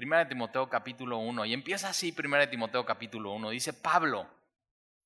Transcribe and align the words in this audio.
Primera 0.00 0.24
de 0.24 0.30
Timoteo 0.30 0.70
capítulo 0.70 1.18
1. 1.18 1.44
Y 1.44 1.52
empieza 1.52 1.90
así 1.90 2.10
Primera 2.10 2.46
de 2.46 2.50
Timoteo 2.50 2.86
capítulo 2.86 3.32
1. 3.32 3.50
Dice 3.50 3.74
Pablo, 3.74 4.26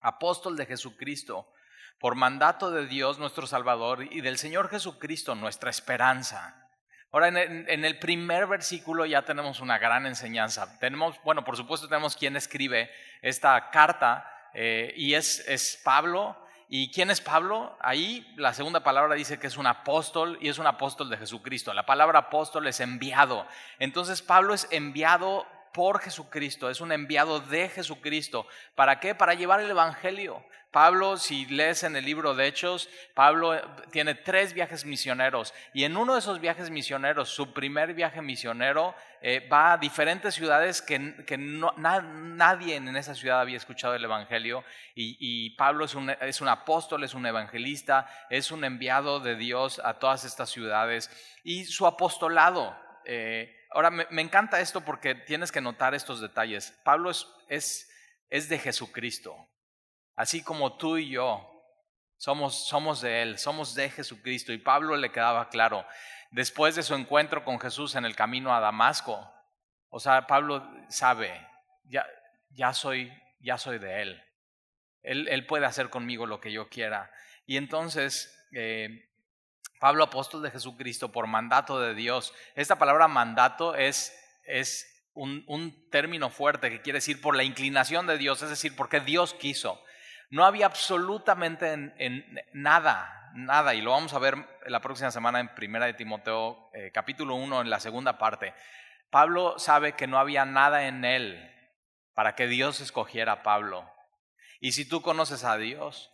apóstol 0.00 0.56
de 0.56 0.66
Jesucristo, 0.66 1.52
por 1.98 2.14
mandato 2.14 2.70
de 2.70 2.86
Dios 2.86 3.18
nuestro 3.18 3.48
Salvador 3.48 4.04
y 4.08 4.20
del 4.20 4.38
Señor 4.38 4.68
Jesucristo 4.68 5.34
nuestra 5.34 5.68
esperanza. 5.68 6.70
Ahora, 7.10 7.26
en 7.26 7.84
el, 7.84 7.98
primer 7.98 8.46
versículo 8.46 9.04
ya 9.04 9.22
tenemos 9.22 9.58
una 9.58 9.78
gran 9.78 10.06
enseñanza. 10.06 10.78
Tenemos, 10.78 11.20
bueno, 11.24 11.42
por 11.42 11.56
supuesto 11.56 11.88
tenemos 11.88 12.14
quien 12.14 12.36
escribe 12.36 12.88
esta 13.20 13.70
carta 13.70 14.24
eh, 14.54 14.94
y 14.96 15.14
es, 15.14 15.40
es 15.48 15.76
Pablo. 15.82 16.43
¿Y 16.76 16.88
quién 16.88 17.08
es 17.12 17.20
Pablo? 17.20 17.78
Ahí 17.78 18.26
la 18.34 18.52
segunda 18.52 18.82
palabra 18.82 19.14
dice 19.14 19.38
que 19.38 19.46
es 19.46 19.56
un 19.56 19.68
apóstol 19.68 20.38
y 20.40 20.48
es 20.48 20.58
un 20.58 20.66
apóstol 20.66 21.08
de 21.08 21.16
Jesucristo. 21.16 21.72
La 21.72 21.86
palabra 21.86 22.18
apóstol 22.18 22.66
es 22.66 22.80
enviado. 22.80 23.46
Entonces 23.78 24.22
Pablo 24.22 24.54
es 24.54 24.66
enviado 24.72 25.46
por 25.74 25.98
Jesucristo, 25.98 26.70
es 26.70 26.80
un 26.80 26.92
enviado 26.92 27.40
de 27.40 27.68
Jesucristo. 27.68 28.46
¿Para 28.76 29.00
qué? 29.00 29.14
Para 29.16 29.34
llevar 29.34 29.60
el 29.60 29.68
Evangelio. 29.68 30.42
Pablo, 30.70 31.16
si 31.16 31.46
lees 31.46 31.82
en 31.82 31.94
el 31.94 32.04
libro 32.04 32.34
de 32.34 32.46
Hechos, 32.46 32.88
Pablo 33.14 33.54
eh, 33.54 33.62
tiene 33.90 34.14
tres 34.14 34.54
viajes 34.54 34.84
misioneros 34.84 35.54
y 35.72 35.84
en 35.84 35.96
uno 35.96 36.14
de 36.14 36.18
esos 36.18 36.40
viajes 36.40 36.70
misioneros, 36.70 37.28
su 37.28 37.52
primer 37.52 37.94
viaje 37.94 38.22
misionero, 38.22 38.94
eh, 39.20 39.48
va 39.48 39.72
a 39.72 39.78
diferentes 39.78 40.34
ciudades 40.34 40.80
que, 40.82 40.98
nadie 41.38 42.76
en 42.76 42.96
esa 42.96 43.14
ciudad 43.14 43.40
había 43.40 43.56
escuchado 43.56 43.94
el 43.94 44.04
Evangelio 44.04 44.64
y, 44.94 45.50
Pablo 45.50 45.84
es 45.84 45.94
un, 45.94 46.10
es 46.10 46.40
un, 46.40 46.48
apóstol, 46.48 47.04
es 47.04 47.14
un 47.14 47.26
evangelista, 47.26 48.08
es 48.28 48.50
un 48.50 48.64
enviado 48.64 49.20
de 49.20 49.36
Dios 49.36 49.80
a 49.84 49.94
todas 50.00 50.24
estas 50.24 50.50
ciudades 50.50 51.10
y 51.42 51.64
su 51.64 51.86
apostolado. 51.86 52.76
Eh, 53.04 53.63
Ahora, 53.74 53.90
me, 53.90 54.22
encanta 54.22 54.60
esto 54.60 54.82
porque 54.82 55.16
tienes 55.16 55.50
que 55.50 55.60
notar 55.60 55.94
estos 55.94 56.20
detalles. 56.20 56.70
Pablo 56.84 57.10
es, 57.10 57.26
es, 57.48 57.90
es 58.30 58.48
de 58.48 58.58
Jesucristo, 58.58 59.36
así 60.14 60.44
como 60.44 60.76
tú 60.76 60.96
y 60.96 61.10
yo 61.10 61.50
somos, 62.16 62.68
somos 62.68 63.00
de 63.00 63.22
Él, 63.22 63.36
somos 63.38 63.74
de 63.74 63.90
Jesucristo. 63.90 64.52
Y 64.52 64.58
Pablo 64.58 64.96
le 64.96 65.10
quedaba 65.10 65.48
claro, 65.48 65.84
después 66.30 66.76
de 66.76 66.84
su 66.84 66.94
encuentro 66.94 67.44
con 67.44 67.58
Jesús 67.58 67.96
en 67.96 68.04
el 68.04 68.14
camino 68.14 68.54
a 68.54 68.60
Damasco, 68.60 69.28
o 69.88 69.98
sea, 69.98 70.26
Pablo 70.28 70.64
sabe, 70.88 71.44
ya, 71.82 72.06
ya, 72.50 72.72
soy, 72.72 73.12
ya 73.40 73.58
soy 73.58 73.78
de 73.78 74.02
Él. 74.02 74.24
él. 75.02 75.28
Él 75.28 75.46
puede 75.46 75.66
hacer 75.66 75.90
conmigo 75.90 76.26
lo 76.26 76.40
que 76.40 76.52
yo 76.52 76.68
quiera. 76.68 77.12
Y 77.44 77.56
entonces 77.56 78.32
eh, 78.52 79.10
Pablo, 79.84 80.04
apóstol 80.04 80.40
de 80.40 80.50
Jesucristo, 80.50 81.12
por 81.12 81.26
mandato 81.26 81.78
de 81.78 81.94
Dios. 81.94 82.32
Esta 82.54 82.78
palabra 82.78 83.06
mandato 83.06 83.74
es, 83.74 84.18
es 84.46 85.10
un, 85.12 85.44
un, 85.46 85.90
término 85.90 86.30
fuerte 86.30 86.70
que 86.70 86.80
quiere 86.80 86.96
decir 86.96 87.20
por 87.20 87.36
la 87.36 87.42
inclinación 87.42 88.06
de 88.06 88.16
Dios, 88.16 88.40
es 88.40 88.48
decir, 88.48 88.74
porque 88.76 89.00
Dios 89.00 89.34
quiso. 89.34 89.84
No 90.30 90.46
había 90.46 90.64
absolutamente 90.64 91.70
en, 91.74 92.24
nada, 92.54 93.30
nada, 93.34 93.74
y 93.74 93.82
lo 93.82 93.90
vamos 93.90 94.14
a 94.14 94.18
ver 94.18 94.38
la 94.64 94.80
próxima 94.80 95.10
semana 95.10 95.38
en 95.38 95.54
Primera 95.54 95.84
de 95.84 95.92
Timoteo, 95.92 96.70
eh, 96.72 96.90
capítulo 96.90 97.34
1, 97.34 97.60
en 97.60 97.68
la 97.68 97.78
segunda 97.78 98.16
parte. 98.16 98.54
Pablo 99.10 99.58
sabe 99.58 99.92
que 99.92 100.06
no 100.06 100.18
había 100.18 100.46
nada 100.46 100.86
en 100.86 101.04
él 101.04 101.54
para 102.14 102.34
que 102.34 102.46
Dios 102.46 102.80
escogiera 102.80 103.32
a 103.32 103.42
Pablo. 103.42 103.86
Y 104.60 104.72
si 104.72 104.88
tú 104.88 105.02
conoces 105.02 105.44
a 105.44 105.58
Dios 105.58 106.10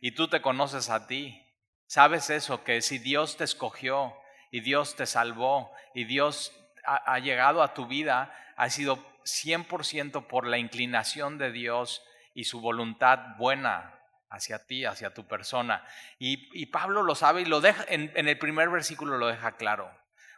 y 0.00 0.12
tú 0.12 0.28
te 0.28 0.40
conoces 0.40 0.88
a 0.88 1.08
ti, 1.08 1.47
¿Sabes 1.88 2.28
eso? 2.28 2.64
Que 2.64 2.82
si 2.82 2.98
Dios 2.98 3.38
te 3.38 3.44
escogió 3.44 4.14
y 4.50 4.60
Dios 4.60 4.94
te 4.94 5.06
salvó 5.06 5.72
y 5.94 6.04
Dios 6.04 6.52
ha, 6.84 7.18
llegado 7.18 7.62
a 7.62 7.72
tu 7.72 7.86
vida, 7.86 8.30
ha 8.56 8.68
sido 8.68 8.98
100% 9.24 10.26
por 10.26 10.46
la 10.46 10.58
inclinación 10.58 11.38
de 11.38 11.50
Dios 11.50 12.02
y 12.34 12.44
su 12.44 12.60
voluntad 12.60 13.36
buena 13.38 13.98
hacia 14.28 14.66
ti, 14.66 14.84
hacia 14.84 15.14
tu 15.14 15.26
persona. 15.26 15.82
Y, 16.18 16.66
Pablo 16.66 17.02
lo 17.02 17.14
sabe 17.14 17.40
y 17.40 17.46
lo 17.46 17.62
deja, 17.62 17.86
en, 17.88 18.12
el 18.14 18.38
primer 18.38 18.68
versículo 18.68 19.16
lo 19.16 19.28
deja 19.28 19.56
claro. 19.56 19.90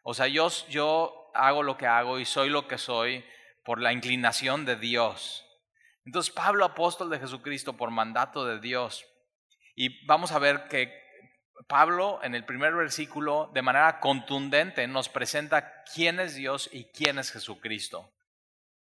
O 0.05 0.15
sea, 0.15 0.29
yo, 0.29 0.49
yo 0.69 1.33
hago 1.35 1.65
lo 1.65 1.77
que 1.77 1.89
hago 1.89 2.21
y 2.21 2.27
soy 2.27 2.49
lo 2.49 2.69
que 2.69 2.79
soy 2.79 3.25
por 3.65 3.81
la 3.81 3.93
inclinación 3.93 4.65
de 4.65 4.77
Dios. 4.77 5.45
Entonces 6.05 6.33
Pablo, 6.33 6.65
apóstol 6.65 7.11
de 7.11 7.19
Jesucristo, 7.19 7.77
por 7.77 7.91
mandato 7.91 8.45
de 8.45 8.61
Dios. 8.61 9.05
Y 9.75 10.07
vamos 10.07 10.31
a 10.31 10.39
ver 10.39 10.69
que 10.69 11.10
Pablo 11.67 12.21
en 12.23 12.35
el 12.35 12.45
primer 12.45 12.75
versículo 12.75 13.51
de 13.53 13.63
manera 13.63 14.01
contundente 14.01 14.87
nos 14.87 15.09
presenta 15.09 15.83
quién 15.85 16.21
es 16.21 16.35
Dios 16.35 16.69
y 16.73 16.85
quién 16.87 17.19
es 17.19 17.31
Jesucristo. 17.31 18.13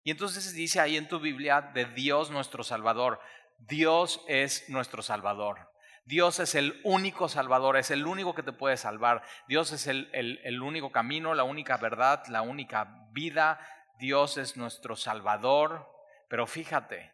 Y 0.04 0.12
entonces 0.12 0.54
dice 0.54 0.80
ahí 0.80 0.98
en 0.98 1.08
tu 1.08 1.20
Biblia 1.20 1.62
de 1.74 1.86
Dios 1.86 2.32
nuestro 2.32 2.64
Salvador. 2.64 3.20
Dios 3.58 4.24
es 4.28 4.70
nuestro 4.70 5.02
Salvador. 5.02 5.70
Dios 6.06 6.40
es 6.40 6.56
el 6.56 6.80
único 6.84 7.30
Salvador, 7.30 7.78
es 7.78 7.92
el 7.92 8.08
único 8.08 8.34
que 8.34 8.42
te 8.42 8.54
puede 8.54 8.78
salvar. 8.78 9.22
Dios 9.48 9.72
es 9.72 9.86
el, 9.86 10.10
el, 10.14 10.62
único 10.62 10.92
camino, 10.92 11.36
la 11.36 11.44
única 11.44 11.78
verdad, 11.78 12.24
la 12.30 12.42
única 12.42 13.08
vida. 13.12 13.60
Dios 14.00 14.38
es 14.38 14.58
nuestro 14.58 14.96
Salvador. 14.96 15.88
Pero 16.28 16.48
fíjate, 16.48 17.14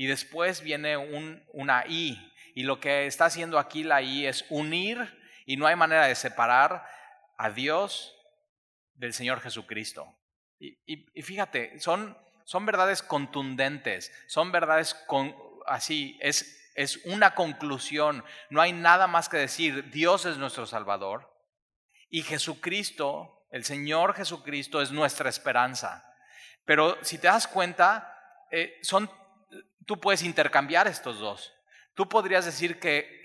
y 0.00 0.06
después 0.06 0.62
viene 0.62 0.96
un, 0.96 1.44
una 1.52 1.84
I, 1.86 2.32
y 2.54 2.62
lo 2.62 2.80
que 2.80 3.04
está 3.04 3.26
haciendo 3.26 3.58
aquí 3.58 3.82
la 3.82 4.00
I 4.00 4.24
es 4.24 4.46
unir 4.48 4.96
y 5.44 5.58
no 5.58 5.66
hay 5.66 5.76
manera 5.76 6.06
de 6.06 6.14
separar 6.14 6.86
a 7.36 7.50
Dios 7.50 8.16
del 8.94 9.12
Señor 9.12 9.42
Jesucristo. 9.42 10.18
Y, 10.58 11.20
fíjate, 11.20 11.78
son, 11.80 12.16
son 12.46 12.64
verdades 12.64 13.02
contundentes, 13.02 14.10
son 14.26 14.50
verdades 14.50 14.94
con, 14.94 15.36
así, 15.66 16.18
es, 16.22 16.72
es 16.74 17.04
una 17.04 17.34
conclusión, 17.34 18.24
no 18.48 18.62
hay 18.62 18.72
nada 18.72 19.06
más 19.06 19.28
que 19.28 19.36
decir, 19.36 19.90
Dios 19.90 20.24
es 20.24 20.38
nuestro 20.38 20.64
Salvador 20.64 21.30
y 22.08 22.22
Jesucristo, 22.22 23.44
el 23.50 23.66
Señor 23.66 24.14
Jesucristo 24.14 24.80
es 24.80 24.92
nuestra 24.92 25.28
esperanza. 25.28 26.10
Pero 26.64 26.96
si 27.04 27.18
te 27.18 27.26
das 27.26 27.46
cuenta, 27.46 28.16
eh, 28.50 28.78
son, 28.80 29.10
tú 29.90 29.98
puedes 29.98 30.22
intercambiar 30.22 30.86
estos 30.86 31.18
dos. 31.18 31.52
Tú 31.94 32.08
podrías 32.08 32.44
decir 32.44 32.78
que, 32.78 33.24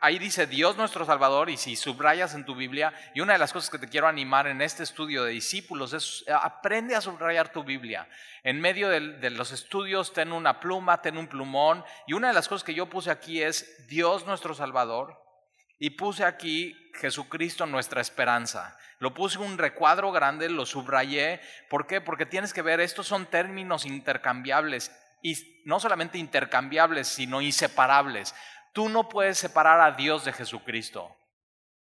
ahí 0.00 0.18
dice 0.18 0.46
Dios 0.46 0.78
nuestro 0.78 1.04
Salvador 1.04 1.50
y 1.50 1.58
si 1.58 1.76
subrayas 1.76 2.34
en 2.34 2.46
tu 2.46 2.54
Biblia, 2.54 2.94
y 3.14 3.20
una 3.20 3.34
de 3.34 3.38
las 3.38 3.52
cosas 3.52 3.68
que 3.68 3.76
te 3.76 3.90
quiero 3.90 4.08
animar 4.08 4.46
en 4.46 4.62
este 4.62 4.82
estudio 4.82 5.24
de 5.24 5.32
discípulos 5.32 5.92
es 5.92 6.24
aprende 6.26 6.96
a 6.96 7.02
subrayar 7.02 7.52
tu 7.52 7.64
Biblia. 7.64 8.08
En 8.42 8.62
medio 8.62 8.88
de, 8.88 9.28
los 9.28 9.52
estudios 9.52 10.14
ten 10.14 10.32
una 10.32 10.58
pluma, 10.58 11.02
ten 11.02 11.18
un 11.18 11.26
plumón, 11.26 11.84
y 12.06 12.14
una 12.14 12.28
de 12.28 12.34
las 12.34 12.48
cosas 12.48 12.64
que 12.64 12.72
yo 12.72 12.88
puse 12.88 13.10
aquí 13.10 13.42
es 13.42 13.86
Dios 13.88 14.24
nuestro 14.24 14.54
Salvador. 14.54 15.22
Y 15.78 15.90
puse 15.90 16.24
aquí 16.24 16.74
Jesucristo 16.94 17.66
nuestra 17.66 18.00
esperanza. 18.00 18.78
Lo 19.00 19.12
puse 19.12 19.38
un 19.38 19.58
recuadro 19.58 20.12
grande, 20.12 20.48
lo 20.48 20.64
subrayé. 20.64 21.42
¿Por 21.68 21.86
qué? 21.86 22.00
Porque 22.00 22.24
tienes 22.24 22.54
que 22.54 22.62
ver, 22.62 22.80
estos 22.80 23.06
son 23.06 23.26
términos 23.26 23.84
intercambiables 23.84 24.92
y 25.22 25.62
no 25.64 25.80
solamente 25.80 26.18
intercambiables, 26.18 27.08
sino 27.08 27.40
inseparables. 27.40 28.34
Tú 28.72 28.88
no 28.88 29.08
puedes 29.08 29.38
separar 29.38 29.80
a 29.80 29.92
Dios 29.92 30.24
de 30.24 30.32
Jesucristo. 30.32 31.16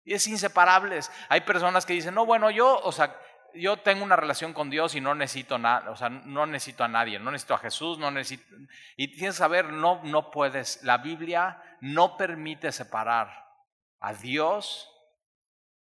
Y 0.04 0.14
es 0.14 0.26
inseparables. 0.26 1.10
Hay 1.28 1.40
personas 1.40 1.86
que 1.86 1.94
dicen, 1.94 2.14
no, 2.14 2.26
bueno, 2.26 2.50
yo, 2.50 2.78
o 2.82 2.92
sea, 2.92 3.16
yo 3.54 3.78
tengo 3.78 4.04
una 4.04 4.16
relación 4.16 4.52
con 4.52 4.70
Dios 4.70 4.94
y 4.94 5.00
no 5.00 5.14
necesito 5.14 5.58
nada, 5.58 5.90
o 5.90 5.96
sea, 5.96 6.08
no 6.08 6.46
necesito 6.46 6.84
a 6.84 6.88
nadie, 6.88 7.18
no 7.18 7.30
necesito 7.30 7.54
a 7.54 7.58
Jesús, 7.58 7.98
no 7.98 8.10
necesito. 8.10 8.44
Y 8.96 9.08
tienes 9.08 9.34
que 9.34 9.38
saber, 9.38 9.72
no, 9.72 10.00
no 10.04 10.30
puedes. 10.30 10.82
La 10.82 10.98
Biblia 10.98 11.62
no 11.80 12.16
permite 12.16 12.72
separar 12.72 13.46
a 13.98 14.14
Dios 14.14 14.90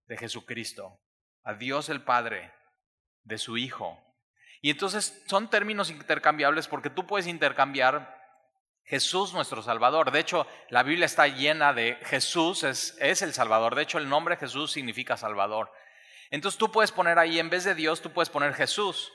de 0.06 0.16
Jesucristo, 0.16 1.00
a 1.44 1.54
Dios 1.54 1.88
el 1.88 2.02
Padre 2.02 2.52
de 3.22 3.38
su 3.38 3.56
Hijo. 3.56 3.98
Y 4.60 4.70
entonces 4.70 5.22
son 5.26 5.48
términos 5.48 5.90
intercambiables 5.90 6.68
porque 6.68 6.90
tú 6.90 7.06
puedes 7.06 7.26
intercambiar 7.26 8.20
Jesús 8.84 9.32
nuestro 9.32 9.62
Salvador. 9.62 10.10
De 10.10 10.20
hecho, 10.20 10.46
la 10.68 10.82
Biblia 10.82 11.06
está 11.06 11.28
llena 11.28 11.72
de 11.72 11.96
Jesús 12.02 12.64
es, 12.64 13.22
el 13.22 13.32
Salvador. 13.32 13.74
De 13.74 13.82
hecho, 13.82 13.98
el 13.98 14.08
nombre 14.08 14.36
Jesús 14.36 14.72
significa 14.72 15.16
Salvador. 15.16 15.72
Entonces 16.30 16.58
tú 16.58 16.70
puedes 16.70 16.92
poner 16.92 17.18
ahí, 17.18 17.38
en 17.38 17.50
vez 17.50 17.64
de 17.64 17.74
Dios, 17.74 18.02
tú 18.02 18.12
puedes 18.12 18.28
poner 18.28 18.52
Jesús. 18.54 19.12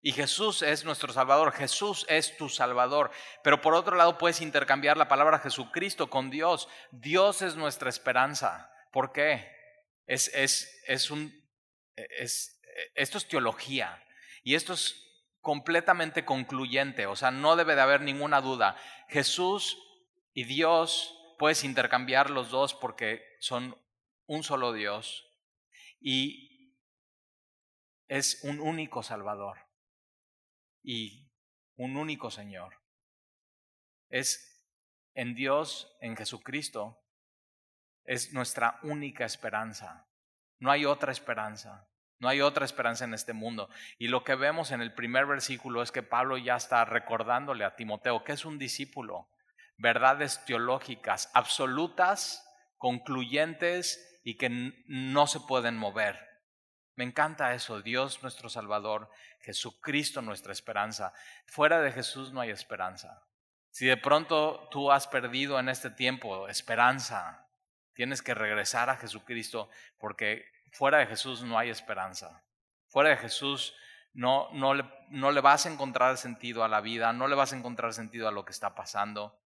Y 0.00 0.12
Jesús 0.12 0.62
es 0.62 0.84
nuestro 0.84 1.12
Salvador, 1.12 1.52
Jesús 1.52 2.06
es 2.08 2.36
tu 2.36 2.48
Salvador. 2.48 3.10
Pero 3.42 3.60
por 3.60 3.74
otro 3.74 3.96
lado 3.96 4.16
puedes 4.18 4.40
intercambiar 4.40 4.96
la 4.96 5.08
palabra 5.08 5.40
Jesucristo 5.40 6.08
con 6.08 6.30
Dios. 6.30 6.68
Dios 6.92 7.42
es 7.42 7.56
nuestra 7.56 7.90
esperanza. 7.90 8.70
¿Por 8.92 9.12
qué? 9.12 9.52
Es, 10.06 10.28
es, 10.34 10.82
es 10.86 11.10
un, 11.10 11.34
es, 11.96 12.60
esto 12.94 13.18
es 13.18 13.26
teología. 13.26 14.00
Y 14.46 14.54
esto 14.54 14.74
es 14.74 15.04
completamente 15.40 16.24
concluyente, 16.24 17.06
o 17.06 17.16
sea, 17.16 17.32
no 17.32 17.56
debe 17.56 17.74
de 17.74 17.80
haber 17.80 18.00
ninguna 18.00 18.40
duda. 18.40 18.76
Jesús 19.08 19.76
y 20.34 20.44
Dios 20.44 21.18
puedes 21.36 21.64
intercambiar 21.64 22.30
los 22.30 22.50
dos 22.50 22.72
porque 22.72 23.24
son 23.40 23.76
un 24.26 24.44
solo 24.44 24.72
Dios. 24.72 25.28
Y 25.98 26.76
es 28.06 28.44
un 28.44 28.60
único 28.60 29.02
Salvador 29.02 29.58
y 30.80 31.28
un 31.74 31.96
único 31.96 32.30
Señor. 32.30 32.80
Es 34.10 34.64
en 35.14 35.34
Dios, 35.34 35.96
en 36.00 36.16
Jesucristo, 36.16 37.02
es 38.04 38.32
nuestra 38.32 38.78
única 38.84 39.24
esperanza. 39.24 40.08
No 40.60 40.70
hay 40.70 40.84
otra 40.84 41.10
esperanza. 41.10 41.90
No 42.18 42.28
hay 42.28 42.40
otra 42.40 42.64
esperanza 42.64 43.04
en 43.04 43.14
este 43.14 43.32
mundo. 43.32 43.68
Y 43.98 44.08
lo 44.08 44.24
que 44.24 44.34
vemos 44.34 44.70
en 44.70 44.80
el 44.80 44.94
primer 44.94 45.26
versículo 45.26 45.82
es 45.82 45.92
que 45.92 46.02
Pablo 46.02 46.38
ya 46.38 46.56
está 46.56 46.84
recordándole 46.84 47.64
a 47.64 47.76
Timoteo 47.76 48.24
que 48.24 48.32
es 48.32 48.44
un 48.44 48.58
discípulo. 48.58 49.28
Verdades 49.76 50.44
teológicas 50.46 51.30
absolutas, 51.34 52.46
concluyentes 52.78 54.20
y 54.24 54.36
que 54.36 54.48
no 54.86 55.26
se 55.26 55.40
pueden 55.40 55.76
mover. 55.76 56.26
Me 56.94 57.04
encanta 57.04 57.54
eso, 57.54 57.82
Dios 57.82 58.22
nuestro 58.22 58.48
Salvador, 58.48 59.10
Jesucristo 59.40 60.22
nuestra 60.22 60.52
esperanza. 60.52 61.12
Fuera 61.46 61.82
de 61.82 61.92
Jesús 61.92 62.32
no 62.32 62.40
hay 62.40 62.50
esperanza. 62.50 63.22
Si 63.70 63.84
de 63.84 63.98
pronto 63.98 64.68
tú 64.70 64.90
has 64.90 65.06
perdido 65.06 65.60
en 65.60 65.68
este 65.68 65.90
tiempo 65.90 66.48
esperanza, 66.48 67.46
tienes 67.92 68.22
que 68.22 68.32
regresar 68.32 68.88
a 68.88 68.96
Jesucristo 68.96 69.68
porque 69.98 70.55
fuera 70.72 70.98
de 70.98 71.06
Jesús 71.06 71.42
no 71.42 71.58
hay 71.58 71.70
esperanza. 71.70 72.42
Fuera 72.88 73.10
de 73.10 73.16
Jesús 73.16 73.74
no, 74.12 74.48
no, 74.52 74.74
le, 74.74 74.84
no 75.10 75.30
le 75.30 75.40
vas 75.40 75.66
a 75.66 75.70
encontrar 75.70 76.16
sentido 76.16 76.64
a 76.64 76.68
la 76.68 76.80
vida, 76.80 77.12
no 77.12 77.28
le 77.28 77.34
vas 77.34 77.52
a 77.52 77.56
encontrar 77.56 77.92
sentido 77.92 78.28
a 78.28 78.32
lo 78.32 78.44
que 78.44 78.52
está 78.52 78.74
pasando. 78.74 79.38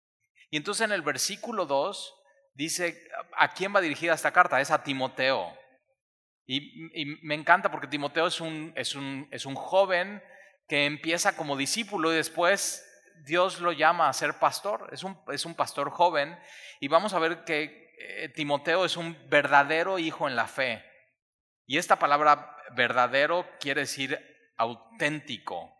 Y 0.50 0.56
entonces 0.56 0.84
en 0.84 0.92
el 0.92 1.02
versículo 1.02 1.66
2 1.66 2.14
dice, 2.54 3.08
¿a 3.36 3.52
quién 3.52 3.74
va 3.74 3.80
dirigida 3.80 4.14
esta 4.14 4.32
carta? 4.32 4.60
Es 4.60 4.70
a 4.70 4.82
Timoteo. 4.82 5.56
Y, 6.46 7.04
me 7.22 7.36
encanta 7.36 7.70
porque 7.70 7.86
Timoteo 7.86 8.26
es 8.26 8.40
un, 8.40 8.72
es, 8.74 8.96
un, 8.96 9.28
es 9.30 9.46
un 9.46 9.54
joven 9.54 10.20
que 10.66 10.84
empieza 10.84 11.36
como 11.36 11.56
discípulo 11.56 12.12
y 12.12 12.16
después 12.16 12.84
Dios 13.24 13.60
lo 13.60 13.70
llama 13.70 14.08
a 14.08 14.12
ser 14.12 14.34
pastor. 14.34 14.88
Es 14.92 15.04
un, 15.04 15.16
es 15.28 15.44
un 15.44 15.54
pastor 15.54 15.90
joven 15.90 16.36
y 16.80 16.88
vamos 16.88 17.14
a 17.14 17.20
ver 17.20 17.44
que 17.44 17.92
eh, 17.98 18.28
Timoteo 18.30 18.84
es 18.84 18.96
un 18.96 19.16
verdadero 19.28 19.98
hijo 20.00 20.26
en 20.26 20.34
la 20.34 20.48
fe. 20.48 20.84
Y 21.70 21.78
esta 21.78 22.00
palabra 22.00 22.56
verdadero 22.72 23.46
quiere 23.60 23.82
decir 23.82 24.18
auténtico. 24.56 25.72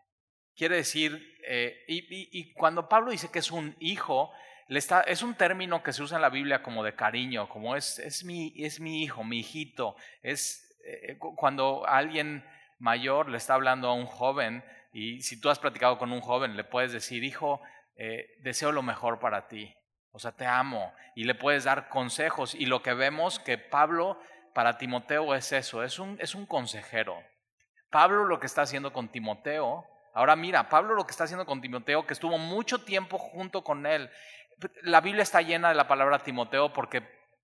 Quiere 0.55 0.77
decir, 0.77 1.37
eh, 1.45 1.83
y, 1.85 2.53
cuando 2.53 2.87
Pablo 2.87 3.11
dice 3.11 3.29
que 3.29 3.39
es 3.39 3.51
un 3.51 3.75
hijo, 3.81 4.31
es 4.69 5.21
un 5.21 5.35
término 5.35 5.83
que 5.83 5.91
se 5.91 6.01
usa 6.01 6.15
en 6.15 6.21
la 6.21 6.29
Biblia 6.29 6.63
como 6.63 6.81
de 6.85 6.95
cariño, 6.95 7.49
como 7.49 7.75
es, 7.75 7.99
es, 7.99 8.23
mi, 8.23 8.53
es 8.55 8.79
mi 8.79 9.03
hijo, 9.03 9.25
mi 9.25 9.39
hijito. 9.39 9.97
Es 10.21 10.65
eh, 10.85 11.17
cuando 11.35 11.85
alguien 11.85 12.45
mayor 12.79 13.27
le 13.27 13.35
está 13.35 13.55
hablando 13.55 13.89
a 13.89 13.93
un 13.93 14.05
joven, 14.05 14.63
y 14.93 15.21
si 15.23 15.41
tú 15.41 15.49
has 15.49 15.59
platicado 15.59 15.97
con 15.97 16.13
un 16.13 16.21
joven, 16.21 16.55
le 16.55 16.63
puedes 16.63 16.93
decir, 16.93 17.25
hijo, 17.25 17.59
eh, 17.97 18.37
deseo 18.43 18.71
lo 18.71 18.81
mejor 18.81 19.19
para 19.19 19.49
ti. 19.49 19.75
O 20.13 20.19
sea, 20.19 20.31
te 20.31 20.45
amo. 20.45 20.93
Y 21.15 21.25
le 21.25 21.35
puedes 21.35 21.65
dar 21.65 21.89
consejos. 21.89 22.55
Y 22.55 22.65
lo 22.65 22.81
que 22.81 22.93
vemos 22.93 23.39
que 23.39 23.57
Pablo 23.57 24.17
para 24.53 24.77
Timoteo 24.77 25.33
es 25.35 25.51
eso, 25.51 25.83
es 25.83 25.99
un, 25.99 26.17
es 26.19 26.35
un 26.35 26.45
consejero. 26.45 27.21
Pablo 27.89 28.25
lo 28.25 28.39
que 28.39 28.47
está 28.47 28.61
haciendo 28.61 28.93
con 28.93 29.09
Timoteo, 29.09 29.85
ahora 30.13 30.35
mira, 30.35 30.69
Pablo 30.69 30.95
lo 30.95 31.05
que 31.05 31.11
está 31.11 31.25
haciendo 31.25 31.45
con 31.45 31.61
Timoteo, 31.61 32.05
que 32.05 32.13
estuvo 32.13 32.37
mucho 32.37 32.83
tiempo 32.83 33.17
junto 33.17 33.63
con 33.63 33.85
él. 33.85 34.09
La 34.83 35.01
Biblia 35.01 35.23
está 35.23 35.41
llena 35.41 35.69
de 35.69 35.75
la 35.75 35.87
palabra 35.87 36.19
Timoteo 36.19 36.71
porque, 36.73 37.03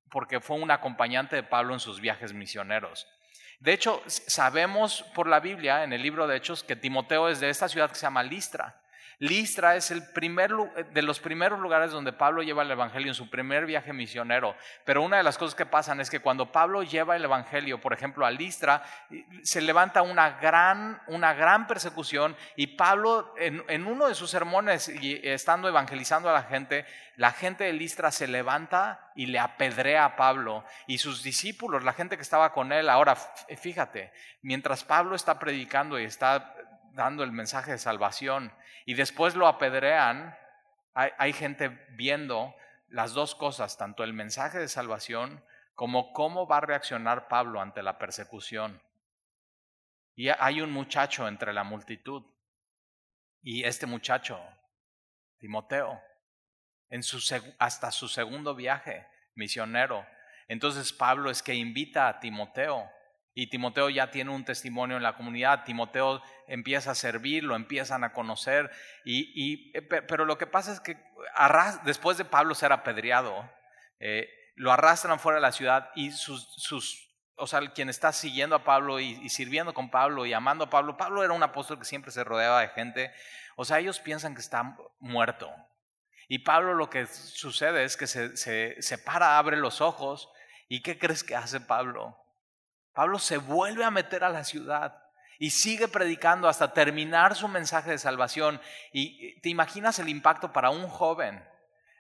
porque 0.10 0.40
fue 0.40 0.58
un 0.58 0.72
acompañante 0.72 1.36
de 1.36 1.44
Pablo 1.44 1.74
en 1.74 1.80
sus 1.80 2.00
viajes 2.00 2.34
misioneros. 2.34 3.08
De 3.60 3.74
hecho, 3.74 4.02
sabemos 4.06 5.04
por 5.16 5.28
la 5.28 5.40
Biblia, 5.40 5.84
en 5.84 5.92
el 5.92 6.04
libro 6.04 6.28
de 6.28 6.38
Hechos, 6.38 6.64
que 6.64 6.76
Timoteo 6.76 7.28
es 7.28 7.40
de 7.40 7.50
esta 7.50 7.68
ciudad 7.68 7.90
que 7.90 7.96
se 7.96 8.04
llama 8.04 8.24
Listra. 8.24 8.80
Listra 9.20 9.76
es 9.76 9.90
el 9.90 10.04
primer, 10.12 10.52
eh, 10.76 10.84
de 10.94 11.02
los 11.02 11.20
primeros 11.20 11.60
lugares 11.60 11.92
donde 11.92 12.14
Pablo 12.14 12.44
lleva 12.44 12.62
el 12.62 12.70
Evangelio 12.70 13.08
en 13.08 13.16
su 13.16 13.32
primer 13.32 13.66
viaje 13.66 13.92
misionero. 13.92 14.56
Pero 14.86 15.02
una 15.02 15.18
de 15.18 15.24
las 15.24 15.40
cosas 15.40 15.56
que 15.56 15.66
pasan 15.66 16.00
es 16.00 16.12
que 16.12 16.20
cuando 16.20 16.52
Pablo 16.52 16.84
lleva 16.84 17.16
el 17.16 17.24
Evangelio, 17.24 17.82
por 17.82 17.94
ejemplo, 17.94 18.28
a 18.28 18.32
Listra, 18.32 18.84
se 19.42 19.62
levanta 19.62 20.04
una 20.04 20.38
gran, 20.40 21.02
una 21.08 21.34
gran 21.34 21.66
persecución 21.66 22.36
y 22.56 22.68
Pablo 22.68 23.34
en, 23.38 23.88
uno 23.88 24.08
de 24.08 24.14
sus 24.14 24.30
sermones, 24.30 24.90
estando 24.90 25.68
evangelizando 25.68 26.30
a 26.30 26.34
la 26.34 26.44
gente, 26.44 26.86
la 27.16 27.32
gente 27.32 27.64
de 27.64 27.74
Listra 27.74 28.12
se 28.12 28.28
levanta 28.28 29.12
y 29.16 29.26
le 29.26 29.40
apedrea 29.40 30.06
a 30.06 30.16
Pablo 30.16 30.64
y 30.86 31.00
sus 31.00 31.24
discípulos, 31.24 31.84
la 31.84 31.94
gente 31.94 32.18
que 32.18 32.22
estaba 32.22 32.54
con 32.54 32.72
él. 32.72 32.88
Ahora, 32.88 33.16
fíjate, 33.16 34.12
mientras 34.44 34.84
Pablo 34.84 35.16
está 35.16 35.40
predicando 35.40 36.00
y 36.00 36.04
está 36.04 36.54
dando 36.92 37.24
el 37.24 37.32
mensaje 37.32 37.72
de 37.72 37.78
salvación 37.78 38.52
y 38.88 38.94
después 38.94 39.36
lo 39.36 39.48
apedrean, 39.48 40.34
hay, 40.94 41.34
gente 41.34 41.68
viendo 41.90 42.56
las 42.88 43.12
dos 43.12 43.36
cosas, 43.36 43.78
tanto 43.78 44.02
el 44.02 44.14
mensaje 44.14 44.60
de 44.60 44.70
salvación 44.70 45.44
como 45.76 46.14
cómo 46.14 46.48
va 46.48 46.60
a 46.60 46.62
reaccionar 46.62 47.28
Pablo 47.28 47.60
ante 47.60 47.84
la 47.84 47.98
persecución. 47.98 48.82
Y 50.16 50.30
hay 50.30 50.62
un 50.62 50.72
muchacho 50.72 51.28
entre 51.28 51.52
la 51.52 51.66
multitud. 51.66 52.24
Y 53.42 53.66
este 53.66 53.88
muchacho, 53.88 54.40
Timoteo, 55.38 56.02
hasta 57.60 57.92
su 57.92 58.08
segundo 58.08 58.56
viaje 58.56 59.06
misionero. 59.36 60.08
Entonces 60.48 60.94
Pablo 60.94 61.30
es 61.30 61.44
que 61.44 61.56
invita 61.56 62.08
a 62.08 62.22
Timoteo 62.22 62.90
y 63.40 63.46
Timoteo 63.46 63.92
ya 63.92 64.10
tiene 64.10 64.32
un 64.32 64.44
testimonio 64.44 64.98
en 64.98 65.04
la 65.04 65.16
comunidad, 65.16 65.64
Timoteo 65.64 66.24
empieza 66.48 66.90
a 66.90 66.96
servir, 66.96 67.44
lo 67.44 67.56
empiezan 67.56 68.04
a 68.04 68.12
conocer, 68.12 68.72
y, 69.06 69.72
eh, 69.78 69.84
pero 69.84 70.26
lo 70.26 70.40
que 70.40 70.48
pasa 70.48 70.74
es 70.74 70.80
que 70.80 70.98
después 71.84 72.18
de 72.18 72.26
Pablo 72.26 72.56
ser 72.56 72.72
apedreado, 72.72 73.48
eh, 74.00 74.28
lo 74.56 74.72
arrastran 74.72 75.20
fuera 75.20 75.36
de 75.36 75.44
la 75.44 75.52
ciudad 75.52 75.92
y 75.94 76.10
sus, 76.14 76.52
sus 76.56 77.14
o 77.36 77.46
sea, 77.46 77.60
quien 77.74 77.90
está 77.90 78.12
siguiendo 78.12 78.56
a 78.56 78.64
Pablo 78.64 79.00
y, 79.00 79.30
sirviendo 79.30 79.72
con 79.72 79.92
Pablo 79.92 80.26
y 80.26 80.34
amando 80.34 80.64
a 80.64 80.70
Pablo, 80.72 80.98
Pablo 80.98 81.24
era 81.24 81.34
un 81.34 81.44
apóstol 81.44 81.78
que 81.78 81.86
siempre 81.86 82.12
se 82.12 82.24
rodeaba 82.24 82.62
de 82.62 82.70
gente, 82.70 83.12
o 83.56 83.66
sea, 83.66 83.78
ellos 83.78 84.00
piensan 84.00 84.34
que 84.34 84.42
está 84.42 84.76
muerto. 84.98 85.54
Y 86.28 86.40
Pablo 86.40 86.74
lo 86.74 86.90
que 86.90 87.06
sucede 87.06 87.84
es 87.84 87.98
que 87.98 88.08
se, 88.08 88.36
se, 88.36 88.82
se 88.82 88.98
para, 88.98 89.38
abre 89.38 89.58
los 89.58 89.80
ojos, 89.80 90.28
¿y 90.68 90.82
qué 90.82 90.98
crees 90.98 91.24
que 91.24 91.36
hace 91.36 91.62
Pablo? 91.62 92.18
Pablo 92.98 93.20
se 93.20 93.38
vuelve 93.38 93.84
a 93.84 93.92
meter 93.92 94.24
a 94.24 94.30
la 94.30 94.44
ciudad 94.44 95.04
y 95.38 95.52
sigue 95.52 95.88
predicando 95.88 96.50
hasta 96.50 96.74
terminar 96.74 97.36
su 97.36 97.48
mensaje 97.48 97.92
de 97.92 98.00
salvación. 98.00 98.60
Y 98.92 99.40
te 99.42 99.50
imaginas 99.50 100.00
el 100.00 100.10
impacto 100.10 100.52
para 100.52 100.72
un 100.72 100.88
joven, 100.88 101.48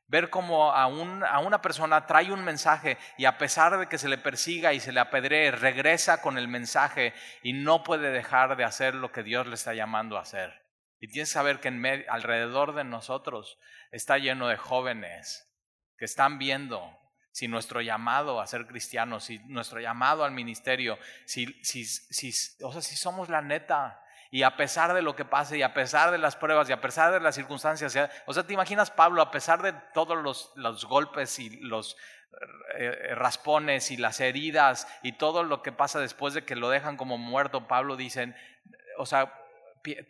ver 0.08 0.32
cómo 0.32 0.72
a, 0.72 0.86
a, 0.86 0.88
una 0.88 1.62
persona 1.62 2.08
trae 2.08 2.32
un 2.32 2.44
mensaje 2.44 2.98
y 3.16 3.26
a 3.26 3.38
pesar 3.38 3.78
de 3.78 3.88
que 3.88 4.00
se 4.00 4.10
le 4.10 4.18
persiga 4.18 4.74
y 4.74 4.80
se 4.80 4.92
le 4.92 5.00
apedree, 5.00 5.52
regresa 5.52 6.20
con 6.20 6.40
el 6.40 6.48
mensaje 6.48 7.14
y 7.44 7.54
no 7.54 7.84
puede 7.84 8.10
dejar 8.10 8.58
de 8.58 8.64
hacer 8.64 8.96
lo 8.96 9.12
que 9.12 9.22
Dios 9.22 9.46
le 9.46 9.54
está 9.54 9.76
llamando 9.76 10.18
a 10.18 10.22
hacer. 10.22 10.66
Y 11.00 11.10
tienes 11.10 11.30
que 11.30 11.34
saber 11.34 11.60
que 11.60 11.68
en 11.68 11.86
alrededor 12.10 12.74
de 12.74 12.86
nosotros 12.86 13.60
está 13.92 14.18
lleno 14.18 14.48
de 14.48 14.58
jóvenes 14.58 15.48
que 16.00 16.06
están 16.06 16.40
viendo 16.40 16.92
si 17.38 17.48
nuestro 17.48 17.82
llamado 17.82 18.42
a 18.42 18.48
ser 18.48 18.66
cristianos, 18.66 19.26
si 19.26 19.38
nuestro 19.46 19.80
llamado 19.80 20.24
al 20.24 20.32
ministerio, 20.32 20.98
si, 21.24 21.46
si, 21.62 21.86
si, 21.86 22.32
o 22.64 22.72
sea, 22.72 22.82
si 22.82 22.96
somos 22.96 23.30
la 23.30 23.44
neta, 23.44 24.04
y 24.32 24.42
a 24.42 24.58
pesar 24.58 24.92
de 24.96 25.04
lo 25.04 25.16
que 25.16 25.24
pase, 25.24 25.56
y 25.56 25.62
a 25.62 25.72
pesar 25.72 26.10
de 26.10 26.18
las 26.18 26.36
pruebas, 26.36 26.68
y 26.68 26.74
a 26.74 26.82
pesar 26.82 27.14
de 27.14 27.20
las 27.20 27.36
circunstancias, 27.36 27.96
o 28.26 28.34
sea, 28.34 28.48
te 28.48 28.54
imaginas 28.54 28.90
Pablo, 28.90 29.22
a 29.22 29.30
pesar 29.30 29.62
de 29.62 29.72
todos 29.94 30.18
los, 30.18 30.52
los 30.56 30.86
golpes 30.86 31.38
y 31.38 31.52
los 31.60 31.96
eh, 32.76 33.14
raspones 33.14 33.92
y 33.92 33.98
las 33.98 34.20
heridas 34.20 34.88
y 35.04 35.12
todo 35.12 35.44
lo 35.44 35.62
que 35.62 35.72
pasa 35.72 36.00
después 36.00 36.34
de 36.34 36.44
que 36.44 36.56
lo 36.56 36.70
dejan 36.70 36.98
como 36.98 37.20
muerto, 37.20 37.68
Pablo 37.68 37.98
dice, 37.98 38.34
o 38.98 39.06
sea, 39.06 39.32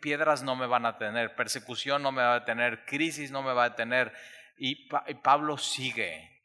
piedras 0.00 0.44
no 0.44 0.56
me 0.56 0.66
van 0.66 0.86
a 0.86 0.96
tener, 0.96 1.34
persecución 1.34 2.02
no 2.02 2.10
me 2.10 2.22
va 2.22 2.36
a 2.36 2.44
tener, 2.46 2.86
crisis 2.86 3.30
no 3.30 3.42
me 3.42 3.52
va 3.52 3.64
a 3.64 3.76
tener, 3.76 4.14
y 4.56 4.88
Pablo 5.22 5.58
sigue, 5.58 6.37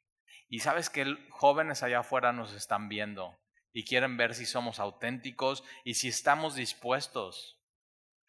y 0.54 0.60
sabes 0.60 0.92
que 0.92 1.18
jóvenes 1.32 1.82
allá 1.82 2.02
afuera 2.02 2.32
nos 2.32 2.54
están 2.54 2.88
viendo 2.88 3.40
y 3.72 3.86
quieren 3.86 4.18
ver 4.18 4.36
si 4.36 4.46
somos 4.46 4.80
auténticos 4.80 5.64
y 5.84 5.96
si 5.96 6.10
estamos 6.10 6.54
dispuestos 6.54 7.60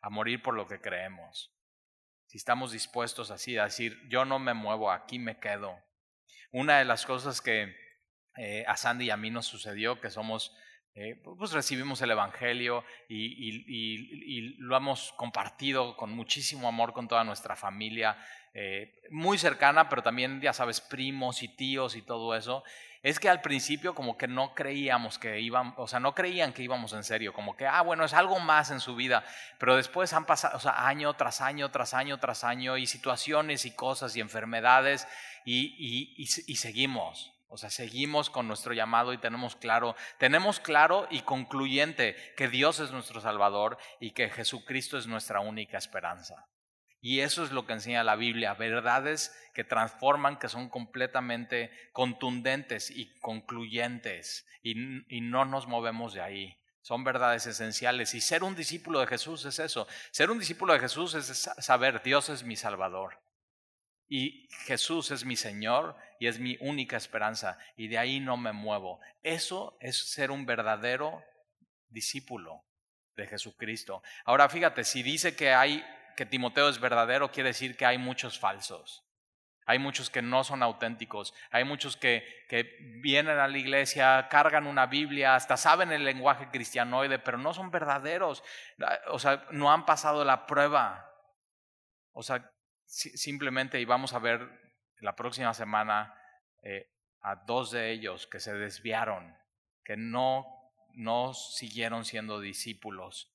a 0.01 0.09
morir 0.09 0.41
por 0.41 0.55
lo 0.55 0.67
que 0.67 0.81
creemos. 0.81 1.55
Si 2.25 2.39
estamos 2.39 2.73
dispuestos 2.73 3.31
así 3.31 3.59
a 3.59 3.65
decir, 3.65 4.01
yo 4.09 4.25
no 4.25 4.39
me 4.39 4.55
muevo, 4.55 4.91
aquí 4.91 5.19
me 5.19 5.39
quedo. 5.39 5.77
Una 6.51 6.79
de 6.79 6.87
las 6.87 7.05
cosas 7.05 7.43
que 7.43 7.77
eh, 8.39 8.65
a 8.67 8.79
Sandy 8.79 9.05
y 9.05 9.11
a 9.11 9.19
mí 9.19 9.31
nos 9.31 9.45
sucedió, 9.45 10.01
que 10.01 10.09
somos, 10.09 10.57
eh, 10.95 11.21
pues 11.23 11.53
recibimos 11.53 12.01
el 12.01 12.13
Evangelio 12.13 12.87
y, 13.07 14.57
lo 14.61 14.79
hemos 14.79 15.13
compartido 15.19 15.95
con 15.99 16.11
muchísimo 16.13 16.69
amor 16.69 16.95
con 16.95 17.07
toda 17.07 17.23
nuestra 17.23 17.55
familia. 17.55 18.17
Eh, 18.57 19.03
muy 19.11 19.37
cercana, 19.37 19.89
pero 19.89 20.03
también, 20.03 20.41
ya 20.41 20.53
sabes, 20.53 20.81
primos 20.81 21.43
y 21.43 21.49
tíos 21.49 21.97
y 21.97 22.03
todo 22.03 22.37
eso. 22.37 22.63
es 23.03 23.19
que 23.21 23.29
al 23.29 23.43
principio 23.43 23.95
como 23.95 24.17
que 24.17 24.29
no 24.29 24.55
creíamos 24.55 25.19
que 25.19 25.41
íbamos, 25.41 25.75
o 25.77 25.87
sea, 25.89 26.01
no 26.01 26.15
creían 26.15 26.53
que 26.55 26.63
íbamos 26.63 26.93
en 26.95 27.05
serio, 27.05 27.35
como 27.35 27.57
que, 27.57 27.67
ah, 27.67 27.83
bueno, 27.83 28.05
es 28.05 28.15
algo 28.15 28.39
más 28.41 28.71
en 28.71 28.81
su 28.81 28.95
vida, 28.95 29.25
pero 29.59 29.77
después 29.77 30.13
han 30.15 30.25
pasado, 30.25 30.57
o 30.57 30.61
sea, 30.61 30.87
año 30.87 31.13
tras 31.15 31.41
año, 31.41 31.71
tras 31.71 31.93
año, 31.95 32.19
tras 32.19 32.45
año, 32.45 32.79
y 32.79 32.87
situaciones 32.87 33.67
y 33.67 33.73
cosas 33.73 34.17
y 34.17 34.21
enfermedades, 34.21 35.07
y, 35.45 36.15
y, 36.17 36.57
seguimos. 36.57 37.33
O 37.49 37.59
sea, 37.59 37.71
seguimos 37.71 38.31
con 38.31 38.49
nuestro 38.49 38.73
llamado 38.73 39.13
y 39.13 39.19
tenemos 39.19 39.55
claro, 39.57 39.97
tenemos 40.19 40.61
claro 40.61 41.07
y 41.11 41.21
concluyente 41.23 42.17
que 42.37 42.49
Dios 42.49 42.81
es 42.81 42.91
nuestro 42.91 43.21
Salvador 43.21 43.79
y 44.01 44.13
que 44.13 44.31
Jesucristo 44.31 44.97
es 44.97 45.07
nuestra 45.07 45.41
única 45.41 45.77
esperanza. 45.77 46.47
Y 47.05 47.21
eso 47.21 47.45
es 47.45 47.53
lo 47.53 47.67
que 47.67 47.75
enseña 47.75 48.03
la 48.03 48.17
Biblia, 48.17 48.55
verdades 48.55 49.37
que 49.53 49.63
transforman, 49.63 50.39
que 50.39 50.49
son 50.49 50.71
completamente 50.71 51.71
contundentes 51.93 52.91
y 52.91 53.13
concluyentes, 53.19 54.47
y, 54.63 54.73
y, 55.15 55.21
no 55.21 55.45
nos 55.45 55.67
movemos 55.67 56.15
de 56.15 56.23
ahí. 56.23 56.57
Son 56.81 57.05
verdades 57.05 57.47
esenciales. 57.47 58.15
Y 58.15 58.23
ser 58.23 58.43
un 58.43 58.57
discípulo 58.57 59.01
de 59.01 59.07
Jesús 59.07 59.45
es 59.45 59.59
eso. 59.59 59.87
Ser 60.13 60.31
un 60.31 60.39
discípulo 60.39 60.73
de 60.73 60.81
Jesús 60.81 61.13
es 61.13 61.27
saber, 61.59 62.03
Dios 62.03 62.31
es 62.31 62.43
mi 62.43 62.57
Salvador. 62.57 63.21
Y 64.09 64.49
Jesús 64.65 65.11
es 65.11 65.27
mi 65.27 65.37
Señor 65.37 65.99
y 66.19 66.27
es 66.27 66.39
mi 66.39 66.57
única 66.61 66.97
esperanza. 66.97 67.59
Y 67.77 67.89
de 67.89 67.99
ahí 67.99 68.19
no 68.19 68.39
me 68.39 68.55
muevo. 68.55 68.99
Eso 69.23 69.77
es 69.79 70.11
ser 70.11 70.31
un 70.31 70.47
verdadero 70.47 71.23
discípulo 71.91 72.65
de 73.15 73.27
Jesucristo. 73.27 74.03
Ahora 74.25 74.49
fíjate, 74.49 74.85
si 74.85 75.03
dice 75.03 75.37
que 75.37 75.53
hay 75.53 75.85
que 76.17 76.27
Timoteo 76.27 76.69
es 76.69 76.81
verdadero 76.81 77.31
quiere 77.31 77.51
decir 77.51 77.77
que 77.77 77.87
hay 77.87 77.99
muchos 77.99 78.39
falsos. 78.39 79.05
Hay 79.67 79.79
muchos 79.79 80.11
que 80.11 80.21
no 80.21 80.45
son 80.45 80.63
auténticos. 80.63 81.35
Hay 81.51 81.65
muchos 81.65 81.97
que, 81.97 82.45
que, 82.49 82.77
vienen 83.01 83.39
a 83.39 83.49
la 83.49 83.57
iglesia, 83.57 84.29
cargan 84.29 84.67
una 84.67 84.87
Biblia, 84.87 85.35
hasta 85.35 85.57
saben 85.57 85.91
el 85.91 86.05
lenguaje 86.05 86.51
cristianoide, 86.51 87.19
pero 87.19 87.39
no 87.39 87.55
son 87.55 87.71
verdaderos. 87.71 88.43
O 89.09 89.19
sea, 89.19 89.47
no 89.53 89.73
han 89.73 89.87
pasado 89.87 90.25
la 90.25 90.47
prueba. 90.47 91.11
O 92.13 92.23
sea, 92.23 92.53
simplemente, 92.85 93.81
y 93.81 93.85
vamos 93.87 94.13
a 94.13 94.19
ver 94.19 94.49
la 95.01 95.17
próxima 95.17 95.55
semana 95.55 96.15
eh, 96.63 96.91
a 97.23 97.37
dos 97.37 97.71
de 97.71 97.91
ellos 97.91 98.27
que 98.27 98.41
se 98.41 98.53
desviaron, 98.53 99.35
que 99.83 99.97
no, 99.97 100.47
no 100.93 101.33
siguieron 101.33 102.05
siendo 102.05 102.39
discípulos. 102.39 103.35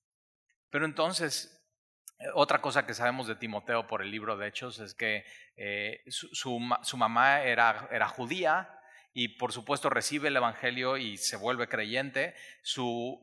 Pero 0.69 0.85
entonces, 0.85 1.58
otra 2.33 2.61
cosa 2.61 2.85
que 2.85 2.93
sabemos 2.93 3.27
de 3.27 3.35
Timoteo 3.35 3.87
por 3.87 4.01
el 4.01 4.11
libro 4.11 4.37
de 4.37 4.47
Hechos 4.47 4.79
es 4.79 4.93
que 4.93 5.25
eh, 5.55 6.03
su, 6.07 6.59
mamá 6.97 7.41
era, 7.43 8.07
judía 8.09 8.69
y 9.13 9.29
por 9.29 9.53
supuesto 9.53 9.89
recibe 9.89 10.27
el 10.27 10.35
Evangelio 10.35 10.97
y 10.97 11.17
se 11.17 11.37
vuelve 11.37 11.69
creyente. 11.69 12.35
Su, 12.61 13.19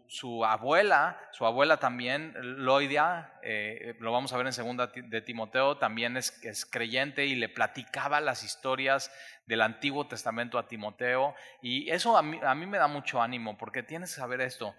abuela, 0.47 1.21
su 1.33 1.45
abuela 1.45 1.77
también, 1.77 2.35
Loidia, 2.65 3.35
eh, 3.43 3.97
lo 4.01 4.13
vamos 4.13 4.33
a 4.33 4.39
ver 4.39 4.47
en 4.47 4.53
segunda 4.55 4.87
de 4.87 5.21
Timoteo, 5.21 5.77
también 5.77 6.17
es, 6.17 6.67
creyente 6.71 7.27
y 7.27 7.35
le 7.35 7.51
platicaba 7.51 8.21
las 8.23 8.43
historias 8.45 9.13
del 9.47 9.61
Antiguo 9.61 10.07
Testamento 10.07 10.59
a 10.59 10.69
Timoteo. 10.69 11.35
Y 11.61 11.91
eso 11.91 12.17
a 12.17 12.23
mí 12.23 12.67
me 12.67 12.79
da 12.79 12.89
mucho 12.89 13.21
ánimo 13.21 13.59
porque 13.59 13.83
tienes 13.83 14.15
que 14.15 14.21
saber 14.21 14.41
esto. 14.41 14.75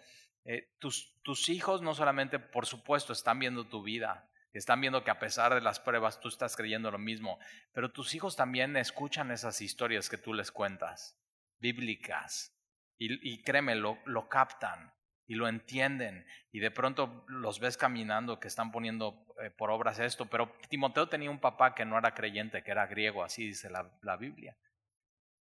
Eh, 0.48 0.74
tus, 0.80 1.14
tus 1.24 1.50
hijos 1.50 1.82
no 1.82 1.94
solamente, 1.94 2.40
por 2.40 2.66
supuesto, 2.66 3.12
están 3.12 3.38
viendo 3.38 3.68
tu 3.68 3.84
vida, 3.84 4.32
están 4.54 4.80
viendo 4.80 5.04
que 5.04 5.12
a 5.12 5.20
pesar 5.20 5.54
de 5.54 5.60
las 5.60 5.82
pruebas 5.82 6.22
tú 6.22 6.30
estás 6.30 6.56
creyendo 6.56 6.90
lo 6.90 6.98
mismo, 6.98 7.38
pero 7.74 7.92
tus 7.92 8.16
hijos 8.16 8.38
también 8.38 8.78
escuchan 8.78 9.30
esas 9.32 9.60
historias 9.60 10.10
que 10.10 10.18
tú 10.18 10.34
les 10.34 10.52
cuentas, 10.52 11.20
bíblicas, 11.60 12.58
y, 12.98 13.34
y 13.34 13.44
créeme, 13.44 13.76
lo, 13.76 14.00
lo 14.06 14.30
captan 14.30 14.94
y 15.28 15.36
lo 15.36 15.50
entienden 15.50 16.26
y 16.54 16.60
de 16.60 16.72
pronto 16.72 17.26
los 17.28 17.60
ves 17.60 17.76
caminando 17.76 18.40
que 18.40 18.48
están 18.48 18.72
poniendo 18.72 19.26
eh, 19.44 19.52
por 19.52 19.70
obras 19.70 20.00
esto, 20.00 20.28
pero 20.28 20.56
Timoteo 20.70 21.10
tenía 21.10 21.30
un 21.30 21.42
papá 21.42 21.76
que 21.76 21.84
no 21.84 21.98
era 21.98 22.14
creyente, 22.14 22.64
que 22.64 22.72
era 22.72 22.88
griego, 22.88 23.22
así 23.22 23.48
dice 23.48 23.70
la, 23.70 23.92
la 24.02 24.16
Biblia. 24.16 24.56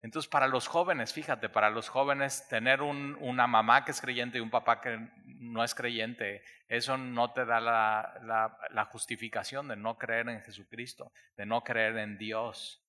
Entonces, 0.02 0.30
para 0.30 0.48
los 0.48 0.68
jóvenes, 0.68 1.12
fíjate, 1.12 1.50
para 1.50 1.70
los 1.70 1.90
jóvenes, 1.90 2.48
tener 2.48 2.82
un, 2.82 3.18
una 3.20 3.48
mamá 3.48 3.84
que 3.84 3.92
es 3.92 4.00
creyente 4.00 4.38
y 4.38 4.42
un 4.42 4.52
papá 4.52 4.80
que 4.80 5.10
no 5.26 5.64
es 5.64 5.74
creyente, 5.74 6.44
eso 6.68 6.98
no 6.98 7.34
te 7.34 7.46
da 7.46 7.60
la, 7.60 8.20
la, 8.24 8.58
la, 8.70 8.86
justificación 8.86 9.68
de 9.68 9.76
no 9.76 9.98
creer 9.98 10.30
en 10.30 10.42
Jesucristo, 10.42 11.12
de 11.36 11.46
no 11.46 11.64
creer 11.64 11.98
en 11.98 12.18
Dios 12.18 12.86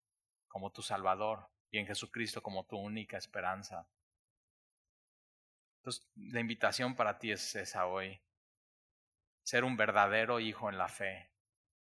como 0.48 0.70
tu 0.70 0.82
Salvador 0.82 1.48
y 1.70 1.78
en 1.78 1.86
Jesucristo 1.86 2.42
como 2.42 2.66
tu 2.66 2.76
única 2.76 3.16
esperanza. 3.16 3.88
Entonces, 5.78 6.10
la 6.16 6.40
invitación 6.40 6.94
para 6.94 7.18
ti 7.18 7.30
es 7.30 7.56
esa 7.56 7.86
hoy. 7.86 8.20
Ser 9.44 9.64
un 9.64 9.78
verdadero 9.78 10.40
hijo 10.40 10.68
en 10.68 10.76
la 10.76 10.88
fe, 10.88 11.30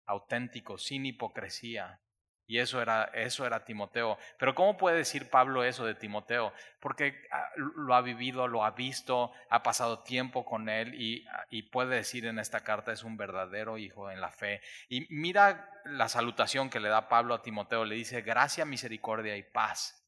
auténtico, 0.06 0.78
sin 0.78 1.06
hipocresía, 1.06 2.02
y 2.50 2.58
eso 2.58 2.82
era, 2.82 3.04
eso 3.14 3.46
era 3.46 3.64
Timoteo. 3.64 4.18
Pero 4.40 4.56
¿cómo 4.56 4.76
puede 4.76 4.98
decir 4.98 5.30
Pablo 5.30 5.64
eso 5.64 5.86
de 5.86 5.94
Timoteo? 5.94 6.52
Porque 6.80 7.28
ah, 7.32 7.48
lo 7.56 7.94
ha 7.94 8.02
vivido, 8.02 8.48
lo 8.48 8.66
ha 8.66 8.72
visto, 8.72 9.32
ha 9.52 9.62
pasado 9.62 10.00
tiempo 10.00 10.44
con 10.44 10.68
él 10.68 11.00
y, 11.00 11.28
ah, 11.28 11.46
y 11.52 11.62
puede 11.62 11.98
decir 11.98 12.26
en 12.26 12.40
esta 12.40 12.62
carta 12.62 12.92
es 12.92 13.04
un 13.04 13.18
verdadero 13.18 13.78
hijo 13.78 14.10
en 14.10 14.20
la 14.20 14.32
fe. 14.32 14.64
Y 14.90 15.06
mira 15.14 15.70
la 15.86 16.10
salutación 16.10 16.72
que 16.72 16.80
le 16.80 16.90
da 16.90 17.08
Pablo 17.08 17.36
a 17.36 17.44
Timoteo. 17.44 17.86
Le 17.86 17.94
dice 17.94 18.24
gracia, 18.24 18.66
misericordia 18.66 19.38
y 19.38 19.44
paz. 19.44 20.04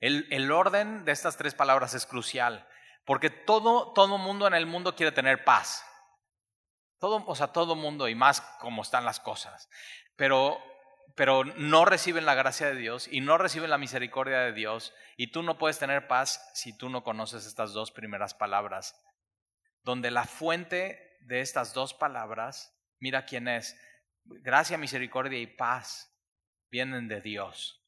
El, 0.00 0.26
el 0.30 0.50
orden 0.50 1.04
de 1.04 1.12
estas 1.12 1.36
tres 1.36 1.54
palabras 1.54 1.92
es 1.92 2.06
crucial. 2.06 2.66
Porque 3.04 3.28
todo, 3.28 3.92
todo 3.92 4.16
mundo 4.16 4.46
en 4.46 4.54
el 4.54 4.64
mundo 4.64 4.96
quiere 4.96 5.12
tener 5.12 5.44
paz. 5.44 5.84
Todo, 6.98 7.22
o 7.26 7.34
sea, 7.34 7.48
todo 7.48 7.76
mundo 7.76 8.08
y 8.08 8.14
más 8.14 8.40
como 8.58 8.80
están 8.80 9.04
las 9.04 9.20
cosas. 9.20 9.68
Pero 10.16 10.58
pero 11.14 11.44
no 11.44 11.84
reciben 11.84 12.26
la 12.26 12.34
gracia 12.34 12.66
de 12.66 12.76
Dios 12.76 13.08
y 13.10 13.20
no 13.20 13.38
reciben 13.38 13.70
la 13.70 13.78
misericordia 13.78 14.40
de 14.40 14.52
Dios 14.52 14.94
y 15.16 15.28
tú 15.28 15.42
no 15.42 15.58
puedes 15.58 15.78
tener 15.78 16.08
paz 16.08 16.50
si 16.54 16.76
tú 16.76 16.88
no 16.88 17.04
conoces 17.04 17.46
estas 17.46 17.72
dos 17.72 17.90
primeras 17.90 18.34
palabras, 18.34 19.00
donde 19.82 20.10
la 20.10 20.24
fuente 20.24 21.18
de 21.20 21.40
estas 21.40 21.72
dos 21.74 21.94
palabras, 21.94 22.76
mira 22.98 23.24
quién 23.24 23.48
es, 23.48 23.78
gracia, 24.24 24.78
misericordia 24.78 25.38
y 25.38 25.46
paz 25.46 26.12
vienen 26.70 27.08
de 27.08 27.20
Dios. 27.20 27.82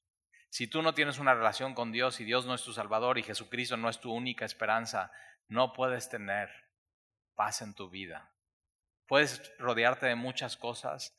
Si 0.51 0.67
tú 0.67 0.83
no 0.83 0.95
tienes 0.95 1.19
una 1.19 1.35
relación 1.35 1.75
con 1.75 1.93
Dios 1.93 2.21
y 2.21 2.25
Dios 2.25 2.47
no 2.47 2.55
es 2.55 2.63
tu 2.63 2.73
Salvador 2.73 3.19
y 3.19 3.23
Jesucristo 3.23 3.77
no 3.77 3.91
es 3.91 4.01
tu 4.01 4.13
única 4.13 4.45
esperanza, 4.45 5.13
no 5.49 5.73
puedes 5.73 6.09
tener 6.09 6.51
paz 7.35 7.63
en 7.63 7.75
tu 7.75 7.91
vida. 7.91 8.33
Puedes 9.07 9.53
rodearte 9.59 10.07
de 10.07 10.15
muchas 10.15 10.57
cosas, 10.57 11.17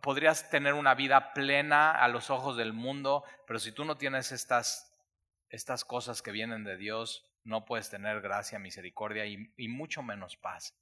podrías 0.00 0.48
tener 0.48 0.74
una 0.74 0.94
vida 0.94 1.32
plena 1.32 1.92
a 1.92 2.08
los 2.08 2.30
ojos 2.30 2.56
del 2.56 2.72
mundo, 2.72 3.24
pero 3.46 3.58
si 3.58 3.72
tú 3.72 3.84
no 3.84 3.96
tienes 3.96 4.32
estas, 4.32 4.96
estas 5.50 5.84
cosas 5.84 6.22
que 6.22 6.30
vienen 6.30 6.64
de 6.64 6.76
Dios, 6.76 7.28
no 7.44 7.64
puedes 7.64 7.90
tener 7.90 8.20
gracia, 8.20 8.58
misericordia 8.58 9.26
y, 9.26 9.68
mucho 9.68 10.02
menos 10.02 10.36
paz. 10.36 10.74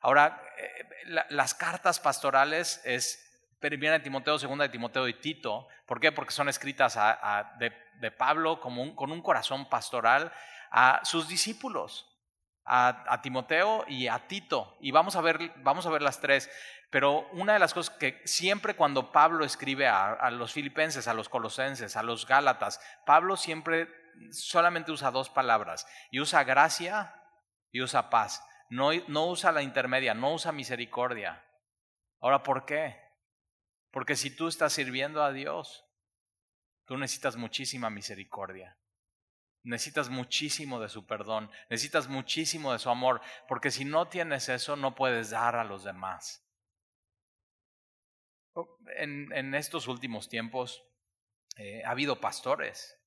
Ahora, 0.00 0.42
eh, 0.56 1.26
las 1.30 1.54
cartas 1.54 2.00
pastorales 2.00 2.80
es 2.84 3.26
Primera 3.60 3.98
de 3.98 4.04
Timoteo, 4.04 4.38
Segunda 4.38 4.64
de 4.64 4.70
Timoteo 4.70 5.06
y 5.06 5.20
Tito. 5.20 5.68
¿Por 5.84 6.00
qué? 6.00 6.12
Porque 6.12 6.32
son 6.32 6.48
escritas 6.48 6.98
de, 7.58 8.10
Pablo 8.12 8.60
con 8.60 8.78
un 8.78 9.22
corazón 9.22 9.68
pastoral 9.68 10.32
a 10.70 11.00
sus 11.04 11.28
discípulos, 11.28 12.09
a, 12.64 13.04
a, 13.12 13.22
Timoteo 13.22 13.84
y 13.88 14.08
a 14.08 14.26
Tito. 14.26 14.76
Y 14.80 14.90
vamos 14.90 15.16
a 15.16 15.20
ver, 15.20 15.52
vamos 15.62 15.86
a 15.86 15.90
ver 15.90 16.02
las 16.02 16.20
tres. 16.20 16.50
Pero 16.90 17.28
una 17.30 17.52
de 17.52 17.60
las 17.60 17.72
cosas 17.72 17.96
que 17.96 18.20
siempre 18.24 18.74
cuando 18.74 19.12
Pablo 19.12 19.44
escribe 19.44 19.86
a, 19.86 20.28
los 20.30 20.52
filipenses, 20.52 21.06
a 21.06 21.14
los 21.14 21.28
colosenses, 21.28 21.96
a 21.96 22.02
los 22.02 22.26
gálatas, 22.26 22.80
Pablo 23.06 23.36
siempre 23.36 23.88
solamente 24.32 24.90
usa 24.90 25.12
dos 25.12 25.30
palabras 25.30 25.86
y 26.10 26.18
usa 26.18 26.42
gracia 26.42 27.14
y 27.70 27.80
usa 27.80 28.10
paz. 28.10 28.44
No, 28.70 28.90
no 29.06 29.26
usa 29.26 29.52
la 29.52 29.62
intermedia, 29.62 30.14
no 30.14 30.34
usa 30.34 30.50
misericordia. 30.50 31.44
Ahora, 32.20 32.42
¿por 32.42 32.64
qué? 32.64 33.00
Porque 33.92 34.16
si 34.16 34.34
tú 34.34 34.48
estás 34.48 34.72
sirviendo 34.72 35.22
a 35.22 35.32
Dios, 35.32 35.84
tú 36.86 36.96
necesitas 36.96 37.36
muchísima 37.36 37.88
misericordia. 37.88 38.79
Necesitas 39.62 40.08
muchísimo 40.08 40.80
de 40.80 40.88
su 40.88 41.06
perdón, 41.06 41.50
necesitas 41.68 42.08
muchísimo 42.08 42.72
de 42.72 42.78
su 42.78 42.88
amor, 42.88 43.20
porque 43.46 43.70
si 43.70 43.84
no 43.84 44.08
tienes 44.08 44.48
eso, 44.48 44.76
no 44.76 44.94
puedes 44.94 45.30
dar 45.30 45.56
a 45.56 45.64
los 45.64 45.84
demás. 45.84 46.46
En, 48.96 49.32
en 49.32 49.54
estos 49.54 49.86
últimos 49.86 50.28
tiempos 50.28 50.82
eh, 51.56 51.82
ha 51.84 51.90
habido 51.90 52.20
pastores, 52.20 52.98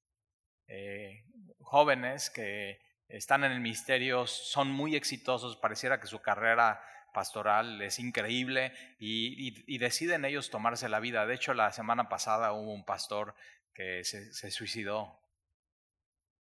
eh, 0.67 1.25
jóvenes 1.59 2.29
que 2.29 2.79
están 3.07 3.43
en 3.43 3.51
el 3.51 3.59
ministerio, 3.59 4.27
son 4.27 4.71
muy 4.71 4.95
exitosos, 4.95 5.57
pareciera 5.57 5.99
que 5.99 6.07
su 6.07 6.21
carrera 6.21 6.83
pastoral 7.13 7.81
es 7.81 7.99
increíble 7.99 8.73
y, 8.99 9.77
deciden 9.77 10.25
ellos 10.25 10.49
tomarse 10.49 10.89
la 10.89 10.99
vida. 10.99 11.25
De 11.25 11.35
hecho, 11.35 11.53
la 11.53 11.71
semana 11.71 12.09
pasada 12.09 12.53
hubo 12.53 12.73
un 12.73 12.85
pastor 12.85 13.35
que 13.73 14.03
se 14.03 14.51
suicidó 14.51 15.22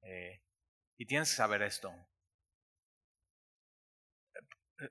Eh, 0.03 0.41
y 0.97 1.05
tienes 1.05 1.29
que 1.29 1.35
saber 1.35 1.61
esto. 1.61 1.93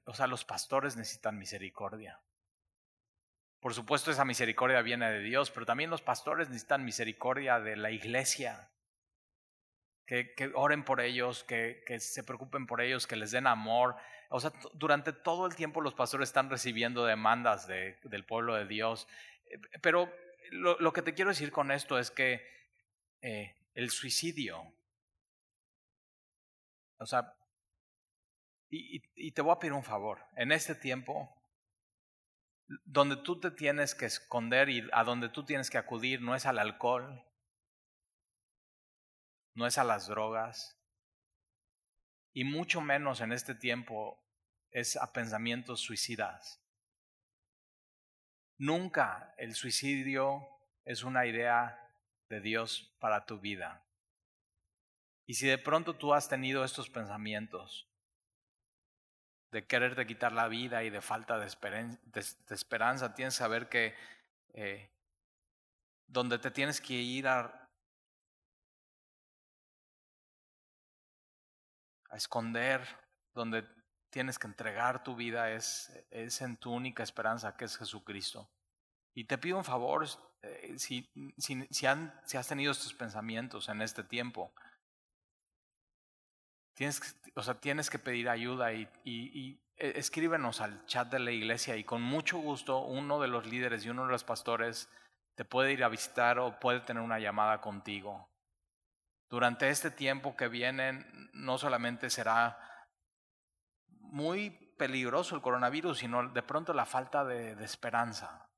O 0.07 0.15
sea, 0.15 0.27
los 0.27 0.45
pastores 0.45 0.97
necesitan 0.97 1.39
misericordia. 1.39 2.21
Por 3.61 3.75
supuesto, 3.75 4.11
esa 4.11 4.25
misericordia 4.25 4.83
viene 4.83 5.11
de 5.11 5.21
Dios, 5.21 5.51
pero 5.51 5.67
también 5.67 5.91
los 5.91 6.03
pastores 6.03 6.49
necesitan 6.49 6.85
misericordia 6.85 7.61
de 7.61 7.77
la 7.77 7.91
iglesia. 7.91 8.71
Que, 10.05 10.35
oren 10.55 10.85
por 10.85 11.01
ellos, 11.01 11.45
que, 11.45 11.85
que, 11.87 11.99
se 11.99 12.25
preocupen 12.25 12.67
por 12.67 12.81
ellos, 12.81 13.07
que 13.07 13.17
les 13.17 13.31
den 13.31 13.47
amor. 13.47 13.97
O 14.29 14.41
sea, 14.41 14.53
durante 14.75 15.13
todo 15.13 15.47
el 15.47 15.55
tiempo 15.55 15.81
los 15.81 15.95
pastores 15.95 16.29
están 16.29 16.51
recibiendo 16.51 17.07
demandas 17.07 17.67
de, 17.67 17.99
del 18.03 18.25
pueblo 18.25 18.55
de 18.57 18.67
Dios. 18.67 19.07
Eh, 19.47 19.59
pero 19.81 20.13
lo, 20.51 20.79
lo, 20.81 20.93
que 20.93 21.03
te 21.03 21.15
quiero 21.15 21.31
decir 21.31 21.53
con 21.53 21.71
esto 21.71 21.99
es 21.99 22.11
que 22.11 22.45
eh, 23.23 23.55
el 23.75 23.91
suicidio, 23.91 24.75
o 27.03 27.07
sea, 27.07 27.37
y, 28.71 29.33
te 29.33 29.43
voy 29.43 29.53
a 29.53 29.59
pedir 29.59 29.75
un 29.75 29.85
favor, 29.85 30.25
en 30.37 30.51
este 30.51 30.75
tiempo, 30.75 31.31
donde 32.85 33.17
tú 33.17 33.39
te 33.39 33.51
tienes 33.51 33.95
que 33.95 34.07
esconder 34.07 34.71
y 34.71 34.89
a 34.93 35.05
donde 35.05 35.29
tú 35.29 35.45
tienes 35.45 35.69
que 35.69 35.77
acudir 35.77 36.23
no 36.23 36.35
es 36.35 36.47
al 36.47 36.59
alcohol, 36.59 37.23
no 39.55 39.67
es 39.67 39.77
a 39.77 39.85
las 39.85 40.07
drogas, 40.07 40.79
y 42.33 42.45
mucho 42.45 42.81
menos 42.81 43.21
en 43.21 43.33
este 43.33 43.55
tiempo 43.55 44.19
es 44.71 44.97
a 44.97 45.13
pensamientos 45.13 45.81
suicidas. 45.81 46.63
Nunca 48.57 49.35
el 49.37 49.55
suicidio 49.55 50.49
es 50.85 51.03
una 51.03 51.27
idea 51.27 51.79
de 52.31 52.41
Dios 52.41 52.97
para 53.01 53.27
tu 53.27 53.39
vida. 53.39 53.85
Y 55.27 55.35
si 55.35 55.47
de 55.47 55.59
pronto 55.59 55.95
tú 55.95 56.15
has 56.15 56.29
tenido 56.29 56.65
estos 56.65 56.91
pensamientos 56.91 57.89
de 59.53 59.67
quererte 59.67 60.07
quitar 60.07 60.33
la 60.33 60.49
vida 60.49 60.83
y 60.83 60.91
de 60.91 61.01
falta 61.01 61.39
de, 61.39 61.47
esperanza, 61.47 63.15
tienes 63.15 63.35
que 63.35 63.39
saber 63.39 63.69
que 63.69 63.95
eh, 64.55 64.91
donde 66.07 66.39
te 66.39 66.51
tienes 66.51 66.81
que 66.81 66.95
ir 66.95 67.29
a, 67.29 67.59
esconder, 72.13 72.87
donde 73.33 73.67
tienes 74.11 74.39
que 74.39 74.47
entregar 74.47 75.03
tu 75.03 75.17
vida 75.17 75.51
es, 75.51 75.91
es 76.11 76.43
en 76.43 76.59
tu 76.59 76.71
única 76.71 77.03
esperanza, 77.03 77.57
que 77.57 77.65
es 77.65 77.79
Jesucristo. 77.79 78.51
Y 79.15 79.25
te 79.25 79.39
pido 79.39 79.57
un 79.57 79.65
favor, 79.65 80.07
eh, 80.43 80.75
si, 80.77 81.11
si, 81.39 81.87
han, 81.87 82.21
si 82.27 82.37
has 82.37 82.49
tenido 82.49 82.73
estos 82.73 82.93
pensamientos 82.93 83.71
en 83.71 83.81
este 83.81 84.05
tiempo, 84.05 84.53
tienes, 86.83 87.17
o 87.37 87.43
sea, 87.45 87.55
tienes 87.55 87.91
que 87.91 88.01
pedir 88.01 88.29
ayuda 88.29 88.73
y, 88.73 88.89
y, 89.05 89.41
y, 89.41 89.61
e, 89.77 90.01
escríbenos 90.01 90.61
al 90.61 90.85
chat 90.87 91.09
de 91.09 91.21
la 91.21 91.31
iglesia 91.31 91.77
y 91.77 91.85
con 91.85 92.03
mucho 92.03 92.39
gusto 92.39 92.81
uno 92.81 93.21
de 93.21 93.29
los 93.29 93.47
líderes 93.47 93.85
y 93.87 93.91
uno 93.91 94.05
de 94.05 94.11
los 94.11 94.25
pastores 94.25 94.91
te 95.37 95.45
puede 95.45 95.73
ir 95.73 95.85
a 95.85 95.89
visitar 95.89 96.41
o 96.41 96.59
puede 96.59 96.81
tener 96.81 97.01
una 97.01 97.21
llamada 97.21 97.61
contigo. 97.61 98.29
Durante 99.31 99.69
este 99.69 99.93
tiempo 99.93 100.37
que 100.37 100.49
viene 100.49 101.07
no 101.33 101.57
solamente 101.57 102.11
será 102.11 102.59
muy 103.87 104.51
peligroso 104.77 105.37
el 105.37 105.41
coronavirus, 105.41 105.99
sino 105.99 106.31
de 106.31 106.43
pronto 106.43 106.75
la 106.75 106.85
falta 106.85 107.25
de, 107.25 107.55
de 107.55 107.65
esperanza. 107.65 108.49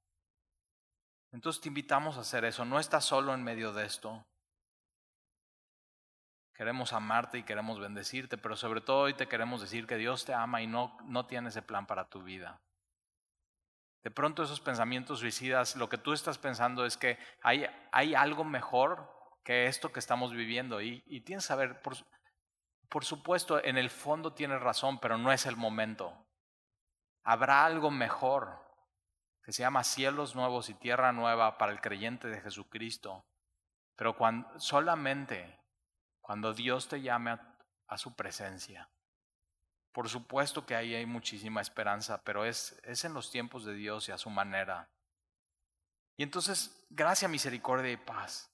Entonces 1.31 1.61
te 1.61 1.69
invitamos 1.69 2.17
a 2.17 2.23
hacer 2.23 2.47
eso. 2.47 2.65
No 2.65 2.81
estás 2.81 3.05
solo 3.05 3.35
en 3.35 3.45
medio 3.45 3.75
de 3.75 3.85
esto. 3.85 4.25
Queremos 6.55 6.93
amarte 6.93 7.39
y 7.39 7.43
queremos 7.43 7.81
bendecirte, 7.81 8.39
pero 8.39 8.55
sobre 8.55 8.81
todo 8.81 9.01
hoy 9.01 9.15
te 9.15 9.27
queremos 9.27 9.61
decir 9.61 9.87
que 9.87 9.97
Dios 9.97 10.25
te 10.25 10.35
ama 10.35 10.63
y 10.63 10.69
no, 10.69 10.97
no 11.05 11.27
tiene 11.27 11.49
ese 11.49 11.63
plan 11.63 11.87
para 11.87 12.09
tu 12.09 12.23
vida. 12.23 12.61
De 14.05 14.11
pronto 14.11 14.43
esos 14.43 14.61
pensamientos 14.61 15.19
suicidas, 15.19 15.75
lo 15.75 15.89
que 15.89 15.99
tú 15.99 16.13
estás 16.13 16.39
pensando 16.39 16.87
es 16.87 16.97
que 16.97 17.19
hay, 17.43 17.67
hay 17.91 18.15
algo 18.15 18.45
mejor 18.45 19.11
que 19.43 19.67
esto 19.67 19.93
que 19.93 19.99
estamos 19.99 20.33
viviendo 20.33 20.81
y, 20.81 21.01
tienes 21.23 21.45
que 21.45 21.49
saber, 21.49 21.83
por, 21.83 21.97
por 22.89 23.05
supuesto, 23.05 23.63
en 23.65 23.77
el 23.77 23.91
fondo 23.91 24.33
tienes 24.33 24.61
razón, 24.61 25.01
pero 25.01 25.19
no 25.19 25.33
es 25.33 25.47
el 25.47 25.57
momento. 25.57 26.15
Habrá 27.25 27.65
algo 27.65 27.91
mejor 27.91 28.63
que 29.43 29.53
se 29.53 29.63
llama 29.63 29.83
cielos 29.83 30.37
nuevos 30.37 30.69
y 30.69 30.75
tierra 30.75 31.13
nueva 31.13 31.59
para 31.59 31.73
el 31.73 31.81
creyente 31.81 32.29
de 32.29 32.41
Jesucristo. 32.41 33.25
Pero 33.97 34.17
cuando, 34.17 34.59
solamente 34.59 35.64
cuando 36.25 36.55
Dios 36.55 36.89
te 36.89 37.03
llame 37.03 37.39
a, 37.87 37.99
su 37.99 38.17
presencia. 38.17 38.89
Por 39.93 40.09
supuesto 40.09 40.65
que 40.65 40.75
ahí 40.75 40.95
hay 40.95 41.05
muchísima 41.05 41.61
esperanza, 41.61 42.23
pero 42.25 42.47
es, 42.47 42.81
es 42.83 43.05
en 43.05 43.13
los 43.13 43.31
tiempos 43.31 43.67
de 43.67 43.75
Dios 43.75 44.09
y 44.09 44.13
a 44.13 44.19
su 44.19 44.31
manera. 44.31 44.89
Y 46.17 46.23
entonces, 46.23 46.87
gracia, 46.89 47.29
misericordia 47.29 47.93
y 47.93 47.99
paz. 47.99 48.51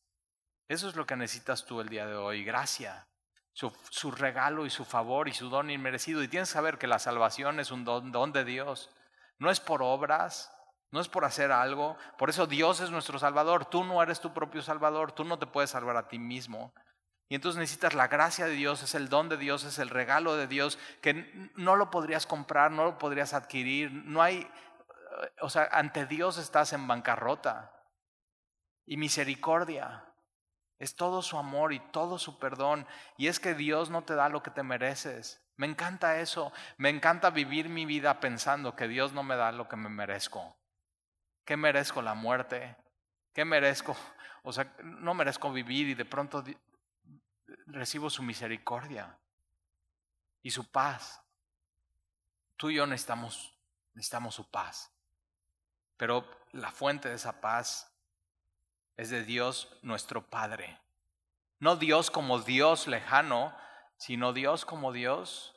Eso 0.68 0.88
es 0.88 0.96
lo 0.96 1.06
que 1.06 1.14
necesitas 1.14 1.64
tú 1.64 1.80
el 1.80 1.88
día 1.88 2.06
de 2.06 2.16
hoy, 2.16 2.42
gracia. 2.42 3.06
Su, 3.52 4.10
regalo 4.10 4.66
y 4.66 4.70
su 4.70 4.84
favor 4.84 5.28
y 5.28 5.32
su 5.32 5.48
don 5.48 5.70
inmerecido. 5.70 6.24
Y 6.24 6.28
tienes 6.28 6.48
que 6.48 6.54
saber 6.54 6.76
que 6.76 6.88
la 6.88 6.98
salvación 6.98 7.60
es 7.60 7.70
un 7.70 7.84
don 7.84 8.32
de 8.32 8.44
Dios. 8.44 8.90
No 9.38 9.48
es 9.50 9.60
por 9.60 9.80
obras, 9.80 10.52
no 10.90 11.00
es 11.00 11.08
por 11.08 11.24
hacer 11.24 11.52
algo. 11.52 11.96
Por 12.18 12.30
eso 12.30 12.48
Dios 12.48 12.80
es 12.80 12.90
nuestro 12.90 13.20
Salvador. 13.20 13.64
Tú 13.66 13.84
no 13.84 14.02
eres 14.02 14.20
tu 14.20 14.34
propio 14.34 14.60
Salvador. 14.60 15.12
Tú 15.12 15.22
no 15.24 15.38
te 15.38 15.46
puedes 15.46 15.70
salvar 15.70 15.96
a 15.96 16.08
ti 16.08 16.18
mismo. 16.18 16.74
Y 17.30 17.36
entonces 17.36 17.60
necesitas 17.60 17.94
la 17.94 18.08
gracia 18.08 18.46
de 18.46 18.54
Dios, 18.54 18.82
es 18.82 18.96
el 18.96 19.08
don 19.08 19.28
de 19.28 19.36
Dios, 19.36 19.62
es 19.62 19.78
el 19.78 19.88
regalo 19.88 20.34
de 20.34 20.48
Dios, 20.48 20.80
que 21.00 21.48
no 21.54 21.76
lo 21.76 21.88
podrías 21.88 22.26
comprar, 22.26 22.72
no 22.72 22.84
lo 22.84 22.98
podrías 22.98 23.34
adquirir. 23.34 23.92
No 23.92 24.20
hay, 24.20 24.50
o 25.40 25.48
sea, 25.48 25.68
ante 25.70 26.06
Dios 26.06 26.38
estás 26.38 26.72
en 26.72 26.88
bancarrota. 26.88 27.72
Y 28.84 28.96
misericordia. 28.96 30.04
Es 30.80 30.96
todo 30.96 31.22
su 31.22 31.38
amor 31.38 31.72
y 31.72 31.78
todo 31.78 32.18
su 32.18 32.40
perdón. 32.40 32.84
Y 33.16 33.28
es 33.28 33.38
que 33.38 33.54
Dios 33.54 33.90
no 33.90 34.02
te 34.02 34.16
da 34.16 34.28
lo 34.28 34.42
que 34.42 34.50
te 34.50 34.64
mereces. 34.64 35.40
Me 35.54 35.68
encanta 35.68 36.18
eso. 36.18 36.52
Me 36.78 36.88
encanta 36.88 37.30
vivir 37.30 37.68
mi 37.68 37.86
vida 37.86 38.18
pensando 38.18 38.74
que 38.74 38.88
Dios 38.88 39.12
no 39.12 39.22
me 39.22 39.36
da 39.36 39.52
lo 39.52 39.68
que 39.68 39.76
me 39.76 39.88
merezco. 39.88 40.56
¿Qué 41.44 41.56
merezco 41.56 42.02
la 42.02 42.14
muerte? 42.14 42.76
¿Qué 43.32 43.44
merezco? 43.44 43.96
O 44.42 44.52
sea, 44.52 44.74
no 44.82 45.14
merezco 45.14 45.52
vivir 45.52 45.86
y 45.90 45.94
de 45.94 46.04
pronto 46.04 46.42
recibo 47.72 48.10
su 48.10 48.22
misericordia 48.22 49.18
y 50.42 50.50
su 50.50 50.70
paz. 50.70 51.22
Tú 52.56 52.70
y 52.70 52.76
yo 52.76 52.86
necesitamos, 52.86 53.54
necesitamos 53.94 54.34
su 54.34 54.50
paz. 54.50 54.92
Pero 55.96 56.28
la 56.52 56.70
fuente 56.70 57.08
de 57.08 57.14
esa 57.14 57.40
paz 57.40 57.92
es 58.96 59.10
de 59.10 59.24
Dios 59.24 59.76
nuestro 59.82 60.26
Padre. 60.28 60.78
No 61.58 61.76
Dios 61.76 62.10
como 62.10 62.40
Dios 62.40 62.86
lejano, 62.86 63.54
sino 63.96 64.32
Dios 64.32 64.64
como 64.64 64.92
Dios 64.92 65.54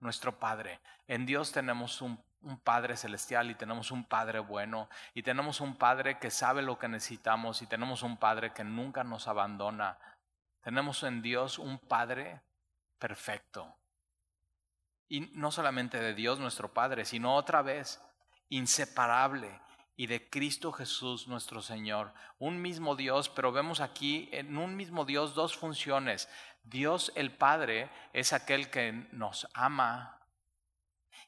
nuestro 0.00 0.38
Padre. 0.38 0.80
En 1.06 1.26
Dios 1.26 1.52
tenemos 1.52 2.02
un 2.02 2.22
un 2.44 2.58
Padre 2.58 2.96
celestial 2.96 3.50
y 3.50 3.54
tenemos 3.54 3.90
un 3.90 4.04
Padre 4.04 4.38
bueno 4.38 4.88
y 5.14 5.22
tenemos 5.22 5.60
un 5.60 5.76
Padre 5.76 6.18
que 6.18 6.30
sabe 6.30 6.62
lo 6.62 6.78
que 6.78 6.88
necesitamos 6.88 7.62
y 7.62 7.66
tenemos 7.66 8.02
un 8.02 8.16
Padre 8.16 8.52
que 8.52 8.64
nunca 8.64 9.02
nos 9.02 9.28
abandona. 9.28 9.98
Tenemos 10.64 11.02
en 11.02 11.20
Dios 11.20 11.58
un 11.58 11.78
Padre 11.78 12.40
perfecto. 12.98 13.76
Y 15.10 15.20
no 15.20 15.50
solamente 15.50 16.00
de 16.00 16.14
Dios 16.14 16.38
nuestro 16.38 16.72
Padre, 16.72 17.04
sino 17.04 17.36
otra 17.36 17.60
vez 17.60 18.00
inseparable 18.48 19.60
y 19.94 20.06
de 20.06 20.30
Cristo 20.30 20.72
Jesús 20.72 21.28
nuestro 21.28 21.60
Señor. 21.60 22.14
Un 22.38 22.62
mismo 22.62 22.96
Dios, 22.96 23.28
pero 23.28 23.52
vemos 23.52 23.80
aquí 23.80 24.30
en 24.32 24.56
un 24.56 24.74
mismo 24.74 25.04
Dios 25.04 25.34
dos 25.34 25.54
funciones. 25.54 26.30
Dios 26.62 27.12
el 27.14 27.30
Padre 27.36 27.90
es 28.14 28.32
aquel 28.32 28.70
que 28.70 28.92
nos 29.12 29.46
ama 29.52 30.18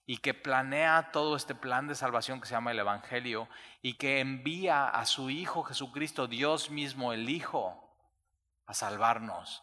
y 0.06 0.16
que 0.16 0.32
planea 0.32 1.10
todo 1.12 1.36
este 1.36 1.54
plan 1.54 1.88
de 1.88 1.94
salvación 1.94 2.40
que 2.40 2.46
se 2.46 2.54
llama 2.54 2.70
el 2.70 2.78
Evangelio 2.78 3.50
y 3.82 3.98
que 3.98 4.20
envía 4.20 4.88
a 4.88 5.04
su 5.04 5.28
Hijo 5.28 5.62
Jesucristo, 5.62 6.26
Dios 6.26 6.70
mismo, 6.70 7.12
el 7.12 7.28
Hijo, 7.28 7.85
a 8.66 8.74
salvarnos 8.74 9.62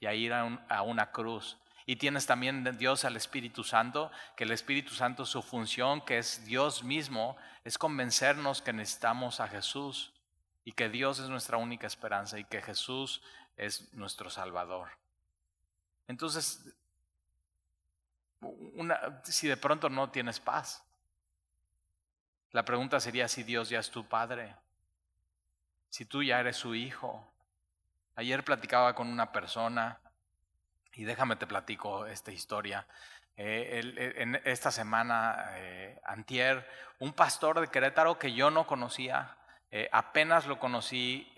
y 0.00 0.06
a 0.06 0.14
ir 0.14 0.32
a, 0.32 0.82
una 0.82 1.10
cruz. 1.10 1.56
Y 1.84 1.96
tienes 1.96 2.26
también 2.26 2.64
Dios 2.78 3.04
al 3.04 3.16
Espíritu 3.16 3.62
Santo, 3.62 4.10
que 4.36 4.44
el 4.44 4.50
Espíritu 4.50 4.94
Santo 4.94 5.24
su 5.24 5.42
función, 5.42 6.00
que 6.00 6.18
es 6.18 6.44
Dios 6.44 6.82
mismo, 6.82 7.36
es 7.64 7.78
convencernos 7.78 8.62
que 8.62 8.72
necesitamos 8.72 9.40
a 9.40 9.48
Jesús 9.48 10.12
y 10.64 10.72
que 10.72 10.88
Dios 10.88 11.20
es 11.20 11.28
nuestra 11.28 11.58
única 11.58 11.86
esperanza 11.86 12.38
y 12.38 12.44
que 12.44 12.60
Jesús 12.60 13.22
es 13.56 13.92
nuestro 13.94 14.30
Salvador. 14.30 14.88
Entonces, 16.08 16.74
si 19.24 19.48
de 19.48 19.56
pronto 19.56 19.88
no 19.88 20.10
tienes 20.10 20.40
paz. 20.40 20.82
La 22.52 22.64
pregunta 22.64 23.00
sería 23.00 23.28
si 23.28 23.42
Dios 23.42 23.68
ya 23.68 23.78
es 23.78 23.90
tu 23.90 24.06
padre, 24.06 24.54
si 25.90 26.04
tú 26.04 26.22
ya 26.22 26.40
eres 26.40 26.56
su 26.56 26.74
hijo. 26.74 27.26
Ayer 28.16 28.42
platicaba 28.44 28.94
con 28.94 29.08
una 29.08 29.30
persona 29.30 30.00
Y 30.94 31.04
déjame 31.04 31.36
te 31.36 31.46
platico 31.46 32.06
esta 32.06 32.32
historia. 32.32 32.86
Eh, 33.36 34.14
en 34.16 34.40
esta 34.44 34.70
semana, 34.70 35.50
eh, 35.56 36.00
antier, 36.04 36.66
un 37.00 37.12
pastor 37.12 37.60
de 37.60 37.68
Querétaro 37.68 38.18
que 38.18 38.32
yo 38.32 38.50
no 38.50 38.66
conocía, 38.66 39.36
eh, 39.70 39.90
apenas 39.92 40.46
lo 40.46 40.58
conocí 40.58 41.30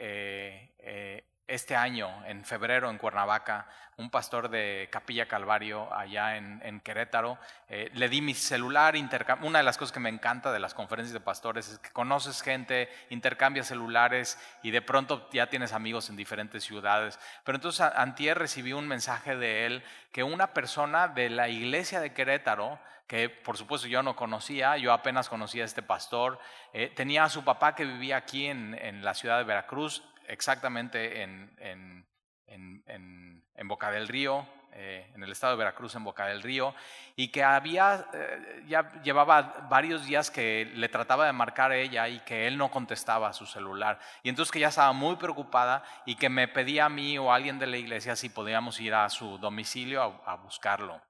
este 1.48 1.74
año, 1.74 2.10
en 2.26 2.44
febrero, 2.44 2.90
en 2.90 2.98
Cuernavaca, 2.98 3.66
un 3.96 4.10
pastor 4.10 4.48
de 4.48 4.88
Capilla 4.92 5.26
Calvario, 5.26 5.92
allá 5.92 6.36
en, 6.36 6.80
Querétaro, 6.80 7.36
eh, 7.68 7.90
le 7.94 8.08
di 8.08 8.20
mi 8.20 8.34
celular, 8.34 8.94
una 9.42 9.58
de 9.58 9.64
las 9.64 9.76
cosas 9.76 9.92
que 9.92 9.98
me 9.98 10.08
encanta 10.08 10.52
de 10.52 10.60
las 10.60 10.72
conferencias 10.72 11.12
de 11.12 11.20
pastores 11.20 11.68
es 11.68 11.78
que 11.80 11.90
conoces 11.90 12.42
gente, 12.42 12.88
intercambias 13.10 13.66
celulares 13.66 14.38
y 14.62 14.70
de 14.70 14.82
pronto 14.82 15.28
ya 15.32 15.48
tienes 15.48 15.72
amigos 15.72 16.10
en 16.10 16.16
diferentes 16.16 16.62
ciudades. 16.62 17.18
Pero 17.42 17.56
entonces 17.56 17.80
antier 17.80 18.38
recibí 18.38 18.72
un 18.72 18.86
mensaje 18.86 19.36
de 19.36 19.66
él 19.66 19.82
que 20.12 20.22
una 20.22 20.54
persona 20.54 21.08
de 21.08 21.30
la 21.30 21.48
iglesia 21.48 21.98
de 21.98 22.12
Querétaro, 22.12 22.78
que 23.08 23.30
por 23.30 23.56
supuesto 23.56 23.88
yo 23.88 24.02
no 24.02 24.14
conocía, 24.14 24.76
yo 24.76 24.92
apenas 24.92 25.28
conocía 25.28 25.62
a 25.62 25.66
este 25.66 25.82
pastor, 25.82 26.38
eh, 26.72 26.92
tenía 26.94 27.24
a 27.24 27.28
su 27.30 27.42
papá 27.42 27.74
que 27.74 27.84
vivía 27.84 28.18
aquí 28.18 28.46
en, 28.46 28.74
en 28.74 29.02
la 29.02 29.14
ciudad 29.14 29.38
de 29.38 29.44
Veracruz, 29.44 30.04
exactamente 30.28 31.22
en, 31.22 31.54
en, 31.58 32.06
en, 32.46 33.44
en 33.54 33.68
Boca 33.68 33.90
del 33.90 34.08
Río, 34.08 34.46
eh, 34.80 35.10
en 35.14 35.22
el 35.24 35.32
estado 35.32 35.54
de 35.54 35.58
Veracruz, 35.58 35.96
en 35.96 36.04
Boca 36.04 36.26
del 36.26 36.42
Río, 36.42 36.72
y 37.16 37.28
que 37.28 37.42
había, 37.42 38.06
eh, 38.12 38.64
ya 38.68 38.92
llevaba 39.02 39.66
varios 39.68 40.06
días 40.06 40.30
que 40.30 40.70
le 40.74 40.88
trataba 40.88 41.26
de 41.26 41.32
marcar 41.32 41.72
ella 41.72 42.08
y 42.08 42.20
que 42.20 42.46
él 42.46 42.56
no 42.56 42.70
contestaba 42.70 43.28
a 43.28 43.32
su 43.32 43.46
celular. 43.46 43.98
Y 44.22 44.28
entonces 44.28 44.52
que 44.52 44.60
ya 44.60 44.68
estaba 44.68 44.92
muy 44.92 45.16
preocupada 45.16 45.82
y 46.06 46.14
que 46.14 46.28
me 46.28 46.46
pedía 46.46 46.84
a 46.84 46.88
mí 46.88 47.18
o 47.18 47.32
a 47.32 47.34
alguien 47.34 47.58
de 47.58 47.66
la 47.66 47.76
iglesia 47.76 48.14
si 48.14 48.28
podíamos 48.28 48.78
ir 48.78 48.94
a 48.94 49.08
su 49.08 49.38
domicilio 49.38 50.22
a, 50.24 50.36
buscarlo. 50.36 51.02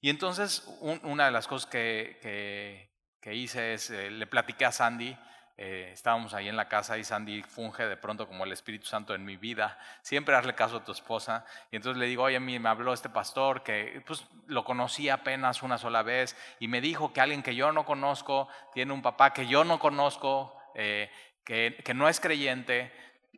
Y 0.00 0.10
entonces 0.10 0.66
una 0.80 1.26
de 1.26 1.30
las 1.30 1.46
cosas 1.46 1.70
que, 1.70 2.18
que, 2.20 2.90
que 3.20 3.34
hice 3.36 3.74
es, 3.74 3.90
eh, 3.90 4.10
le 4.10 4.26
platiqué 4.26 4.64
a 4.64 4.72
Sandy, 4.72 5.16
eh, 5.58 5.90
estábamos 5.92 6.32
ahí 6.34 6.48
en 6.48 6.56
la 6.56 6.68
casa 6.68 6.96
y 6.96 7.04
Sandy 7.04 7.42
funge 7.42 7.86
de 7.86 7.96
pronto 7.96 8.26
como 8.26 8.44
el 8.44 8.52
Espíritu 8.52 8.86
Santo 8.86 9.14
en 9.14 9.24
mi 9.24 9.36
vida. 9.36 9.78
Siempre 10.00 10.34
hazle 10.34 10.54
caso 10.54 10.78
a 10.78 10.84
tu 10.84 10.92
esposa. 10.92 11.44
Y 11.70 11.76
entonces 11.76 12.00
le 12.00 12.06
digo, 12.06 12.22
oye, 12.24 12.36
a 12.36 12.40
mí 12.40 12.58
me 12.58 12.68
habló 12.68 12.92
este 12.92 13.08
pastor 13.08 13.62
que 13.62 14.02
pues 14.06 14.26
lo 14.46 14.64
conocí 14.64 15.08
apenas 15.08 15.62
una 15.62 15.78
sola 15.78 16.02
vez 16.02 16.36
y 16.58 16.68
me 16.68 16.80
dijo 16.80 17.12
que 17.12 17.20
alguien 17.20 17.42
que 17.42 17.54
yo 17.54 17.70
no 17.72 17.84
conozco 17.84 18.48
tiene 18.72 18.92
un 18.92 19.02
papá 19.02 19.32
que 19.32 19.46
yo 19.46 19.64
no 19.64 19.78
conozco, 19.78 20.56
eh, 20.74 21.10
que, 21.44 21.80
que, 21.84 21.94
no 21.94 22.08
es 22.08 22.20
creyente. 22.20 22.92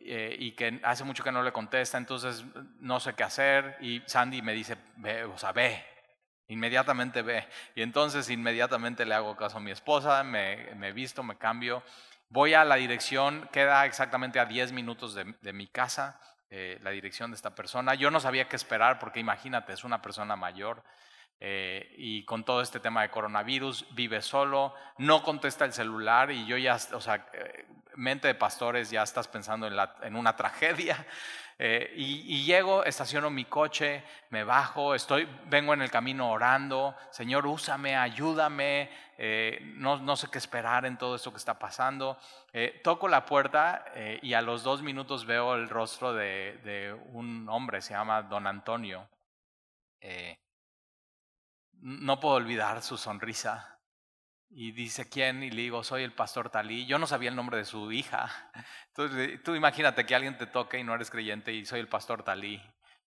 Eh, 0.07 0.37
y 0.39 0.53
que 0.53 0.81
hace 0.83 1.03
mucho 1.03 1.25
que 1.25 1.33
no 1.33 1.43
le 1.43 1.51
contesta, 1.51 1.97
entonces 1.97 2.45
no 2.81 3.01
sé 3.01 3.15
qué 3.15 3.23
hacer. 3.23 3.79
Y 3.81 4.03
Sandy 4.05 4.43
me 4.43 4.53
dice, 4.53 4.77
ve, 4.97 5.25
o 5.25 5.39
sea, 5.39 5.53
ve, 5.53 5.83
Inmediatamente 6.49 7.23
ve. 7.23 7.47
Y 7.75 7.83
entonces 7.83 8.29
inmediatamente 8.31 9.07
le 9.07 9.15
hago 9.15 9.37
caso 9.37 9.59
a 9.59 9.61
mi 9.61 9.71
esposa, 9.71 10.23
me, 10.25 10.75
me 10.75 10.93
visto, 10.93 11.23
me 11.23 11.37
cambio. 11.37 11.83
Voy 12.29 12.55
a 12.55 12.65
la 12.65 12.77
dirección, 12.77 13.49
queda 13.53 13.87
exactamente 13.87 14.41
a 14.41 14.45
10 14.45 14.73
minutos 14.73 15.15
de, 15.15 15.35
de 15.41 15.53
mi 15.53 15.67
casa, 15.67 16.21
eh, 16.51 16.79
la 16.83 16.91
dirección 16.91 17.31
de 17.31 17.37
esta 17.37 17.55
persona. 17.55 17.95
Yo 17.95 18.11
no 18.11 18.21
sabía 18.21 18.49
qué 18.49 18.57
esperar 18.57 18.99
porque 18.99 19.21
imagínate, 19.21 19.73
es 19.73 19.85
una 19.85 20.03
persona 20.03 20.37
mayor. 20.37 20.85
Eh, 21.41 21.95
y 21.99 22.25
con 22.25 22.45
todo 22.45 22.63
este 22.63 22.81
tema 22.81 23.03
de 23.03 23.11
coronavirus, 23.11 23.87
vive 23.91 24.23
solo, 24.23 24.75
no 24.99 25.23
contesta 25.23 25.65
el 25.65 25.73
celular 25.73 26.31
y 26.31 26.47
yo 26.47 26.57
ya, 26.57 26.79
o 26.93 27.01
sea, 27.01 27.27
eh, 27.33 27.67
mente 27.97 28.29
de 28.29 28.35
pastores, 28.35 28.91
ya 28.91 29.03
estás 29.03 29.29
pensando 29.29 29.67
en, 29.67 29.77
la, 29.77 29.97
en 30.03 30.17
una 30.17 30.37
tragedia. 30.37 31.05
Eh, 31.59 31.93
y, 31.97 32.45
llego, 32.45 32.85
estaciono 32.85 33.31
mi 33.31 33.45
coche, 33.45 34.03
me 34.31 34.43
bajo, 34.43 34.95
estoy, 34.95 35.29
vengo 35.47 35.73
en 35.73 35.83
el 35.83 35.91
camino 35.91 36.31
orando, 36.31 36.97
Señor, 37.11 37.47
úsame, 37.47 37.97
ayúdame, 37.97 38.91
eh, 39.17 39.61
no, 39.77 39.99
no, 39.99 40.17
sé 40.17 40.29
qué 40.31 40.39
esperar 40.39 40.85
en 40.85 40.99
todo 40.99 41.15
esto 41.15 41.31
que 41.31 41.39
está 41.39 41.59
pasando. 41.59 42.19
Eh, 42.53 42.81
toco 42.83 43.07
la 43.07 43.25
puerta 43.25 43.85
y 44.23 44.35
a 44.35 44.43
los 44.43 44.63
dos 44.65 44.83
minutos 44.83 45.27
veo 45.27 45.55
el 45.55 45.69
rostro 45.69 46.13
de, 46.13 46.59
de 46.65 46.93
un 47.13 47.49
hombre, 47.49 47.81
se 47.81 47.95
llama 47.95 48.23
Don 48.23 48.47
Antonio. 48.47 49.09
no 51.81 52.21
puedo 52.21 52.35
olvidar 52.37 52.83
su 52.83 52.97
sonrisa. 52.97 53.74
Y 54.57 54.71
dice, 54.71 55.09
¿quién? 55.09 55.43
Y 55.43 55.51
le 55.51 55.63
digo, 55.63 55.83
soy 55.83 56.05
el 56.05 56.13
pastor 56.13 56.49
Talí. 56.49 56.87
Yo 56.87 56.97
no 57.01 57.09
sabía 57.09 57.29
el 57.29 57.35
nombre 57.35 57.59
de 57.59 57.65
su 57.65 57.91
hija. 57.91 58.31
Entonces, 58.89 59.43
tú 59.43 59.57
imagínate 59.57 60.07
que 60.07 60.15
alguien 60.15 60.39
te 60.39 60.47
toque 60.47 60.79
y 60.79 60.85
no 60.85 60.95
eres 60.95 61.11
creyente 61.11 61.53
y 61.53 61.67
soy 61.67 61.81
el 61.81 61.89
pastor 61.89 62.23
Talí. 62.23 62.63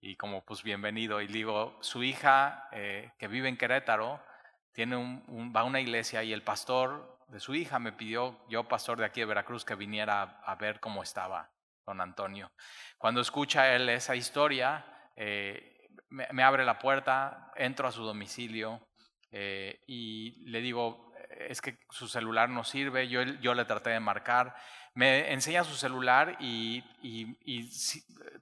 Y 0.00 0.16
como, 0.16 0.42
pues, 0.46 0.62
bienvenido. 0.62 1.20
Y 1.20 1.28
le 1.28 1.34
digo, 1.34 1.76
su 1.82 2.02
hija, 2.02 2.70
eh, 2.72 3.12
que 3.18 3.28
vive 3.28 3.50
en 3.50 3.58
Querétaro, 3.58 4.24
tiene 4.72 4.96
un, 4.96 5.52
va 5.54 5.60
a 5.60 5.64
una 5.64 5.78
iglesia 5.78 6.22
y 6.24 6.32
el 6.32 6.42
pastor 6.42 7.18
de 7.28 7.38
su 7.38 7.54
hija 7.54 7.78
me 7.78 7.92
pidió, 7.92 8.40
yo 8.48 8.66
pastor 8.66 8.98
de 8.98 9.04
aquí 9.04 9.20
de 9.20 9.26
Veracruz, 9.26 9.62
que 9.62 9.74
viniera 9.74 10.22
a, 10.22 10.54
ver 10.54 10.80
cómo 10.80 11.02
estaba 11.02 11.50
don 11.84 12.00
Antonio. 12.00 12.50
Cuando 12.96 13.20
escucha 13.20 13.74
él 13.74 13.90
esa 13.90 14.16
historia, 14.16 14.86
eh, 15.16 15.86
me, 16.08 16.42
abre 16.42 16.64
la 16.64 16.78
puerta, 16.78 17.52
entro 17.56 17.88
a 17.88 17.92
su 17.92 18.04
domicilio 18.04 18.88
eh, 19.30 19.82
y 19.86 20.48
le 20.50 20.62
digo, 20.62 21.05
es 21.38 21.60
que 21.60 21.78
su 21.90 22.08
celular 22.08 22.48
no 22.48 22.64
sirve, 22.64 23.08
yo, 23.08 23.22
yo 23.22 23.54
le 23.54 23.64
traté 23.64 23.90
de 23.90 24.00
marcar, 24.00 24.54
me 24.94 25.32
enseña 25.32 25.64
su 25.64 25.74
celular 25.74 26.36
y, 26.40 26.82
y, 27.02 27.70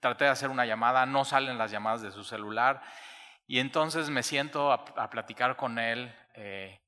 traté 0.00 0.24
de 0.24 0.30
hacer 0.30 0.50
una 0.50 0.66
llamada, 0.66 1.06
no 1.06 1.24
salen 1.24 1.58
las 1.58 1.70
llamadas 1.70 2.02
de 2.02 2.12
su 2.12 2.24
celular 2.24 2.82
y 3.46 3.58
entonces 3.58 4.10
me 4.10 4.22
siento 4.22 4.72
a, 4.72 5.10
platicar 5.10 5.56
con 5.56 5.78
él, 5.78 6.14
eh, 6.34 6.80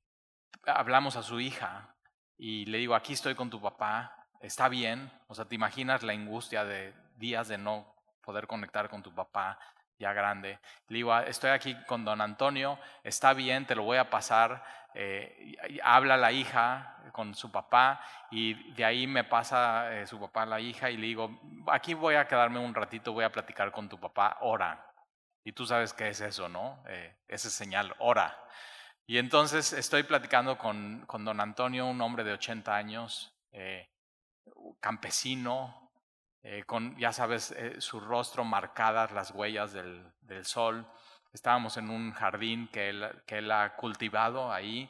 hablamos 0.65 1.15
a 1.15 1.23
su 1.23 1.39
hija 1.39 1.95
y 2.37 2.65
le 2.65 2.77
digo, 2.77 2.95
aquí 2.95 3.13
estoy 3.13 3.35
con 3.35 3.49
tu 3.49 3.61
papá, 3.61 4.27
está 4.41 4.69
bien, 4.69 5.11
o 5.27 5.35
sea, 5.35 5.45
te 5.45 5.55
imaginas 5.55 6.03
la 6.03 6.13
angustia 6.13 6.63
de 6.63 6.93
días 7.15 7.47
de 7.47 7.57
no 7.57 7.93
poder 8.21 8.47
conectar 8.47 8.89
con 8.89 9.03
tu 9.03 9.13
papá 9.13 9.59
ya 9.99 10.13
grande. 10.13 10.59
Le 10.87 10.97
digo, 10.97 11.17
estoy 11.19 11.51
aquí 11.51 11.75
con 11.85 12.05
don 12.05 12.21
Antonio, 12.21 12.79
está 13.03 13.33
bien, 13.33 13.65
te 13.65 13.75
lo 13.75 13.83
voy 13.83 13.97
a 13.97 14.09
pasar, 14.09 14.63
eh, 14.93 15.55
habla 15.83 16.17
la 16.17 16.31
hija 16.31 16.97
con 17.11 17.35
su 17.35 17.51
papá 17.51 18.01
y 18.31 18.73
de 18.73 18.85
ahí 18.85 19.07
me 19.07 19.23
pasa 19.23 19.93
eh, 19.93 20.07
su 20.07 20.19
papá 20.19 20.43
a 20.43 20.45
la 20.45 20.59
hija 20.59 20.89
y 20.89 20.97
le 20.97 21.07
digo, 21.07 21.39
aquí 21.67 21.93
voy 21.93 22.15
a 22.15 22.27
quedarme 22.27 22.59
un 22.59 22.73
ratito, 22.73 23.13
voy 23.13 23.23
a 23.23 23.31
platicar 23.31 23.71
con 23.71 23.89
tu 23.89 23.99
papá, 23.99 24.37
ora. 24.41 24.83
Y 25.43 25.53
tú 25.53 25.65
sabes 25.65 25.93
qué 25.93 26.09
es 26.09 26.19
eso, 26.21 26.49
¿no? 26.49 26.83
Eh, 26.87 27.15
ese 27.27 27.49
señal, 27.49 27.95
ora. 27.99 28.37
Y 29.05 29.17
entonces 29.17 29.71
estoy 29.71 30.03
platicando 30.03 30.57
con, 30.57 31.05
con 31.05 31.23
don 31.23 31.39
Antonio, 31.39 31.85
un 31.85 32.01
hombre 32.01 32.23
de 32.23 32.33
80 32.33 32.75
años, 32.75 33.33
eh, 36.43 36.63
con, 36.65 36.97
ya 36.97 37.11
sabes, 37.11 37.55
su 37.79 37.99
rostro 37.99 38.43
marcadas 38.43 39.11
las 39.11 39.31
huellas 39.31 39.73
del, 39.73 40.11
del 40.21 40.45
sol. 40.45 40.87
Estábamos 41.33 41.77
en 41.77 41.89
un 41.89 42.13
jardín 42.13 42.67
que 42.69 42.89
él, 42.89 43.05
que 43.25 43.39
él 43.39 43.51
ha 43.51 43.75
cultivado 43.75 44.51
ahí. 44.51 44.89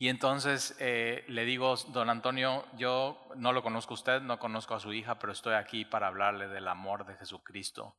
Y 0.00 0.08
entonces 0.08 0.76
eh, 0.78 1.24
le 1.26 1.44
digo, 1.44 1.74
don 1.88 2.08
Antonio, 2.08 2.64
yo 2.76 3.28
no 3.34 3.52
lo 3.52 3.64
conozco 3.64 3.94
a 3.94 3.96
usted, 3.96 4.20
no 4.22 4.38
conozco 4.38 4.74
a 4.74 4.80
su 4.80 4.92
hija, 4.92 5.18
pero 5.18 5.32
estoy 5.32 5.54
aquí 5.54 5.84
para 5.84 6.06
hablarle 6.06 6.46
del 6.46 6.68
amor 6.68 7.04
de 7.04 7.16
Jesucristo 7.16 7.96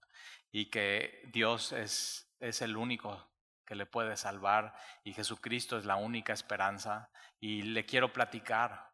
y 0.49 0.69
que 0.69 1.29
Dios 1.33 1.73
es, 1.73 2.33
es 2.39 2.61
el 2.61 2.77
único 2.77 3.29
que 3.65 3.75
le 3.75 3.85
puede 3.85 4.15
salvar 4.15 4.73
y 5.03 5.13
Jesucristo 5.13 5.77
es 5.77 5.83
la 5.83 5.97
única 5.97 6.31
esperanza. 6.31 7.11
Y 7.41 7.63
le 7.63 7.85
quiero 7.85 8.13
platicar 8.13 8.88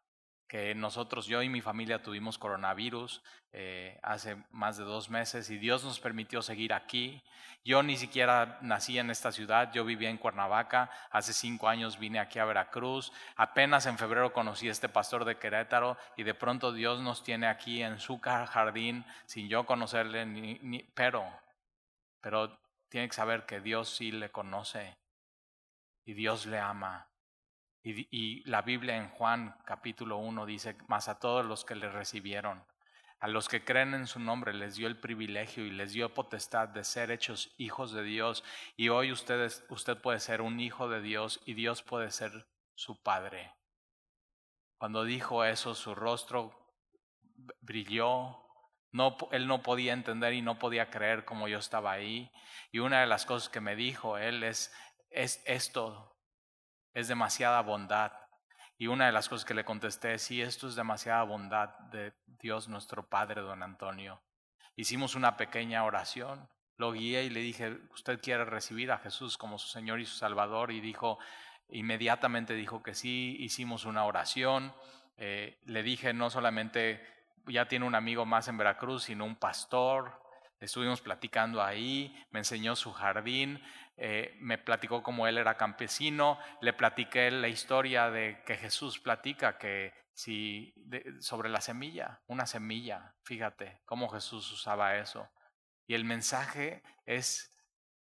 que 0.48 0.74
nosotros, 0.74 1.26
yo 1.26 1.42
y 1.42 1.48
mi 1.48 1.60
familia 1.60 2.02
tuvimos 2.02 2.38
coronavirus 2.38 3.22
eh, 3.52 3.98
hace 4.02 4.36
más 4.50 4.76
de 4.76 4.84
dos 4.84 5.10
meses 5.10 5.50
y 5.50 5.58
Dios 5.58 5.84
nos 5.84 5.98
permitió 5.98 6.42
seguir 6.42 6.72
aquí. 6.72 7.22
Yo 7.64 7.82
ni 7.82 7.96
siquiera 7.96 8.58
nací 8.60 8.96
en 8.98 9.10
esta 9.10 9.32
ciudad, 9.32 9.72
yo 9.72 9.84
vivía 9.84 10.08
en 10.08 10.18
Cuernavaca, 10.18 10.88
hace 11.10 11.32
cinco 11.32 11.68
años 11.68 11.98
vine 11.98 12.20
aquí 12.20 12.38
a 12.38 12.44
Veracruz, 12.44 13.12
apenas 13.34 13.86
en 13.86 13.98
febrero 13.98 14.32
conocí 14.32 14.68
a 14.68 14.72
este 14.72 14.88
pastor 14.88 15.24
de 15.24 15.38
Querétaro 15.38 15.98
y 16.16 16.22
de 16.22 16.34
pronto 16.34 16.72
Dios 16.72 17.00
nos 17.00 17.24
tiene 17.24 17.48
aquí 17.48 17.82
en 17.82 17.98
su 17.98 18.20
jardín 18.20 19.04
sin 19.24 19.48
yo 19.48 19.66
conocerle, 19.66 20.60
pero, 20.94 21.24
pero 22.20 22.56
tiene 22.88 23.08
que 23.08 23.14
saber 23.14 23.46
que 23.46 23.60
Dios 23.60 23.88
sí 23.88 24.12
le 24.12 24.30
conoce 24.30 24.96
y 26.04 26.14
Dios 26.14 26.46
le 26.46 26.60
ama 26.60 27.08
y, 27.86 28.42
la 28.50 28.62
Biblia 28.62 28.96
en 28.96 29.08
Juan 29.10 29.56
capítulo 29.64 30.16
1 30.16 30.44
dice, 30.44 30.76
más 30.88 31.08
a 31.08 31.20
todos 31.20 31.46
los 31.46 31.64
que 31.64 31.76
le 31.76 31.88
recibieron, 31.88 32.64
a 33.20 33.28
los 33.28 33.48
que 33.48 33.64
creen 33.64 33.94
en 33.94 34.08
su 34.08 34.18
nombre 34.18 34.52
les 34.52 34.74
dio 34.74 34.88
el 34.88 34.98
privilegio 34.98 35.64
y 35.64 35.70
les 35.70 35.92
dio 35.92 36.12
potestad 36.12 36.68
de 36.68 36.82
ser 36.82 37.12
hechos 37.12 37.54
hijos 37.58 37.92
de 37.92 38.02
Dios. 38.02 38.42
Y 38.76 38.88
hoy 38.88 39.12
ustedes, 39.12 39.64
usted 39.70 39.96
puede 39.96 40.18
ser 40.18 40.42
un 40.42 40.58
hijo 40.58 40.88
de 40.88 41.00
Dios 41.00 41.40
y 41.46 41.54
Dios 41.54 41.82
puede 41.82 42.10
ser 42.10 42.48
su 42.74 43.00
padre. 43.02 43.54
Cuando 44.78 45.04
dijo 45.04 45.44
eso, 45.44 45.74
su 45.74 45.94
rostro 45.94 46.52
brilló, 47.60 48.42
él 49.30 49.46
no 49.46 49.62
podía 49.62 49.92
entender 49.92 50.34
y 50.34 50.42
no 50.42 50.58
podía 50.58 50.90
creer 50.90 51.24
como 51.24 51.46
yo 51.46 51.58
estaba 51.58 51.92
ahí. 51.92 52.32
Y 52.72 52.80
una 52.80 53.00
de 53.00 53.06
las 53.06 53.26
cosas 53.26 53.48
que 53.48 53.60
me 53.60 53.76
dijo 53.76 54.18
él 54.18 54.42
es, 54.42 54.74
es 55.10 55.40
esto, 55.46 56.15
es 56.96 57.08
demasiada 57.08 57.60
bondad. 57.60 58.10
Y 58.78 58.86
una 58.86 59.04
de 59.04 59.12
las 59.12 59.28
cosas 59.28 59.44
que 59.44 59.52
le 59.52 59.66
contesté, 59.66 60.18
sí, 60.18 60.40
esto 60.40 60.66
es 60.66 60.76
demasiada 60.76 61.24
bondad 61.24 61.68
de 61.90 62.14
Dios 62.26 62.68
nuestro 62.68 63.06
Padre, 63.06 63.42
don 63.42 63.62
Antonio. 63.62 64.22
Hicimos 64.76 65.14
una 65.14 65.36
pequeña 65.36 65.84
oración, 65.84 66.48
lo 66.78 66.92
guié 66.92 67.24
y 67.24 67.30
le 67.30 67.40
dije, 67.40 67.76
¿usted 67.92 68.18
quiere 68.22 68.46
recibir 68.46 68.90
a 68.92 68.98
Jesús 68.98 69.36
como 69.36 69.58
su 69.58 69.68
Señor 69.68 70.00
y 70.00 70.06
su 70.06 70.16
Salvador? 70.16 70.72
Y 70.72 70.80
dijo, 70.80 71.18
inmediatamente 71.68 72.54
dijo 72.54 72.82
que 72.82 72.94
sí, 72.94 73.36
hicimos 73.40 73.84
una 73.84 74.04
oración. 74.06 74.74
Eh, 75.18 75.60
le 75.66 75.82
dije, 75.82 76.14
no 76.14 76.30
solamente 76.30 77.06
ya 77.46 77.68
tiene 77.68 77.84
un 77.84 77.94
amigo 77.94 78.24
más 78.24 78.48
en 78.48 78.56
Veracruz, 78.56 79.04
sino 79.04 79.26
un 79.26 79.36
pastor. 79.36 80.22
Estuvimos 80.60 81.02
platicando 81.02 81.62
ahí, 81.62 82.16
me 82.30 82.38
enseñó 82.38 82.74
su 82.74 82.90
jardín, 82.94 83.62
eh, 83.96 84.36
me 84.40 84.58
platicó 84.58 85.02
cómo 85.02 85.26
él 85.26 85.38
era 85.38 85.56
campesino, 85.56 86.38
le 86.60 86.72
platiqué 86.72 87.30
la 87.30 87.48
historia 87.48 88.10
de 88.10 88.42
que 88.44 88.56
Jesús 88.56 88.98
platica 88.98 89.58
que 89.58 89.94
si 90.12 90.74
sobre 91.20 91.48
la 91.48 91.60
semilla, 91.60 92.20
una 92.26 92.46
semilla, 92.46 93.14
fíjate 93.22 93.82
cómo 93.84 94.08
Jesús 94.08 94.50
usaba 94.52 94.96
eso. 94.96 95.28
Y 95.86 95.94
el 95.94 96.04
mensaje 96.04 96.82
es 97.04 97.52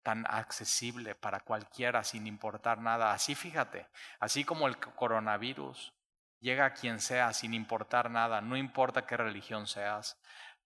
tan 0.01 0.25
accesible 0.27 1.15
para 1.15 1.39
cualquiera 1.39 2.03
sin 2.03 2.27
importar 2.27 2.79
nada. 2.79 3.11
Así 3.11 3.35
fíjate, 3.35 3.87
así 4.19 4.45
como 4.45 4.67
el 4.67 4.77
coronavirus 4.77 5.93
llega 6.39 6.65
a 6.65 6.73
quien 6.73 6.99
sea 6.99 7.33
sin 7.33 7.53
importar 7.53 8.11
nada, 8.11 8.39
no 8.39 8.55
importa 8.55 9.05
qué 9.05 9.17
religión 9.17 9.65
seas, 9.65 10.21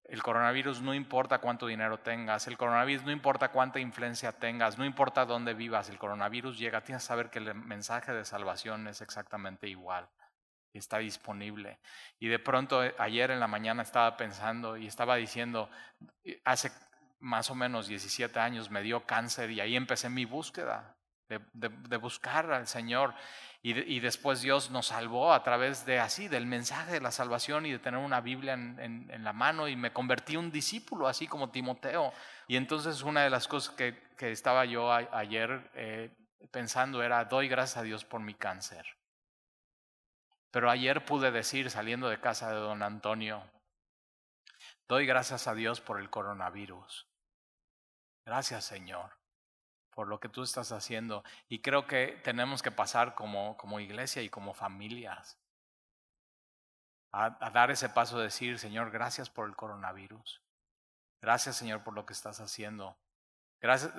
el 0.10 0.24
coronavirus 0.24 0.82
no 0.82 0.93
importa 0.93 1.39
cuánto 1.39 1.67
dinero 1.67 2.00
tengas, 2.00 2.48
el 2.48 2.58
coronavirus 2.58 3.06
no 3.06 3.12
importa 3.12 3.50
cuánta 3.50 3.80
influencia 3.80 4.32
tengas, 4.32 4.78
no 4.78 4.86
importa 4.86 5.26
dónde 5.26 5.54
vivas, 5.54 5.89
el 5.89 6.00
coronavirus 6.00 6.58
llega, 6.58 6.82
tienes 6.82 7.04
que 7.04 7.08
saber 7.08 7.30
que 7.30 7.39
el 7.39 7.54
mensaje 7.54 8.12
de 8.13 8.26
salvación 8.26 8.88
es 8.88 9.02
exactamente 9.02 9.67
igual, 9.67 10.10
está 10.74 10.98
disponible. 10.98 11.80
Y 12.19 12.28
de 12.28 12.39
pronto 12.39 12.84
eh, 12.84 12.95
ayer 12.98 13.30
en 13.32 13.39
la 13.39 13.48
mañana 13.48 13.84
estaba 13.84 14.17
pensando 14.17 14.78
y 14.78 14.88
estaba 14.88 15.15
diciendo, 15.15 15.69
hace 16.43 16.72
más 17.19 17.52
o 17.52 17.56
menos 17.56 17.88
17 17.88 18.39
años 18.39 18.72
me 18.72 18.82
dio 18.82 19.06
cáncer 19.06 19.52
y 19.52 19.60
ahí 19.60 19.76
empecé 19.76 20.10
mi 20.10 20.26
búsqueda 20.26 20.95
de, 21.28 21.39
de 21.54 21.98
buscar 21.98 22.52
al 22.52 22.65
Señor. 22.65 23.13
Y, 23.62 24.00
después 24.00 24.41
Dios 24.41 24.72
nos 24.72 24.88
salvó 24.88 25.34
a 25.34 25.43
través 25.43 25.86
de 25.86 26.00
así, 26.00 26.30
del 26.30 26.45
mensaje 26.45 26.93
de 26.93 27.02
la 27.02 27.12
salvación 27.12 27.65
y 27.65 27.74
de 27.74 27.80
tener 27.80 28.00
una 28.00 28.22
Biblia 28.22 28.54
en, 28.54 29.24
la 29.24 29.34
mano 29.34 29.67
y 29.67 29.76
me 29.76 29.91
convertí 29.91 30.36
en 30.36 30.39
un 30.39 30.52
discípulo, 30.52 31.10
así 31.10 31.28
como 31.28 31.52
Timoteo. 31.52 32.13
Y 32.48 32.56
entonces 32.56 33.02
una 33.02 33.22
de 33.22 33.30
las 33.30 33.50
cosas 33.50 33.76
que, 33.76 34.02
estaba 34.32 34.63
yo 34.63 34.93
ayer 34.93 35.69
eh, 35.74 36.10
pensando 36.52 37.04
era, 37.04 37.26
doy 37.26 37.50
gracias 37.50 37.78
a 37.78 37.84
Dios 37.84 38.06
por 38.06 38.22
mi 38.22 38.34
cáncer. 38.34 38.86
Pero 40.52 40.72
ayer 40.72 41.04
pude 41.04 41.30
decir, 41.30 41.69
saliendo 41.69 42.08
de 42.08 42.22
casa 42.22 42.50
de 42.52 42.60
don 42.60 42.82
Antonio, 42.82 43.43
doy 44.88 45.06
gracias 45.06 45.48
a 45.48 45.54
Dios 45.54 45.82
por 45.82 46.00
el 46.00 46.10
coronavirus. 46.10 47.08
Gracias 48.26 48.63
Señor 48.63 49.18
por 49.99 50.07
lo 50.07 50.21
que 50.21 50.29
tú 50.29 50.43
estás 50.43 50.71
haciendo. 50.71 51.25
Y 51.49 51.59
creo 51.59 51.85
que 51.85 52.21
tenemos 52.23 52.63
que 52.63 52.71
pasar 52.71 53.15
como, 53.15 53.57
como 53.57 53.81
iglesia 53.81 54.21
y 54.21 54.29
como 54.29 54.53
familias 54.53 55.38
a, 57.12 57.49
dar 57.49 57.69
ese 57.69 57.89
paso 57.89 58.17
de 58.17 58.23
decir, 58.23 58.59
Señor, 58.59 58.91
gracias 58.91 59.29
por 59.29 59.49
el 59.49 59.57
coronavirus. 59.57 60.41
Gracias, 61.21 61.57
Señor, 61.57 61.83
por 61.83 61.95
lo 61.95 62.05
que 62.05 62.13
estás 62.13 62.39
haciendo. 62.39 62.97
Gracias. 63.59 63.91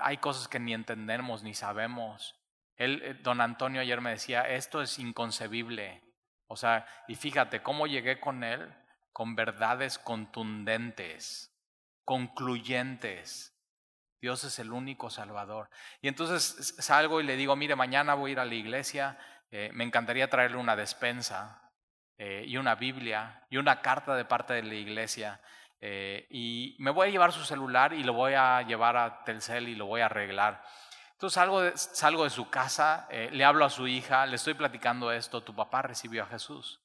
Hay 0.00 0.16
cosas 0.16 0.48
que 0.48 0.58
ni 0.58 0.72
entendemos 0.72 1.42
ni 1.42 1.52
sabemos. 1.52 2.40
Él, 2.76 3.02
eh, 3.04 3.12
don 3.12 3.42
Antonio 3.42 3.82
ayer 3.82 4.00
me 4.00 4.12
decía, 4.12 4.48
esto 4.48 4.80
es 4.80 4.98
inconcebible. 4.98 6.02
O 6.46 6.56
sea, 6.56 6.88
y 7.06 7.16
fíjate 7.16 7.62
cómo 7.62 7.86
llegué 7.86 8.18
con 8.18 8.44
él 8.44 8.74
con 9.12 9.36
verdades 9.36 9.98
contundentes, 9.98 11.54
concluyentes. 12.06 13.53
Dios 14.24 14.42
es 14.44 14.58
el 14.58 14.72
único 14.72 15.10
Salvador. 15.10 15.68
Y 16.00 16.08
entonces 16.08 16.74
salgo 16.78 17.20
y 17.20 17.24
le 17.24 17.36
digo, 17.36 17.54
mire, 17.56 17.76
mañana 17.76 18.14
voy 18.14 18.30
a 18.30 18.32
ir 18.32 18.40
a 18.40 18.46
la 18.46 18.54
iglesia, 18.54 19.18
eh, 19.50 19.68
me 19.74 19.84
encantaría 19.84 20.30
traerle 20.30 20.56
una 20.56 20.74
despensa 20.76 21.70
eh, 22.16 22.42
y 22.46 22.56
una 22.56 22.74
Biblia 22.74 23.44
y 23.50 23.58
una 23.58 23.82
carta 23.82 24.16
de 24.16 24.24
parte 24.24 24.54
de 24.54 24.62
la 24.62 24.76
iglesia. 24.76 25.42
Eh, 25.78 26.26
y 26.30 26.74
me 26.78 26.90
voy 26.90 27.08
a 27.08 27.10
llevar 27.10 27.32
su 27.32 27.44
celular 27.44 27.92
y 27.92 28.02
lo 28.02 28.14
voy 28.14 28.32
a 28.32 28.62
llevar 28.62 28.96
a 28.96 29.24
Telcel 29.24 29.68
y 29.68 29.74
lo 29.74 29.84
voy 29.84 30.00
a 30.00 30.06
arreglar. 30.06 30.64
Entonces 31.12 31.34
salgo 31.34 31.60
de, 31.60 31.76
salgo 31.76 32.24
de 32.24 32.30
su 32.30 32.48
casa, 32.48 33.06
le 33.10 33.44
hablo 33.44 33.66
a 33.66 33.70
su 33.70 33.86
hija, 33.86 34.24
le 34.24 34.36
estoy 34.36 34.54
platicando 34.54 35.12
esto, 35.12 35.42
tu 35.42 35.54
papá 35.54 35.82
recibió 35.82 36.22
a 36.22 36.28
Jesús. 36.28 36.80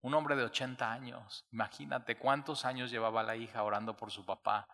Un 0.00 0.14
hombre 0.14 0.34
de 0.34 0.44
80 0.44 0.90
años, 0.90 1.44
imagínate 1.52 2.16
cuántos 2.16 2.64
años 2.64 2.90
llevaba 2.90 3.22
la 3.22 3.36
hija 3.36 3.62
orando 3.64 3.98
por 3.98 4.10
su 4.10 4.24
papá 4.24 4.66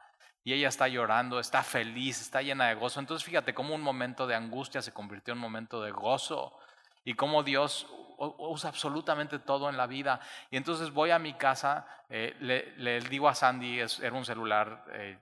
y 0.46 0.52
ella 0.52 0.68
está 0.68 0.86
llorando, 0.86 1.40
está 1.40 1.64
feliz, 1.64 2.20
está 2.20 2.40
llena 2.40 2.68
de 2.68 2.76
gozo. 2.76 3.00
Entonces 3.00 3.26
fíjate 3.26 3.52
cómo 3.52 3.74
un 3.74 3.82
momento 3.82 4.28
de 4.28 4.36
angustia 4.36 4.80
se 4.80 4.92
convirtió 4.92 5.32
en 5.32 5.38
un 5.38 5.42
momento 5.42 5.82
de 5.82 5.90
gozo 5.90 6.56
y 7.04 7.14
cómo 7.14 7.42
Dios 7.42 7.88
usa 8.16 8.70
absolutamente 8.70 9.40
todo 9.40 9.68
en 9.68 9.76
la 9.76 9.88
vida. 9.88 10.20
Y 10.52 10.56
entonces 10.56 10.92
voy 10.92 11.10
a 11.10 11.18
mi 11.18 11.34
casa, 11.34 11.84
eh, 12.08 12.36
le, 12.38 13.00
digo 13.00 13.28
a 13.28 13.34
Sandy, 13.34 13.80
era 13.80 14.12
un 14.12 14.24
celular 14.24 14.84
eh, 14.92 15.18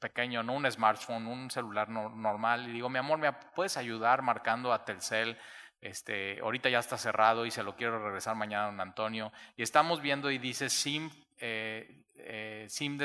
pequeño, 0.00 0.42
no 0.42 0.54
un 0.54 0.68
smartphone, 0.68 1.28
un 1.28 1.52
celular 1.52 1.88
normal, 1.88 2.68
y 2.68 2.72
digo, 2.72 2.88
mi 2.88 2.98
amor, 2.98 3.20
¿me 3.20 3.32
puedes 3.32 3.76
ayudar 3.76 4.22
marcando 4.22 4.72
a 4.72 4.84
Telcel? 4.84 5.38
Este, 5.80 6.40
ahorita 6.40 6.68
ya 6.68 6.80
está 6.80 6.98
cerrado 6.98 7.46
y 7.46 7.52
se 7.52 7.62
lo 7.62 7.76
quiero 7.76 8.04
regresar 8.04 8.34
mañana 8.34 8.64
a 8.64 8.70
don 8.72 8.80
Antonio. 8.80 9.32
Y 9.56 9.62
estamos 9.62 10.00
viendo 10.00 10.32
y 10.32 10.38
dice 10.38 10.68
SIM 10.68 11.12
eh, 11.40 12.04
eh, 12.14 12.66
SIM 12.68 12.98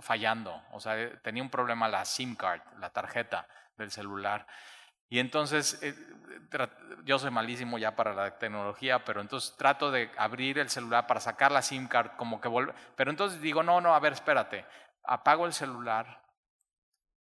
fallando, 0.00 0.62
o 0.72 0.80
sea, 0.80 1.20
tenía 1.20 1.42
un 1.42 1.50
problema 1.50 1.88
la 1.88 2.04
SIM 2.04 2.34
card, 2.34 2.60
la 2.78 2.90
tarjeta 2.90 3.46
del 3.76 3.90
celular. 3.90 4.46
Y 5.08 5.20
entonces, 5.20 5.78
eh, 5.82 5.94
yo 7.04 7.18
soy 7.18 7.30
malísimo 7.30 7.78
ya 7.78 7.96
para 7.96 8.14
la 8.14 8.38
tecnología, 8.38 9.04
pero 9.04 9.20
entonces 9.20 9.56
trato 9.56 9.90
de 9.90 10.10
abrir 10.18 10.58
el 10.58 10.68
celular 10.68 11.06
para 11.06 11.20
sacar 11.20 11.52
la 11.52 11.62
SIM 11.62 11.88
card, 11.88 12.10
como 12.16 12.40
que 12.40 12.48
vuelve. 12.48 12.74
Pero 12.96 13.10
entonces 13.10 13.40
digo, 13.40 13.62
no, 13.62 13.80
no, 13.80 13.94
a 13.94 14.00
ver, 14.00 14.12
espérate. 14.12 14.66
Apago 15.04 15.46
el 15.46 15.52
celular, 15.52 16.22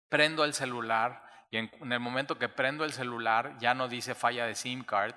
prendo 0.07 0.45
el 0.45 0.53
celular, 0.53 1.23
y 1.51 1.57
en 1.57 1.91
el 1.91 1.99
momento 1.99 2.39
que 2.39 2.49
prendo 2.49 2.85
el 2.85 2.93
celular 2.93 3.57
ya 3.59 3.73
no 3.73 3.87
dice 3.87 4.15
falla 4.15 4.45
de 4.45 4.55
SIM 4.55 4.83
card, 4.83 5.15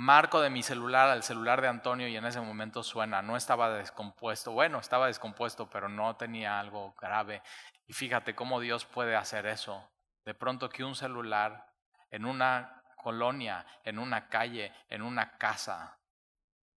marco 0.00 0.40
de 0.40 0.48
mi 0.48 0.62
celular 0.62 1.10
al 1.10 1.22
celular 1.22 1.60
de 1.60 1.68
Antonio 1.68 2.08
y 2.08 2.16
en 2.16 2.24
ese 2.24 2.40
momento 2.40 2.82
suena, 2.82 3.20
no 3.20 3.36
estaba 3.36 3.68
descompuesto, 3.68 4.50
bueno, 4.52 4.78
estaba 4.78 5.08
descompuesto, 5.08 5.68
pero 5.68 5.90
no 5.90 6.16
tenía 6.16 6.58
algo 6.58 6.94
grave. 6.98 7.42
Y 7.86 7.92
fíjate 7.92 8.34
cómo 8.34 8.60
Dios 8.60 8.86
puede 8.86 9.14
hacer 9.14 9.44
eso. 9.44 9.90
De 10.24 10.32
pronto 10.32 10.70
que 10.70 10.84
un 10.84 10.94
celular 10.94 11.70
en 12.10 12.24
una 12.24 12.82
colonia, 12.96 13.66
en 13.84 13.98
una 13.98 14.30
calle, 14.30 14.72
en 14.88 15.02
una 15.02 15.36
casa, 15.36 15.98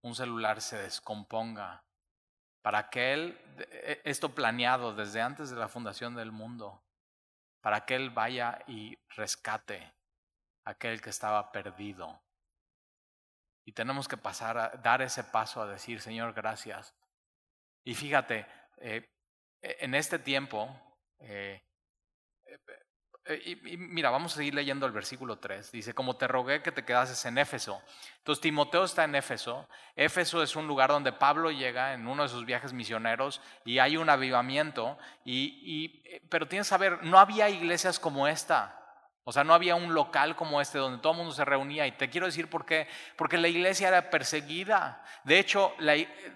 un 0.02 0.14
celular 0.14 0.60
se 0.60 0.76
descomponga. 0.76 1.82
Para 2.60 2.90
que 2.90 3.14
Él, 3.14 3.40
e, 3.58 4.02
esto 4.04 4.34
planeado 4.34 4.94
desde 4.94 5.22
antes 5.22 5.48
de 5.48 5.56
la 5.56 5.68
fundación 5.68 6.14
del 6.14 6.30
mundo, 6.30 6.84
para 7.62 7.86
que 7.86 7.96
Él 7.96 8.10
vaya 8.10 8.58
y 8.66 8.98
rescate 9.16 9.94
a 10.66 10.72
aquel 10.72 11.00
que 11.00 11.08
estaba 11.08 11.50
perdido 11.52 12.23
y 13.64 13.72
tenemos 13.72 14.08
que 14.08 14.16
pasar 14.16 14.58
a 14.58 14.68
dar 14.82 15.02
ese 15.02 15.24
paso 15.24 15.62
a 15.62 15.66
decir, 15.66 16.00
Señor, 16.00 16.32
gracias. 16.34 16.94
Y 17.84 17.94
fíjate, 17.94 18.46
eh, 18.78 19.08
e, 19.60 19.76
en 19.80 19.94
este 19.94 20.18
tiempo, 20.18 20.68
eh, 21.20 21.62
eh, 23.26 23.42
y, 23.46 23.76
mira, 23.78 24.10
vamos 24.10 24.34
a 24.34 24.36
seguir 24.36 24.54
leyendo 24.54 24.84
el 24.84 24.92
versículo 24.92 25.38
3. 25.38 25.72
Dice, 25.72 25.94
como 25.94 26.16
te 26.16 26.28
rogué 26.28 26.62
que 26.62 26.72
te 26.72 26.84
quedases 26.84 27.24
en 27.24 27.38
Éfeso. 27.38 27.82
Entonces, 28.18 28.42
Timoteo 28.42 28.84
está 28.84 29.04
en 29.04 29.14
Éfeso. 29.14 29.66
Éfeso 29.96 30.42
es 30.42 30.56
un 30.56 30.66
lugar 30.66 30.90
donde 30.90 31.12
Pablo 31.12 31.50
llega 31.50 31.94
en 31.94 32.06
uno 32.06 32.24
de 32.24 32.28
sus 32.28 32.44
viajes 32.44 32.74
misioneros 32.74 33.40
y 33.64 33.78
hay 33.78 33.96
un 33.96 34.10
avivamiento. 34.10 34.98
Y, 35.24 36.02
pero 36.28 36.46
tienes 36.48 36.66
que 36.66 36.70
saber, 36.70 37.02
no 37.02 37.18
había 37.18 37.48
iglesias 37.48 37.98
como 37.98 38.28
esta. 38.28 38.83
O 39.26 39.32
sea, 39.32 39.42
no 39.42 39.54
había 39.54 39.74
un 39.74 39.94
local 39.94 40.36
como 40.36 40.60
este 40.60 40.76
donde 40.76 41.00
todo 41.00 41.12
el 41.12 41.18
mundo 41.18 41.32
se 41.32 41.46
reunía. 41.46 41.86
Y 41.86 41.92
te 41.92 42.10
quiero 42.10 42.26
decir 42.26 42.50
por 42.50 42.66
qué. 42.66 42.86
Porque 43.16 43.38
la 43.38 43.48
iglesia 43.48 43.88
era 43.88 44.10
perseguida. 44.10 45.02
De 45.24 45.38
hecho, 45.38 45.72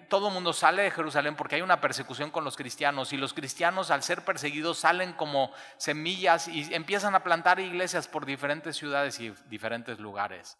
todo 0.08 0.28
el 0.28 0.34
mundo 0.34 0.54
sale 0.54 0.82
de 0.82 0.90
Jerusalén 0.90 1.36
porque 1.36 1.56
hay 1.56 1.62
una 1.62 1.82
persecución 1.82 2.30
con 2.30 2.44
los 2.44 2.56
cristianos. 2.56 3.12
Y 3.12 3.18
los 3.18 3.34
cristianos, 3.34 3.90
al 3.90 4.02
ser 4.02 4.24
perseguidos, 4.24 4.78
salen 4.78 5.12
como 5.12 5.52
semillas 5.76 6.48
y 6.48 6.74
empiezan 6.74 7.14
a 7.14 7.22
plantar 7.22 7.60
iglesias 7.60 8.08
por 8.08 8.24
diferentes 8.24 8.76
ciudades 8.76 9.20
y 9.20 9.34
diferentes 9.50 9.98
lugares. 9.98 10.56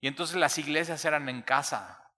Y 0.00 0.06
entonces 0.06 0.36
las 0.36 0.56
iglesias 0.58 1.04
eran 1.04 1.28
en 1.28 1.42
casa. 1.42 2.08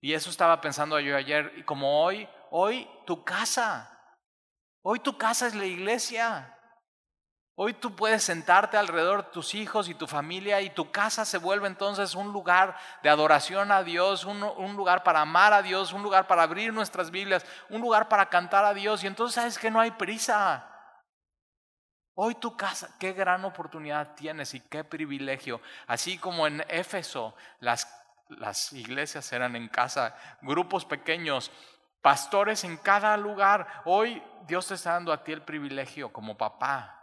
Y 0.00 0.14
eso 0.14 0.30
estaba 0.30 0.62
pensando 0.62 0.98
yo 1.00 1.16
ayer. 1.16 1.52
Y 1.56 1.64
como 1.64 2.02
hoy 2.02 2.26
hoy 2.50 2.88
tu 3.06 3.24
casa. 3.24 3.88
Hoy 4.82 5.00
tu 5.00 5.18
casa 5.18 5.46
es 5.46 5.54
la 5.54 5.66
iglesia. 5.66 6.58
Hoy 7.54 7.74
tú 7.74 7.94
puedes 7.94 8.24
sentarte 8.24 8.78
alrededor 8.78 9.26
de 9.26 9.30
tus 9.30 9.54
hijos 9.54 9.90
y 9.90 9.94
tu 9.94 10.06
familia 10.06 10.62
y 10.62 10.70
tu 10.70 10.90
casa 10.90 11.26
se 11.26 11.36
vuelve 11.36 11.66
entonces 11.66 12.14
un 12.14 12.32
lugar 12.32 12.78
de 13.02 13.10
adoración 13.10 13.70
a 13.70 13.82
Dios, 13.82 14.24
un, 14.24 14.40
lugar 14.74 15.02
para 15.02 15.20
amar 15.20 15.52
a 15.52 15.60
Dios, 15.60 15.92
un 15.92 16.02
lugar 16.02 16.26
para 16.26 16.44
abrir 16.44 16.72
nuestras 16.72 17.10
Biblias, 17.10 17.44
un 17.68 17.82
lugar 17.82 18.08
para 18.08 18.30
cantar 18.30 18.64
a 18.64 18.72
Dios. 18.72 19.04
Y 19.04 19.06
entonces 19.06 19.34
sabes 19.34 19.58
que 19.58 19.70
no 19.70 19.80
hay 19.80 19.90
prisa. 19.90 20.66
Hoy 22.14 22.36
tu 22.36 22.56
casa, 22.56 22.96
qué 22.98 23.12
gran 23.12 23.44
oportunidad 23.44 24.14
tienes 24.14 24.54
y 24.54 24.60
qué 24.60 24.82
privilegio. 24.82 25.60
Así 25.86 26.16
como 26.16 26.46
en 26.46 26.64
Éfeso 26.68 27.34
las, 27.60 27.86
las 28.30 28.72
iglesias 28.72 29.30
eran 29.30 29.56
en 29.56 29.68
casa, 29.68 30.16
grupos 30.40 30.86
pequeños, 30.86 31.50
pastores 32.00 32.64
en 32.64 32.78
cada 32.78 33.14
lugar. 33.18 33.82
Hoy 33.84 34.22
Dios 34.46 34.68
te 34.68 34.74
está 34.74 34.92
dando 34.92 35.12
a 35.12 35.22
ti 35.22 35.32
el 35.32 35.42
privilegio 35.42 36.10
como 36.10 36.38
papá 36.38 37.00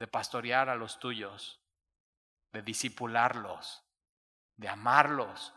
de 0.00 0.08
pastorear 0.08 0.68
a 0.70 0.74
los 0.74 0.98
tuyos, 0.98 1.60
de 2.52 2.62
disipularlos, 2.62 3.84
de 4.56 4.68
amarlos. 4.68 5.54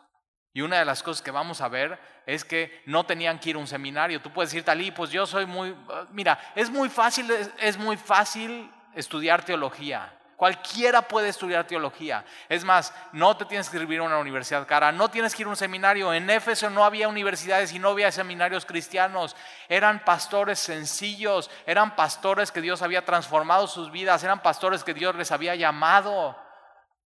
Y 0.54 0.62
una 0.62 0.78
de 0.78 0.86
las 0.86 1.02
cosas 1.02 1.24
que 1.24 1.32
vamos 1.32 1.62
a 1.62 1.70
ver 1.70 2.00
es 2.28 2.46
que 2.46 2.84
no 2.86 3.06
tenían 3.06 3.40
que 3.40 3.52
ir 3.52 3.56
a 3.56 3.60
un 3.60 3.68
seminario. 3.68 4.22
Tú 4.22 4.32
puedes 4.32 4.52
decir, 4.52 4.64
Talí, 4.64 4.92
pues 4.92 5.10
yo 5.10 5.26
soy 5.26 5.46
muy... 5.48 5.76
Mira, 6.12 6.38
es 6.56 6.70
muy 6.70 6.90
fácil, 6.90 7.32
es 7.58 7.78
muy 7.78 7.98
fácil 7.98 8.72
estudiar 8.94 9.44
teología. 9.44 10.20
Cualquiera 10.36 11.04
puede 11.04 11.30
estudiar 11.30 11.68
teología. 11.68 12.26
Es 12.50 12.64
más, 12.64 12.94
no 13.12 13.38
te 13.38 13.46
tienes 13.46 13.70
que 13.70 13.78
escribir 13.78 14.00
a 14.00 14.04
una 14.04 14.18
universidad 14.18 14.68
cara, 14.68 14.92
no 14.92 15.10
tienes 15.10 15.36
que 15.36 15.44
ir 15.44 15.48
a 15.48 15.52
un 15.52 15.56
seminario. 15.56 16.14
En 16.14 16.30
Éfeso 16.30 16.70
no 16.70 16.84
había 16.84 17.08
universidades 17.08 17.72
y 17.74 17.80
no 17.80 17.90
había 17.90 18.12
seminarios 18.12 18.66
cristianos. 18.66 19.36
Eran 19.70 20.04
pastores 20.04 20.60
sencillos, 20.60 21.52
eran 21.66 21.96
pastores 21.96 22.52
que 22.52 22.62
Dios 22.62 22.82
había 22.82 23.06
transformado 23.06 23.68
sus 23.68 23.92
vidas, 23.92 24.24
eran 24.24 24.42
pastores 24.42 24.84
que 24.84 24.94
Dios 24.94 25.16
les 25.16 25.32
había 25.32 25.56
llamado. 25.56 26.36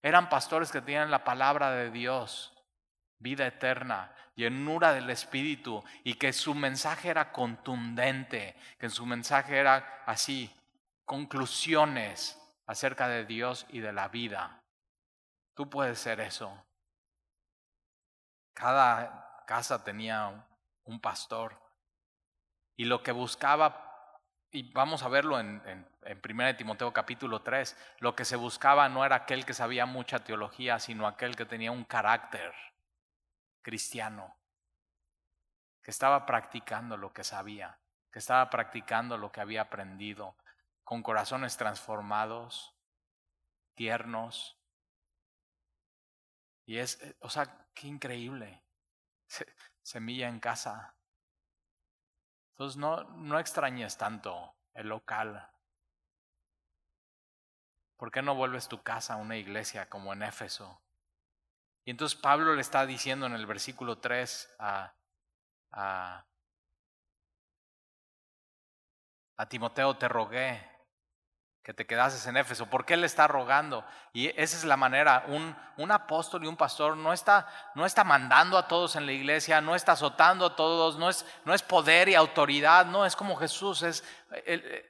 Eran 0.01 0.29
pastores 0.29 0.71
que 0.71 0.81
tenían 0.81 1.09
la 1.09 1.23
palabra 1.23 1.71
de 1.71 1.89
Dios, 1.89 2.53
vida 3.19 3.47
eterna, 3.47 4.13
llenura 4.35 4.93
del 4.93 5.09
Espíritu 5.09 5.81
y 6.03 6.15
que 6.15 6.33
su 6.33 6.53
mensaje 6.53 7.09
era 7.09 7.31
contundente, 7.31 8.57
que 8.77 8.89
su 8.89 9.05
mensaje 9.05 9.57
era 9.57 10.03
así, 10.05 10.53
conclusiones 11.05 12.37
acerca 12.65 13.07
de 13.07 13.25
Dios 13.25 13.65
y 13.69 13.79
de 13.79 13.93
la 13.93 14.07
vida. 14.07 14.63
Tú 15.53 15.69
puedes 15.69 15.99
ser 15.99 16.19
eso. 16.19 16.65
Cada 18.53 19.43
casa 19.45 19.83
tenía 19.83 20.47
un 20.85 20.99
pastor 20.99 21.59
y 22.75 22.85
lo 22.85 23.03
que 23.03 23.11
buscaba, 23.11 24.19
y 24.51 24.71
vamos 24.71 25.03
a 25.03 25.09
verlo 25.09 25.39
en, 25.39 25.61
en, 25.65 25.87
en 26.03 26.21
1 26.23 26.55
Timoteo 26.55 26.91
capítulo 26.91 27.41
3, 27.41 27.77
lo 27.99 28.15
que 28.15 28.25
se 28.25 28.35
buscaba 28.35 28.89
no 28.89 29.05
era 29.05 29.17
aquel 29.17 29.45
que 29.45 29.53
sabía 29.53 29.85
mucha 29.85 30.23
teología, 30.23 30.79
sino 30.79 31.07
aquel 31.07 31.35
que 31.35 31.45
tenía 31.45 31.71
un 31.71 31.83
carácter 31.83 32.53
cristiano, 33.61 34.35
que 35.81 35.91
estaba 35.91 36.25
practicando 36.25 36.97
lo 36.97 37.13
que 37.13 37.23
sabía, 37.23 37.79
que 38.11 38.19
estaba 38.19 38.49
practicando 38.49 39.17
lo 39.17 39.31
que 39.31 39.41
había 39.41 39.61
aprendido, 39.61 40.35
con 40.83 41.01
corazones 41.01 41.57
transformados, 41.57 42.75
tiernos. 43.73 44.57
Y 46.65 46.77
es, 46.77 47.01
eh, 47.01 47.15
o 47.19 47.29
sea, 47.29 47.67
qué 47.73 47.87
increíble. 47.87 48.63
Semilla 49.81 50.27
en 50.27 50.39
casa. 50.39 50.95
Entonces 52.51 52.77
no, 52.77 53.03
no 53.03 53.39
extrañes 53.39 53.97
tanto 53.97 54.55
el 54.73 54.87
local. 54.87 55.49
¿Por 57.97 58.11
qué 58.11 58.21
no 58.21 58.35
vuelves 58.35 58.67
tu 58.67 58.83
casa 58.83 59.13
a 59.13 59.17
una 59.17 59.37
iglesia 59.37 59.89
como 59.89 60.13
en 60.13 60.23
Éfeso? 60.23 60.81
Y 61.85 61.91
entonces 61.91 62.19
Pablo 62.19 62.53
le 62.53 62.61
está 62.61 62.85
diciendo 62.85 63.25
en 63.25 63.33
el 63.33 63.45
versículo 63.45 63.99
3 63.99 64.55
a, 64.59 64.93
a, 65.71 66.25
a 69.35 69.49
Timoteo, 69.49 69.97
te 69.97 70.07
rogué 70.07 70.72
que 71.63 71.73
te 71.73 71.85
quedases 71.85 72.27
en 72.27 72.35
Éfeso. 72.35 72.65
¿Por 72.65 72.83
qué 72.83 72.97
le 72.97 73.05
está 73.05 73.25
rogando? 73.25 73.85
Y 74.11 74.27
esa 74.39 74.57
es 74.57 74.65
la 74.65 74.75
manera. 74.75 75.23
Un, 75.27 75.55
un 75.77 75.91
apóstol 75.91 76.43
y 76.43 76.47
un 76.47 76.57
pastor 76.57 76.97
no 76.97 77.13
está, 77.13 77.47
no 77.73 77.85
está 77.85 78.03
mandando 78.03 78.57
a 78.57 78.67
todos 78.67 78.97
en 78.97 79.05
la 79.05 79.13
iglesia, 79.13 79.61
no 79.61 79.73
está 79.73 79.93
azotando 79.93 80.45
a 80.45 80.55
todos, 80.57 80.97
no 80.97 81.09
es, 81.09 81.25
no 81.45 81.53
es 81.53 81.63
poder 81.63 82.09
y 82.09 82.15
autoridad, 82.15 82.85
no 82.85 83.05
es 83.05 83.15
como 83.15 83.37
Jesús, 83.37 83.81
es 83.81 84.03
eh, 84.33 84.43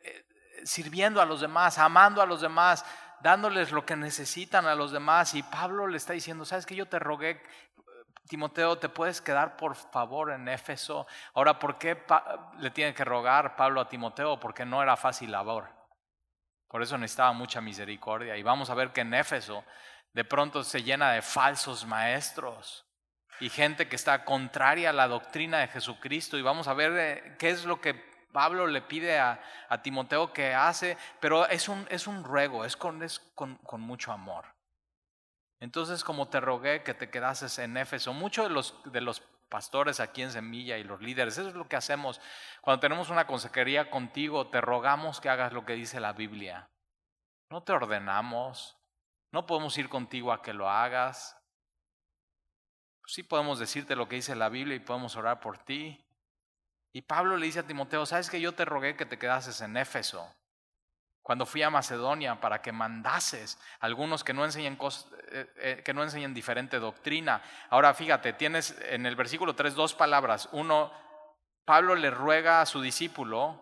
eh, 0.04 0.26
sirviendo 0.64 1.22
a 1.22 1.26
los 1.26 1.42
demás, 1.42 1.78
amando 1.78 2.24
a 2.24 2.26
los 2.26 2.42
demás, 2.42 2.84
dándoles 3.22 3.72
lo 3.72 3.86
que 3.86 3.96
necesitan 3.96 4.66
a 4.66 4.74
los 4.74 4.92
demás. 4.92 5.36
Y 5.36 5.44
Pablo 5.44 5.86
le 5.86 5.98
está 5.98 6.14
diciendo, 6.14 6.44
¿sabes 6.44 6.66
que 6.66 6.76
yo 6.76 6.88
te 6.88 6.98
rogué? 6.98 7.44
Timoteo, 8.28 8.80
¿te 8.80 8.90
puedes 8.90 9.22
quedar 9.22 9.58
por 9.58 9.76
favor 9.76 10.32
en 10.32 10.48
Éfeso? 10.48 11.06
Ahora, 11.36 11.60
¿por 11.60 11.78
qué 11.78 12.04
le 12.58 12.72
tiene 12.72 12.96
que 12.96 13.06
rogar 13.06 13.56
Pablo 13.56 13.82
a 13.82 13.88
Timoteo? 13.88 14.40
Porque 14.40 14.66
no 14.66 14.82
era 14.82 14.98
fácil 14.98 15.32
labor. 15.32 15.83
Por 16.74 16.82
eso 16.82 16.98
necesitaba 16.98 17.34
mucha 17.34 17.62
misericordia. 17.62 18.36
Y 18.36 18.42
vamos 18.42 18.72
a 18.72 18.74
ver 18.74 18.92
que 18.92 19.02
en 19.02 19.14
Éfeso 19.14 19.64
de 20.12 20.26
pronto 20.26 20.64
se 20.64 20.82
llena 20.82 21.12
de 21.12 21.22
falsos 21.22 21.86
maestros 21.86 22.84
y 23.40 23.50
gente 23.50 23.88
que 23.88 23.96
está 23.96 24.26
contraria 24.26 24.90
a 24.90 24.94
la 24.94 25.08
doctrina 25.08 25.60
de 25.60 25.68
Jesucristo. 25.68 26.36
Y 26.36 26.42
vamos 26.42 26.68
a 26.68 26.74
ver 26.74 26.92
eh, 26.98 27.36
qué 27.38 27.52
es 27.52 27.66
lo 27.66 27.80
que 27.80 27.94
Pablo 28.32 28.66
le 28.66 28.82
pide 28.82 29.20
a, 29.20 29.40
Timoteo 29.84 30.34
que 30.34 30.56
hace, 30.56 30.98
pero 31.20 31.48
es 31.48 31.70
un, 31.70 31.86
es 31.92 32.08
un 32.08 32.24
ruego, 32.24 32.66
es, 32.66 32.76
con, 32.76 33.04
es 33.04 33.20
con, 33.20 33.58
con 33.58 33.80
mucho 33.80 34.12
amor. 34.12 34.46
Entonces, 35.60 36.04
como 36.04 36.28
te 36.28 36.40
rogué 36.40 36.82
que 36.82 36.96
te 36.96 37.12
quedases 37.12 37.60
en 37.60 37.78
Éfeso, 37.78 38.14
muchos 38.14 38.48
de 38.48 38.52
los, 38.52 38.82
de 38.86 39.02
los 39.02 39.22
pastores 39.54 40.00
aquí 40.00 40.24
en 40.24 40.32
Semilla 40.32 40.80
y 40.80 40.84
los 40.84 41.00
líderes. 41.00 41.38
Eso 41.38 41.50
es 41.50 41.54
lo 41.54 41.68
que 41.68 41.76
hacemos. 41.76 42.20
Cuando 42.60 42.80
tenemos 42.80 43.12
una 43.12 43.28
consejería 43.28 43.92
contigo, 43.92 44.50
te 44.50 44.62
rogamos 44.62 45.22
que 45.22 45.30
hagas 45.30 45.54
lo 45.54 45.64
que 45.64 45.74
dice 45.74 46.00
la 46.00 46.14
Biblia. 46.14 46.72
No 47.52 47.62
te 47.62 47.72
ordenamos. 47.72 48.80
No 49.32 49.46
podemos 49.46 49.78
ir 49.78 49.90
contigo 49.90 50.34
a 50.34 50.42
que 50.42 50.54
lo 50.54 50.72
hagas. 50.72 51.38
Sí 53.06 53.22
podemos 53.22 53.60
decirte 53.60 53.96
lo 53.96 54.10
que 54.10 54.16
dice 54.16 54.34
la 54.34 54.50
Biblia 54.50 54.76
y 54.76 54.80
podemos 54.80 55.16
orar 55.18 55.40
por 55.40 55.60
ti. 55.60 56.04
Y 56.92 57.04
Pablo 57.04 57.38
le 57.38 57.46
dice 57.46 57.60
a 57.60 57.68
Timoteo, 57.68 58.08
¿sabes 58.08 58.32
que 58.32 58.42
yo 58.42 58.56
te 58.56 58.66
rogué 58.66 58.96
que 58.96 59.06
te 59.06 59.20
quedases 59.20 59.62
en 59.62 59.78
Éfeso? 59.78 60.36
Cuando 61.24 61.46
fui 61.46 61.64
a 61.64 61.70
Macedonia 61.70 62.40
para 62.40 62.62
que 62.62 62.72
mandases 62.72 63.58
algunos 63.80 64.24
que 64.24 64.34
no 64.34 64.44
enseñen 64.44 64.78
eh, 65.32 65.54
eh, 65.58 65.82
que 65.84 65.94
no 65.94 66.04
enseñen 66.04 66.34
diferente 66.34 66.80
doctrina. 66.80 67.42
Ahora 67.70 67.94
fíjate, 67.94 68.34
tienes 68.34 68.78
en 68.82 69.06
el 69.06 69.16
versículo 69.16 69.56
3 69.56 69.74
dos 69.74 69.94
palabras. 69.96 70.50
Uno, 70.52 70.92
Pablo 71.66 71.96
le 71.96 72.12
ruega 72.12 72.62
a 72.62 72.66
su 72.66 72.82
discípulo, 72.82 73.60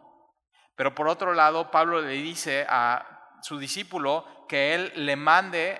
pero 0.75 0.95
por 0.95 1.07
otro 1.07 1.33
lado, 1.35 1.69
Pablo 1.69 2.01
le 2.01 2.13
dice 2.13 2.65
a 2.67 3.37
su 3.41 3.59
discípulo 3.59 4.25
que 4.49 4.73
él 4.73 4.91
le 4.95 5.15
mande 5.15 5.79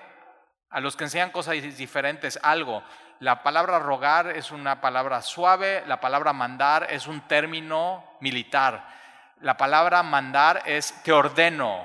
a 0.70 0.80
los 0.80 0.96
que 0.96 1.04
enseñan 1.04 1.30
cosas 1.30 1.54
diferentes 1.76 2.38
algo. 2.42 2.82
La 3.18 3.42
palabra 3.42 3.78
rogar 3.78 4.28
es 4.28 4.50
una 4.50 4.80
palabra 4.80 5.22
suave, 5.22 5.84
la 5.86 6.00
palabra 6.00 6.32
mandar 6.32 6.86
es 6.90 7.06
un 7.06 7.20
término 7.28 8.04
militar. 8.20 9.01
La 9.42 9.56
palabra 9.56 10.04
mandar 10.04 10.62
es 10.66 10.94
te 11.02 11.10
ordeno. 11.10 11.84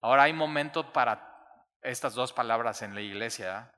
Ahora 0.00 0.24
hay 0.24 0.32
momentos 0.32 0.84
para 0.86 1.64
estas 1.82 2.14
dos 2.14 2.32
palabras 2.32 2.82
en 2.82 2.96
la 2.96 3.00
iglesia. 3.00 3.72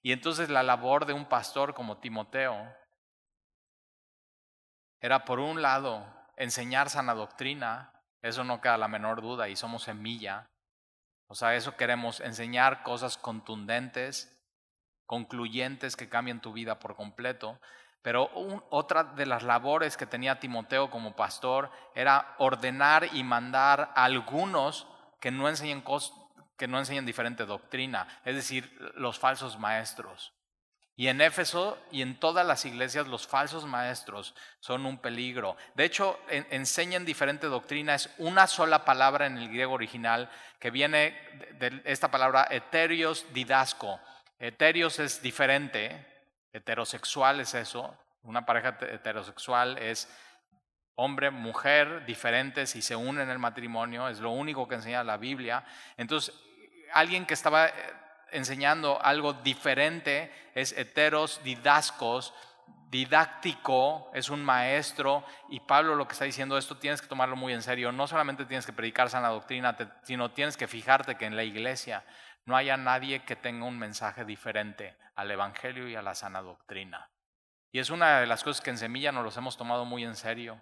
Y 0.00 0.12
entonces 0.12 0.48
la 0.48 0.62
labor 0.62 1.04
de 1.04 1.12
un 1.12 1.26
pastor 1.26 1.74
como 1.74 1.98
Timoteo 1.98 2.74
era 4.98 5.26
por 5.26 5.40
un 5.40 5.60
lado 5.60 6.06
enseñar 6.36 6.88
sana 6.88 7.14
doctrina, 7.14 7.92
eso 8.22 8.42
no 8.42 8.62
queda 8.62 8.78
la 8.78 8.88
menor 8.88 9.20
duda 9.20 9.50
y 9.50 9.56
somos 9.56 9.82
semilla. 9.82 10.48
O 11.26 11.34
sea, 11.34 11.54
eso 11.54 11.76
queremos 11.76 12.20
enseñar 12.20 12.82
cosas 12.82 13.18
contundentes, 13.18 14.42
concluyentes 15.04 15.96
que 15.96 16.08
cambien 16.08 16.40
tu 16.40 16.54
vida 16.54 16.78
por 16.78 16.96
completo. 16.96 17.60
Pero 18.02 18.30
otra 18.70 19.04
de 19.04 19.26
las 19.26 19.42
labores 19.42 19.96
que 19.96 20.06
tenía 20.06 20.40
Timoteo 20.40 20.90
como 20.90 21.14
pastor 21.14 21.70
era 21.94 22.34
ordenar 22.38 23.08
y 23.12 23.22
mandar 23.22 23.92
a 23.94 24.04
algunos 24.04 24.86
que 25.20 25.30
no 25.30 25.48
enseñen 25.48 25.84
que 26.56 26.68
no 26.68 26.78
enseñan 26.78 27.06
diferente 27.06 27.46
doctrina, 27.46 28.06
es 28.24 28.34
decir, 28.34 28.70
los 28.94 29.18
falsos 29.18 29.58
maestros. 29.58 30.32
Y 31.00 31.08
en 31.08 31.22
Éfeso 31.22 31.78
y 31.90 32.02
en 32.02 32.20
todas 32.20 32.46
las 32.46 32.66
iglesias 32.66 33.06
los 33.06 33.26
falsos 33.26 33.64
maestros 33.64 34.34
son 34.58 34.84
un 34.84 34.98
peligro. 34.98 35.56
De 35.74 35.86
hecho, 35.86 36.20
enseñan 36.28 37.06
diferente 37.06 37.46
doctrina, 37.46 37.94
es 37.94 38.10
una 38.18 38.46
sola 38.46 38.84
palabra 38.84 39.24
en 39.24 39.38
el 39.38 39.48
griego 39.48 39.72
original 39.72 40.30
que 40.58 40.70
viene 40.70 41.16
de 41.58 41.80
esta 41.86 42.10
palabra 42.10 42.46
eterios 42.50 43.24
didasco. 43.32 43.98
Eterios 44.38 44.98
es 44.98 45.22
diferente, 45.22 46.06
heterosexual 46.52 47.40
es 47.40 47.54
eso, 47.54 47.96
Una 48.22 48.44
pareja 48.44 48.76
heterosexual 48.80 49.78
es 49.78 50.08
hombre, 50.94 51.30
mujer, 51.30 52.04
diferentes 52.04 52.76
y 52.76 52.82
se 52.82 52.94
unen 52.94 53.22
en 53.22 53.30
el 53.30 53.38
matrimonio, 53.38 54.08
es 54.08 54.20
lo 54.20 54.30
único 54.30 54.68
que 54.68 54.74
enseña 54.74 55.02
la 55.02 55.16
Biblia. 55.16 55.64
Entonces, 55.96 56.34
alguien 56.92 57.24
que 57.24 57.32
estaba 57.32 57.68
eh, 57.68 57.72
enseñando 58.32 59.00
algo 59.02 59.32
diferente 59.32 60.30
es 60.54 60.76
heteros, 60.76 61.40
didascos, 61.42 62.34
didáctico, 62.90 64.10
es 64.12 64.28
un 64.30 64.44
maestro, 64.44 65.24
y 65.48 65.60
Pablo 65.60 65.94
lo 65.94 66.06
que 66.06 66.12
está 66.12 66.24
diciendo, 66.24 66.58
esto 66.58 66.76
tienes 66.76 67.00
que 67.00 67.06
tomarlo 67.06 67.36
muy 67.36 67.52
en 67.52 67.62
serio, 67.62 67.92
no 67.92 68.06
solamente 68.06 68.44
tienes 68.44 68.66
que 68.66 68.72
predicar 68.72 69.08
sana 69.08 69.28
doctrina, 69.28 69.76
sino 70.02 70.32
tienes 70.32 70.56
que 70.56 70.66
fijarte 70.66 71.16
que 71.16 71.24
en 71.24 71.36
la 71.36 71.44
iglesia 71.44 72.04
no 72.50 72.56
haya 72.56 72.76
nadie 72.76 73.24
que 73.24 73.36
tenga 73.36 73.64
un 73.64 73.78
mensaje 73.78 74.24
diferente 74.24 74.96
al 75.14 75.30
Evangelio 75.30 75.88
y 75.88 75.94
a 75.94 76.02
la 76.02 76.16
sana 76.16 76.42
doctrina. 76.42 77.08
Y 77.70 77.78
es 77.78 77.90
una 77.90 78.18
de 78.18 78.26
las 78.26 78.42
cosas 78.42 78.60
que 78.60 78.70
en 78.70 78.78
Semilla 78.78 79.12
nos 79.12 79.22
los 79.22 79.36
hemos 79.36 79.56
tomado 79.56 79.84
muy 79.84 80.02
en 80.02 80.16
serio. 80.16 80.60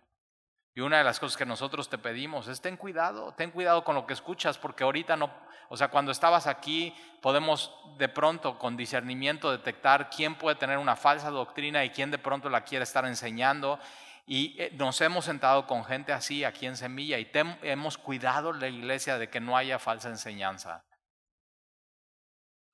Y 0.75 0.81
una 0.81 0.99
de 0.99 1.05
las 1.05 1.19
cosas 1.19 1.39
que 1.39 1.47
nosotros 1.47 1.89
te 1.89 1.97
pedimos 1.97 2.47
es 2.47 2.61
ten 2.61 2.77
cuidado, 2.77 3.33
ten 3.33 3.51
cuidado 3.51 3.85
con 3.85 3.95
lo 3.95 4.07
que 4.07 4.13
escuchas, 4.13 4.59
porque 4.59 4.85
ahorita 4.85 5.17
no, 5.17 5.31
o 5.71 5.79
sea, 5.79 5.89
cuando 5.89 6.13
estabas 6.13 6.47
aquí 6.47 6.95
podemos 7.23 7.75
de 7.97 8.11
pronto 8.11 8.59
con 8.59 8.77
discernimiento 8.77 9.51
detectar 9.51 10.11
quién 10.11 10.35
puede 10.35 10.57
tener 10.57 10.77
una 10.77 10.95
falsa 10.95 11.31
doctrina 11.31 11.87
y 11.87 11.91
quién 11.91 12.11
de 12.11 12.19
pronto 12.19 12.51
la 12.51 12.65
quiere 12.65 12.83
estar 12.83 13.07
enseñando. 13.07 13.79
Y 14.27 14.57
eh, 14.61 14.73
nos 14.75 15.01
hemos 15.01 15.25
sentado 15.25 15.67
con 15.67 15.87
gente 15.87 16.13
así 16.13 16.45
aquí 16.45 16.67
en 16.67 16.77
Semilla 16.77 17.19
y 17.19 17.31
hemos 17.63 17.97
cuidado 17.97 18.53
la 18.53 18.69
iglesia 18.69 19.17
de 19.17 19.31
que 19.31 19.41
no 19.41 19.57
haya 19.57 19.79
falsa 19.79 20.11
enseñanza. 20.11 20.85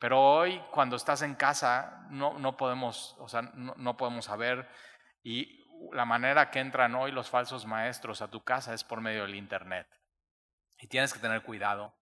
Pero 0.05 0.21
hoy 0.21 0.63
cuando 0.71 0.97
estás 0.97 1.23
en 1.23 1.35
casa 1.35 2.05
no, 2.11 2.39
no 2.39 2.59
podemos, 2.59 3.17
o 3.21 3.27
sea, 3.27 3.41
no, 3.41 3.73
no 3.79 3.97
podemos 3.97 4.27
saber 4.27 4.69
y 5.23 5.65
la 5.95 6.05
manera 6.05 6.51
que 6.51 6.61
entran 6.61 6.95
hoy 6.95 7.11
los 7.11 7.31
falsos 7.31 7.65
maestros 7.65 8.21
a 8.21 8.29
tu 8.29 8.45
casa 8.45 8.75
es 8.75 8.85
por 8.85 9.01
medio 9.01 9.23
del 9.23 9.35
Internet. 9.35 9.87
Y 10.79 10.89
tienes 10.89 11.15
que 11.15 11.21
tener 11.21 11.43
cuidado. 11.43 11.95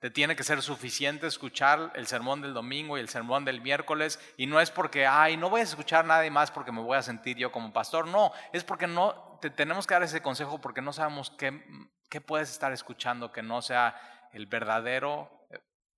Te 0.00 0.10
tiene 0.10 0.36
que 0.36 0.44
ser 0.44 0.60
suficiente 0.60 1.26
escuchar 1.26 1.92
el 1.94 2.06
sermón 2.06 2.42
del 2.42 2.52
domingo 2.52 2.98
y 2.98 3.00
el 3.00 3.08
sermón 3.08 3.46
del 3.46 3.62
miércoles. 3.62 4.20
Y 4.36 4.46
no 4.46 4.60
es 4.60 4.70
porque, 4.70 5.06
ay, 5.06 5.38
no 5.38 5.48
voy 5.48 5.62
a 5.62 5.64
escuchar 5.64 6.04
nada 6.04 6.28
más 6.30 6.50
porque 6.50 6.72
me 6.72 6.82
voy 6.82 6.98
a 6.98 7.02
sentir 7.02 7.38
yo 7.38 7.50
como 7.50 7.72
pastor. 7.72 8.06
No, 8.06 8.32
es 8.52 8.64
porque 8.64 8.86
no, 8.86 9.38
te 9.40 9.48
tenemos 9.48 9.86
que 9.86 9.94
dar 9.94 10.02
ese 10.02 10.20
consejo 10.20 10.60
porque 10.60 10.82
no 10.82 10.92
sabemos 10.92 11.30
qué, 11.30 11.64
qué 12.10 12.20
puedes 12.20 12.50
estar 12.50 12.70
escuchando 12.70 13.32
que 13.32 13.40
no 13.40 13.62
sea 13.62 13.98
el 14.34 14.44
verdadero 14.44 15.39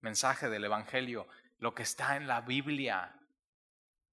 mensaje 0.02 0.48
del 0.48 0.64
Evangelio, 0.64 1.26
lo 1.58 1.74
que 1.74 1.82
está 1.82 2.16
en 2.16 2.26
la 2.26 2.42
Biblia. 2.42 3.14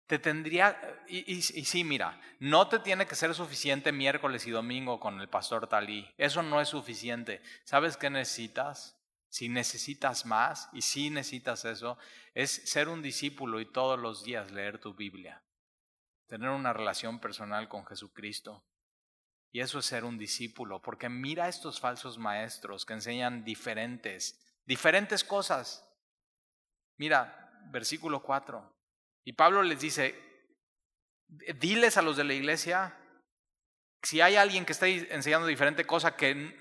Te 0.07 0.17
tendría, 0.17 1.03
y, 1.07 1.33
y, 1.33 1.41
sí, 1.41 1.83
mira, 1.83 2.19
no 2.39 2.67
te 2.67 2.79
tiene 2.79 3.05
que 3.05 3.15
ser 3.15 3.35
suficiente 3.35 3.91
miércoles 3.91 4.47
y 4.47 4.51
domingo 4.51 4.99
con 4.99 5.19
el 5.19 5.29
pastor 5.29 5.67
Talí. 5.67 6.09
Eso 6.17 6.41
no 6.41 6.61
es 6.61 6.69
suficiente. 6.69 7.41
¿Sabes 7.63 7.97
qué 7.97 8.09
necesitas? 8.09 8.95
Si 9.29 9.49
necesitas 9.49 10.25
más, 10.25 10.69
y 10.73 10.81
si 10.81 11.11
necesitas 11.11 11.63
eso, 11.65 11.99
es 12.33 12.49
ser 12.49 12.89
un 12.89 13.03
discípulo 13.03 13.59
y 13.59 13.71
todos 13.71 13.99
los 13.99 14.23
días 14.23 14.51
leer 14.51 14.79
tu 14.79 14.95
Biblia. 14.95 15.43
Tener 16.25 16.49
una 16.49 16.73
relación 16.73 17.19
personal 17.19 17.67
con 17.67 17.85
Jesucristo. 17.85 18.63
Y 19.51 19.61
eso 19.61 19.79
es 19.79 19.85
ser 19.85 20.05
un 20.05 20.17
discípulo, 20.17 20.81
porque 20.81 21.09
mira 21.09 21.45
a 21.45 21.49
estos 21.49 21.79
falsos 21.79 22.17
maestros 22.17 22.85
que 22.85 22.93
enseñan 22.93 23.43
diferentes, 23.43 24.39
diferentes 24.69 25.23
cosas. 25.23 25.83
Mira, 26.99 27.49
versículo 27.71 28.21
4. 28.21 28.71
Y 29.25 29.33
Pablo 29.33 29.63
les 29.63 29.79
dice, 29.79 30.15
diles 31.55 31.97
a 31.97 32.03
los 32.03 32.15
de 32.15 32.23
la 32.23 32.35
iglesia, 32.35 32.95
si 34.03 34.21
hay 34.21 34.35
alguien 34.35 34.65
que 34.65 34.73
está 34.73 34.87
enseñando 34.87 35.47
diferente 35.47 35.87
cosa, 35.87 36.15
que 36.15 36.55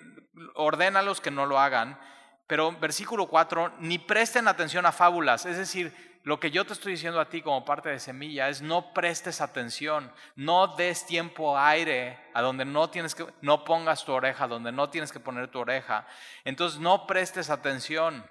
ordénalos 0.54 1.20
que 1.20 1.30
no 1.30 1.44
lo 1.44 1.58
hagan. 1.60 2.00
Pero 2.48 2.72
versículo 2.72 3.26
4, 3.26 3.74
ni 3.80 3.98
presten 3.98 4.48
atención 4.48 4.86
a 4.86 4.92
fábulas. 4.92 5.44
Es 5.44 5.58
decir, 5.58 5.94
lo 6.24 6.40
que 6.40 6.50
yo 6.50 6.64
te 6.66 6.72
estoy 6.72 6.92
diciendo 6.92 7.20
a 7.20 7.28
ti 7.28 7.42
como 7.42 7.64
parte 7.64 7.90
de 7.90 8.00
semilla 8.00 8.48
es 8.48 8.62
no 8.62 8.94
prestes 8.94 9.42
atención, 9.42 10.10
no 10.34 10.68
des 10.68 11.04
tiempo 11.04 11.58
aire 11.58 12.18
a 12.32 12.40
donde 12.40 12.64
no 12.64 12.88
tienes 12.88 13.14
que, 13.14 13.26
no 13.42 13.64
pongas 13.64 14.04
tu 14.04 14.12
oreja, 14.12 14.48
donde 14.48 14.72
no 14.72 14.88
tienes 14.88 15.12
que 15.12 15.20
poner 15.20 15.48
tu 15.48 15.58
oreja. 15.58 16.06
Entonces 16.44 16.80
no 16.80 17.06
prestes 17.06 17.50
atención. 17.50 18.26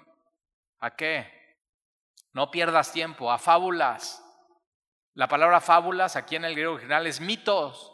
¿A 0.79 0.95
qué? 0.95 1.31
No 2.33 2.49
pierdas 2.49 2.91
tiempo, 2.91 3.31
a 3.31 3.37
fábulas. 3.37 4.23
La 5.13 5.27
palabra 5.27 5.61
fábulas 5.61 6.15
aquí 6.15 6.35
en 6.35 6.45
el 6.45 6.53
griego 6.53 6.73
original 6.73 7.05
es 7.05 7.21
mitos. 7.21 7.93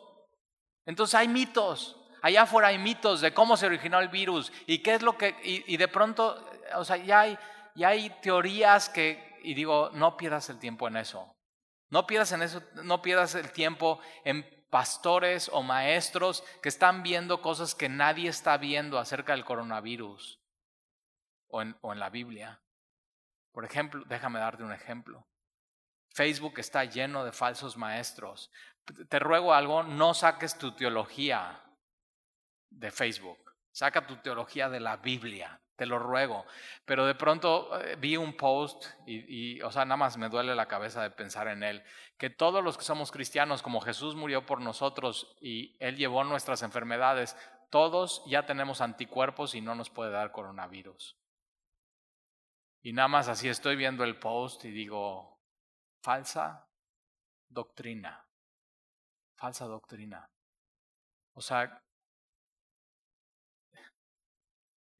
Entonces 0.85 1.15
hay 1.15 1.27
mitos. 1.27 2.02
Allá 2.23 2.43
afuera 2.43 2.69
hay 2.69 2.77
mitos 2.77 3.19
de 3.19 3.33
cómo 3.33 3.57
se 3.57 3.65
originó 3.65 3.99
el 3.99 4.07
virus 4.07 4.49
y 4.65 4.79
qué 4.79 4.95
es 4.95 5.01
lo 5.01 5.17
que... 5.17 5.35
Y, 5.43 5.75
de 5.75 5.89
pronto, 5.89 6.49
o 6.73 6.85
sea, 6.85 6.95
ya 6.95 7.19
hay, 7.19 7.37
ya 7.75 7.89
hay 7.89 8.09
teorías 8.21 8.87
que... 8.87 9.37
Y 9.43 9.53
digo, 9.53 9.89
no 9.91 10.15
pierdas 10.15 10.49
el 10.49 10.57
tiempo 10.57 10.87
en 10.87 10.95
eso. 10.95 11.35
No 11.89 12.07
pierdas 12.07 12.31
en 12.31 12.41
eso, 12.41 12.63
no 12.75 13.01
pierdas 13.01 13.35
el 13.35 13.51
tiempo 13.51 13.99
en 14.23 14.45
pastores 14.69 15.49
o 15.51 15.63
maestros 15.63 16.45
que 16.61 16.69
están 16.69 17.03
viendo 17.03 17.41
cosas 17.41 17.75
que 17.75 17.89
nadie 17.89 18.29
está 18.29 18.55
viendo 18.55 18.99
acerca 18.99 19.33
del 19.33 19.43
coronavirus 19.43 20.39
o 21.49 21.61
en, 21.61 21.75
o 21.81 21.91
en 21.91 21.99
la 21.99 22.09
Biblia. 22.09 22.61
Por 23.51 23.65
ejemplo, 23.65 24.01
déjame 24.07 24.39
darte 24.39 24.63
un 24.63 24.71
ejemplo. 24.71 25.27
Facebook 26.13 26.53
está 26.59 26.85
lleno 26.85 27.25
de 27.25 27.33
falsos 27.33 27.75
maestros. 27.75 28.49
Te 29.09 29.19
ruego 29.19 29.53
algo, 29.53 29.83
no 29.83 30.13
saques 30.13 30.57
tu 30.57 30.73
teología 30.73 31.59
de 32.77 32.91
Facebook. 32.91 33.39
Saca 33.71 34.05
tu 34.05 34.17
teología 34.17 34.69
de 34.69 34.79
la 34.79 34.97
Biblia, 34.97 35.59
te 35.75 35.85
lo 35.85 35.97
ruego. 35.97 36.45
Pero 36.85 37.05
de 37.05 37.15
pronto 37.15 37.79
eh, 37.81 37.95
vi 37.95 38.17
un 38.17 38.37
post 38.37 38.85
y, 39.07 39.55
y, 39.55 39.61
o 39.61 39.71
sea, 39.71 39.85
nada 39.85 39.97
más 39.97 40.17
me 40.17 40.29
duele 40.29 40.53
la 40.55 40.67
cabeza 40.67 41.01
de 41.01 41.09
pensar 41.09 41.47
en 41.47 41.63
él, 41.63 41.83
que 42.17 42.29
todos 42.29 42.63
los 42.63 42.77
que 42.77 42.83
somos 42.83 43.11
cristianos, 43.11 43.63
como 43.63 43.81
Jesús 43.81 44.15
murió 44.15 44.45
por 44.45 44.61
nosotros 44.61 45.35
y 45.41 45.75
Él 45.79 45.97
llevó 45.97 46.23
nuestras 46.23 46.61
enfermedades, 46.61 47.35
todos 47.69 48.23
ya 48.27 48.45
tenemos 48.45 48.81
anticuerpos 48.81 49.55
y 49.55 49.61
no 49.61 49.73
nos 49.73 49.89
puede 49.89 50.11
dar 50.11 50.31
coronavirus. 50.31 51.17
Y 52.83 52.93
nada 52.93 53.07
más 53.07 53.29
así 53.29 53.49
estoy 53.49 53.75
viendo 53.75 54.03
el 54.03 54.19
post 54.19 54.65
y 54.65 54.71
digo, 54.71 55.41
falsa 56.01 56.67
doctrina. 57.49 58.27
Falsa 59.35 59.65
doctrina. 59.65 60.29
O 61.33 61.41
sea, 61.41 61.82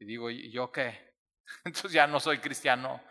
y 0.04 0.06
digo, 0.06 0.30
¿y 0.30 0.52
yo 0.52 0.72
qué? 0.72 1.16
Entonces 1.64 1.94
ya 1.94 2.06
no 2.08 2.20
soy 2.20 2.40
cristiano, 2.40 3.02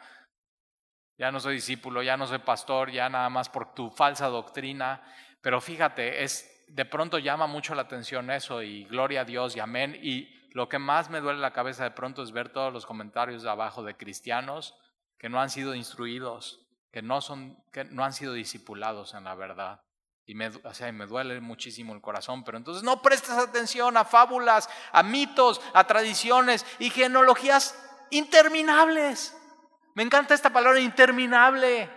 ya 1.19 1.33
no 1.33 1.41
soy 1.41 1.55
discípulo, 1.55 2.03
ya 2.03 2.17
no 2.17 2.27
soy 2.27 2.39
pastor, 2.39 2.91
ya 2.91 3.09
nada 3.09 3.31
más 3.31 3.49
por 3.49 3.75
tu 3.75 3.91
falsa 3.91 4.27
doctrina. 4.29 5.03
Pero 5.41 5.61
fíjate, 5.61 6.23
es 6.23 6.65
de 6.69 6.85
pronto 6.85 7.19
llama 7.19 7.47
mucho 7.47 7.75
la 7.75 7.83
atención 7.83 8.31
eso 8.31 8.63
y 8.63 8.85
gloria 8.85 9.23
a 9.23 9.25
Dios 9.25 9.57
y 9.57 9.61
amén. 9.61 9.99
Y 10.03 10.29
lo 10.53 10.69
que 10.69 10.79
más 10.79 11.09
me 11.09 11.21
duele 11.21 11.41
la 11.41 11.53
cabeza 11.53 11.85
de 11.85 11.93
pronto 11.93 12.23
es 12.23 12.33
ver 12.33 12.51
todos 12.51 12.73
los 12.73 12.87
comentarios 12.87 13.43
de 13.43 13.51
abajo 13.51 13.83
de 13.83 13.97
cristianos 13.97 14.75
que 15.19 15.29
no 15.29 15.41
han 15.41 15.51
sido 15.51 15.75
instruidos, 15.75 16.67
que 16.91 17.01
no, 17.01 17.21
son, 17.21 17.57
que 17.73 17.85
no 17.85 18.05
han 18.05 18.13
sido 18.13 18.35
discipulados 18.35 19.15
en 19.15 19.25
la 19.25 19.35
verdad. 19.35 19.81
Y 20.27 20.35
me, 20.35 20.49
o 20.49 20.75
sea, 20.75 20.91
me 20.93 21.07
duele 21.07 21.41
muchísimo 21.41 21.95
el 21.95 22.01
corazón, 22.01 22.45
pero 22.45 22.57
entonces 22.57 22.83
no 22.83 23.03
prestes 23.03 23.31
atención 23.31 23.97
a 23.97 24.05
fábulas, 24.05 24.69
a 24.93 25.03
mitos, 25.03 25.61
a 25.75 25.85
tradiciones 25.87 26.65
y 26.79 26.91
genealogías 26.91 27.77
interminables. 28.11 29.37
Me 29.95 30.03
encanta 30.03 30.35
esta 30.35 30.51
palabra 30.51 30.81
interminable. 30.81 31.91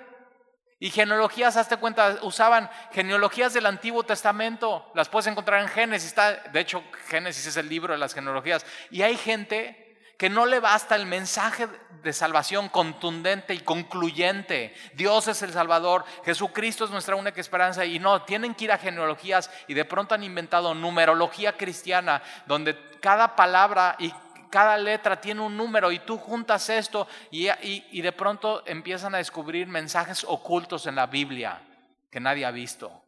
Y 0.78 0.90
genealogías, 0.90 1.56
hazte 1.56 1.78
cuenta, 1.78 2.20
usaban 2.24 2.70
genealogías 2.92 3.54
del 3.54 3.66
Antiguo 3.66 4.04
Testamento, 4.04 4.92
las 4.94 5.08
puedes 5.08 5.28
encontrar 5.28 5.62
en 5.62 5.70
Génesis, 5.70 6.10
está, 6.10 6.34
de 6.34 6.60
hecho 6.60 6.84
Génesis 7.08 7.46
es 7.46 7.56
el 7.56 7.70
libro 7.70 7.94
de 7.94 8.00
las 8.00 8.14
genealogías. 8.14 8.66
Y 8.92 9.02
hay 9.02 9.16
gente 9.16 9.85
que 10.18 10.30
no 10.30 10.46
le 10.46 10.60
basta 10.60 10.96
el 10.96 11.06
mensaje 11.06 11.68
de 12.02 12.14
salvación 12.14 12.70
contundente 12.70 13.54
y 13.54 13.60
concluyente. 13.60 14.74
Dios 14.94 15.28
es 15.28 15.42
el 15.42 15.52
Salvador, 15.52 16.06
Jesucristo 16.24 16.86
es 16.86 16.92
nuestra 16.92 17.16
única 17.16 17.42
esperanza 17.42 17.84
y 17.86 18.00
no, 18.00 18.24
tienen 18.24 18.56
que 18.56 18.66
ir 18.66 18.72
a 18.72 18.78
genealogías 18.78 19.52
y 19.68 19.74
de 19.74 19.86
pronto 19.86 20.16
han 20.16 20.24
inventado 20.24 20.74
numerología 20.74 21.58
cristiana 21.58 22.22
donde 22.46 22.78
cada 23.02 23.36
palabra 23.36 23.96
y 24.00 24.14
cada 24.50 24.78
letra 24.78 25.20
tiene 25.20 25.42
un 25.42 25.58
número 25.58 25.92
y 25.92 26.00
tú 26.00 26.18
juntas 26.18 26.70
esto 26.70 27.08
y, 27.30 27.50
y 27.62 28.02
de 28.02 28.12
pronto 28.14 28.64
empiezan 28.66 29.16
a 29.16 29.18
descubrir 29.18 29.68
mensajes 29.68 30.24
ocultos 30.24 30.86
en 30.86 30.96
la 30.96 31.08
Biblia 31.08 31.62
que 32.10 32.22
nadie 32.22 32.46
ha 32.46 32.52
visto. 32.52 33.04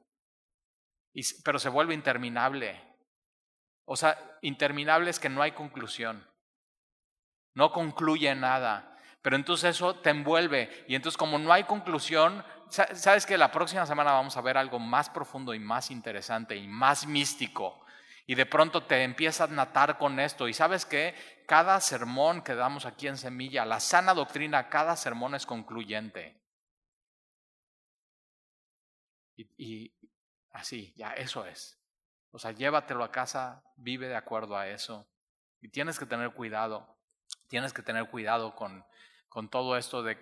Pero 1.44 1.58
se 1.58 1.70
vuelve 1.70 1.94
interminable. 1.94 2.82
O 3.86 3.96
sea, 3.96 4.20
interminable 4.42 5.10
es 5.10 5.20
que 5.20 5.30
no 5.30 5.42
hay 5.42 5.54
conclusión 5.54 6.28
no 7.58 7.72
concluye 7.72 8.36
nada. 8.36 8.96
Pero 9.24 9.36
entonces 9.36 9.76
eso 9.76 9.96
te 9.96 10.12
envuelve 10.12 10.86
y 10.88 10.94
entonces 10.94 11.18
como 11.18 11.40
no 11.40 11.52
hay 11.52 11.64
conclusión, 11.64 12.46
sabes 12.70 13.26
que 13.26 13.36
la 13.36 13.52
próxima 13.52 13.84
semana 13.88 14.12
vamos 14.12 14.38
a 14.38 14.42
ver 14.42 14.58
algo 14.58 14.78
más 14.78 15.10
profundo 15.10 15.56
y 15.56 15.60
más 15.60 15.90
interesante 15.90 16.56
y 16.56 16.68
más 16.68 17.08
místico. 17.08 17.84
Y 18.28 18.36
de 18.36 18.46
pronto 18.46 18.84
te 18.84 19.04
empiezas 19.04 19.50
a 19.50 19.54
natar 19.54 19.98
con 19.98 20.20
esto. 20.20 20.48
Y 20.48 20.54
sabes 20.54 20.86
que 20.86 21.16
cada 21.48 21.82
sermón 21.82 22.44
que 22.44 22.54
damos 22.54 22.86
aquí 22.86 23.08
en 23.08 23.18
Semilla, 23.18 23.66
la 23.66 23.80
sana 23.80 24.14
doctrina, 24.14 24.70
cada 24.70 24.96
sermón 24.96 25.34
es 25.34 25.48
concluyente. 25.48 26.40
Y, 29.36 29.92
así, 30.52 30.94
ya, 30.96 31.14
eso 31.14 31.44
es. 31.46 31.82
O 32.30 32.38
sea, 32.38 32.52
llévatelo 32.52 33.04
a 33.04 33.12
casa, 33.12 33.64
vive 33.78 34.08
de 34.08 34.16
acuerdo 34.16 34.56
a 34.56 34.68
eso. 34.68 35.10
Y 35.60 35.70
tienes 35.70 35.98
que 35.98 36.06
tener 36.06 36.34
cuidado, 36.34 36.97
tienes 37.48 37.74
que 37.74 37.82
tener 37.82 38.10
cuidado 38.10 38.56
con, 38.56 38.86
con 39.30 39.50
todo 39.50 39.78
esto 39.78 40.04
de, 40.04 40.16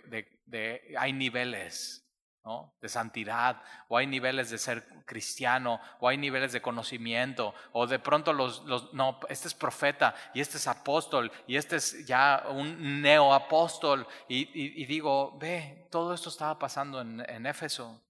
de, 0.45 0.95
hay 0.97 1.13
niveles, 1.13 2.07
¿no? 2.43 2.75
De 2.81 2.89
santidad, 2.89 3.61
o 3.87 3.97
hay 3.97 4.07
niveles 4.07 4.49
de 4.49 4.57
ser 4.57 4.87
cristiano, 5.05 5.79
o 5.99 6.07
hay 6.07 6.17
niveles 6.17 6.51
de 6.51 6.61
conocimiento, 6.61 7.55
o 7.71 7.87
de 7.87 7.99
pronto 7.99 8.33
los, 8.33 8.63
los 8.65 8.93
no, 8.93 9.19
este 9.29 9.47
es 9.47 9.53
profeta, 9.53 10.13
y 10.33 10.41
este 10.41 10.57
es 10.57 10.67
apóstol, 10.67 11.31
y 11.47 11.55
este 11.55 11.77
es 11.77 12.05
ya 12.05 12.45
un 12.49 13.01
neoapóstol, 13.01 14.07
y, 14.27 14.43
y, 14.53 14.81
y 14.83 14.85
digo, 14.85 15.37
ve, 15.39 15.87
todo 15.89 16.13
esto 16.13 16.29
estaba 16.29 16.59
pasando 16.59 17.01
en, 17.01 17.23
en 17.27 17.45
Éfeso, 17.45 18.01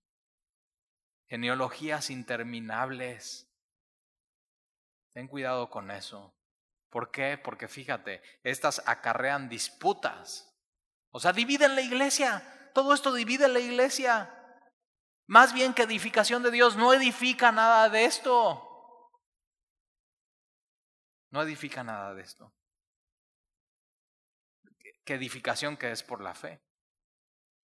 genealogías 1.28 2.10
interminables. 2.10 3.50
Ten 5.14 5.28
cuidado 5.28 5.70
con 5.70 5.92
eso. 5.92 6.34
¿Por 6.90 7.12
qué? 7.12 7.38
Porque 7.38 7.68
fíjate, 7.68 8.22
estas 8.44 8.82
acarrean 8.86 9.50
disputas. 9.50 10.54
O 11.12 11.20
sea, 11.20 11.34
dividen 11.34 11.76
la 11.76 11.82
iglesia. 11.82 12.72
Todo 12.74 12.94
esto 12.94 13.14
divide 13.14 13.48
la 13.48 13.60
iglesia. 13.60 14.32
Más 15.28 15.54
bien 15.54 15.74
que 15.74 15.84
edificación 15.84 16.44
de 16.44 16.52
Dios, 16.52 16.76
no 16.76 16.94
edifica 16.94 17.52
nada 17.52 17.90
de 17.90 18.06
esto. 18.06 18.62
No 21.32 21.42
edifica 21.42 21.84
nada 21.84 22.14
de 22.14 22.22
esto. 22.22 22.54
¿Qué 25.04 25.16
edificación 25.16 25.78
que 25.78 25.92
es 25.92 26.04
por 26.04 26.22
la 26.22 26.34
fe? 26.34 26.62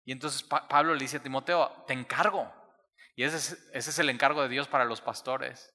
Y 0.05 0.11
entonces 0.11 0.43
Pablo 0.43 0.93
le 0.93 1.01
dice 1.01 1.17
a 1.17 1.23
Timoteo, 1.23 1.83
te 1.87 1.93
encargo, 1.93 2.51
y 3.15 3.23
ese 3.23 3.37
es, 3.37 3.51
ese 3.73 3.89
es 3.89 3.99
el 3.99 4.09
encargo 4.09 4.41
de 4.41 4.49
Dios 4.49 4.67
para 4.67 4.85
los 4.85 5.01
pastores. 5.01 5.73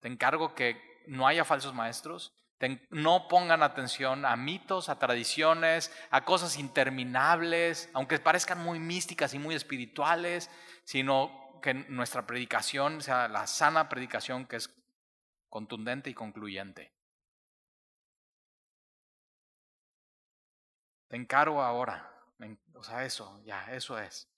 Te 0.00 0.08
encargo 0.08 0.54
que 0.54 0.93
no 1.06 1.26
haya 1.26 1.44
falsos 1.44 1.74
maestros, 1.74 2.32
no 2.90 3.28
pongan 3.28 3.62
atención 3.62 4.24
a 4.24 4.36
mitos, 4.36 4.88
a 4.88 4.98
tradiciones, 4.98 5.92
a 6.10 6.24
cosas 6.24 6.58
interminables, 6.58 7.90
aunque 7.92 8.18
parezcan 8.18 8.62
muy 8.62 8.78
místicas 8.78 9.34
y 9.34 9.38
muy 9.38 9.54
espirituales, 9.54 10.50
sino 10.84 11.60
que 11.62 11.74
nuestra 11.74 12.26
predicación 12.26 13.02
sea 13.02 13.28
la 13.28 13.46
sana 13.46 13.88
predicación 13.88 14.46
que 14.46 14.56
es 14.56 14.70
contundente 15.48 16.10
y 16.10 16.14
concluyente. 16.14 16.92
Te 21.08 21.16
encargo 21.16 21.62
ahora, 21.62 22.10
o 22.74 22.82
sea, 22.82 23.04
eso, 23.04 23.40
ya, 23.44 23.72
eso 23.72 23.98
es. 23.98 24.33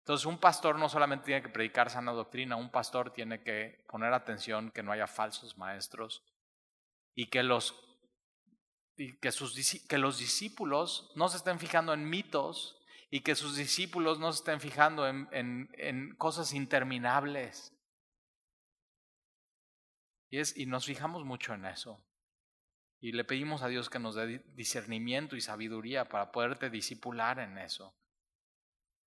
Entonces, 0.00 0.26
un 0.26 0.38
pastor 0.38 0.78
no 0.78 0.88
solamente 0.88 1.26
tiene 1.26 1.42
que 1.42 1.50
predicar 1.50 1.90
sana 1.90 2.12
doctrina, 2.12 2.56
un 2.56 2.70
pastor 2.70 3.12
tiene 3.12 3.42
que 3.42 3.84
poner 3.88 4.12
atención 4.12 4.70
que 4.70 4.82
no 4.82 4.92
haya 4.92 5.06
falsos 5.06 5.56
maestros 5.58 6.24
y 7.14 7.26
que 7.26 7.42
los, 7.42 7.74
y 8.96 9.18
que 9.18 9.30
sus, 9.30 9.54
que 9.86 9.98
los 9.98 10.18
discípulos 10.18 11.12
no 11.14 11.28
se 11.28 11.36
estén 11.36 11.58
fijando 11.58 11.92
en 11.92 12.08
mitos 12.08 12.80
y 13.10 13.20
que 13.20 13.34
sus 13.34 13.56
discípulos 13.56 14.18
no 14.18 14.32
se 14.32 14.38
estén 14.38 14.60
fijando 14.60 15.06
en, 15.06 15.28
en, 15.32 16.14
cosas 16.16 16.54
interminables. 16.54 17.76
Y, 20.30 20.38
es, 20.38 20.56
y 20.56 20.66
nos 20.66 20.86
fijamos 20.86 21.24
mucho 21.24 21.52
en 21.52 21.66
eso. 21.66 22.02
Y 23.00 23.12
le 23.12 23.24
pedimos 23.24 23.62
a 23.62 23.68
Dios 23.68 23.90
que 23.90 23.98
nos 23.98 24.14
dé 24.14 24.44
discernimiento 24.54 25.36
y 25.36 25.40
sabiduría 25.40 26.08
para 26.08 26.32
poderte 26.32 26.70
discipular 26.70 27.38
en 27.40 27.58
eso. 27.58 27.94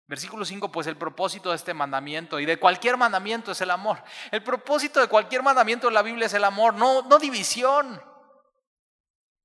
Versículo 0.07 0.43
5, 0.43 0.71
pues 0.71 0.87
el 0.87 0.97
propósito 0.97 1.49
de 1.49 1.55
este 1.55 1.73
mandamiento 1.73 2.39
y 2.39 2.45
de 2.45 2.59
cualquier 2.59 2.97
mandamiento 2.97 3.51
es 3.51 3.61
el 3.61 3.71
amor. 3.71 4.03
El 4.31 4.43
propósito 4.43 4.99
de 4.99 5.07
cualquier 5.07 5.43
mandamiento 5.43 5.87
de 5.87 5.93
la 5.93 6.01
Biblia 6.01 6.25
es 6.25 6.33
el 6.33 6.43
amor, 6.43 6.73
no, 6.73 7.03
no 7.03 7.19
división. 7.19 8.01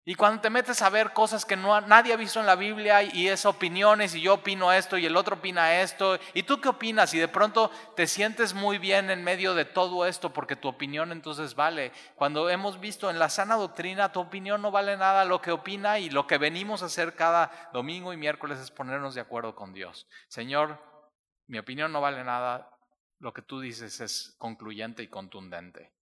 Y 0.09 0.15
cuando 0.15 0.41
te 0.41 0.49
metes 0.49 0.81
a 0.81 0.89
ver 0.89 1.13
cosas 1.13 1.45
que 1.45 1.55
no, 1.55 1.79
nadie 1.83 2.15
ha 2.15 2.17
visto 2.17 2.41
en 2.41 2.47
la 2.47 2.57
Biblia 2.57 3.03
y 3.03 3.29
es 3.29 3.45
opiniones 3.45 4.15
y 4.15 4.23
yo 4.23 4.33
opino 4.33 4.73
esto 4.73 4.97
y 4.97 5.05
el 5.05 5.19
otro 5.19 5.37
opina 5.37 5.83
esto, 5.83 6.19
¿y 6.33 6.45
tú 6.45 6.63
qué 6.63 6.71
opinas? 6.71 7.13
Y 7.13 7.19
de 7.19 7.29
pronto 7.29 7.71
te 7.95 8.07
sientes 8.07 8.55
muy 8.55 8.79
bien 8.79 9.11
en 9.11 9.23
medio 9.23 9.53
de 9.53 9.67
todo 9.67 10.07
esto 10.07 10.33
porque 10.33 10.57
tu 10.57 10.67
opinión 10.67 11.13
entonces 11.13 11.55
vale. 11.55 11.93
Cuando 12.15 12.49
hemos 12.49 12.81
visto 12.81 13.11
en 13.11 13.19
la 13.19 13.29
sana 13.29 13.57
doctrina, 13.57 14.11
tu 14.11 14.21
opinión 14.21 14.63
no 14.63 14.71
vale 14.71 14.97
nada, 14.97 15.27
lo 15.27 15.43
que 15.43 15.53
opina 15.53 15.99
y 15.99 16.09
lo 16.09 16.27
que 16.27 16.39
venimos 16.39 16.83
a 16.83 16.87
hacer 16.87 17.15
cada 17.15 17.69
domingo 17.75 18.15
y 18.15 18.17
miércoles 18.17 18.59
es 18.61 18.71
ponernos 18.71 19.15
de 19.15 19.21
acuerdo 19.21 19.55
con 19.55 19.75
Dios. 19.75 20.09
Señor, 20.29 20.83
mi 21.49 21.59
opinión 21.59 21.93
no 21.93 22.01
vale 22.01 22.25
nada, 22.25 22.71
lo 23.19 23.35
que 23.35 23.43
tú 23.43 23.61
dices 23.61 24.01
es 24.01 24.37
concluyente 24.39 25.03
y 25.03 25.09
contundente. 25.09 25.98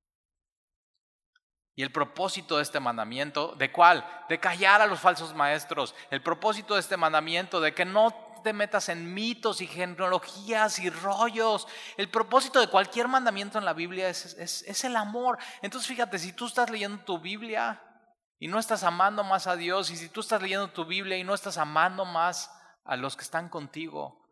Y 1.76 1.82
el 1.82 1.90
propósito 1.90 2.56
de 2.56 2.62
este 2.62 2.78
mandamiento, 2.78 3.54
¿de 3.56 3.72
cuál? 3.72 4.06
De 4.28 4.38
callar 4.38 4.80
a 4.80 4.86
los 4.86 5.00
falsos 5.00 5.34
maestros. 5.34 5.94
El 6.10 6.22
propósito 6.22 6.74
de 6.74 6.80
este 6.80 6.96
mandamiento, 6.96 7.60
de 7.60 7.74
que 7.74 7.84
no 7.84 8.34
te 8.44 8.52
metas 8.52 8.88
en 8.88 9.12
mitos 9.12 9.60
y 9.60 9.66
genealogías 9.66 10.78
y 10.78 10.88
rollos. 10.90 11.66
El 11.96 12.08
propósito 12.08 12.60
de 12.60 12.68
cualquier 12.68 13.08
mandamiento 13.08 13.58
en 13.58 13.64
la 13.64 13.72
Biblia 13.72 14.08
es, 14.08 14.84
el 14.84 14.94
amor. 14.94 15.38
Entonces 15.62 15.88
fíjate, 15.88 16.20
si 16.20 16.32
tú 16.32 16.46
estás 16.46 16.70
leyendo 16.70 17.02
tu 17.02 17.18
Biblia 17.18 17.82
y 18.38 18.46
no 18.46 18.60
estás 18.60 18.84
amando 18.84 19.24
más 19.24 19.48
a 19.48 19.56
Dios, 19.56 19.90
y 19.90 19.96
si 19.96 20.08
tú 20.08 20.20
estás 20.20 20.40
leyendo 20.40 20.70
tu 20.70 20.84
Biblia 20.84 21.16
y 21.16 21.24
no 21.24 21.34
estás 21.34 21.58
amando 21.58 22.04
más 22.04 22.50
a 22.84 22.96
los 22.96 23.16
que 23.16 23.22
están 23.22 23.48
contigo, 23.48 24.28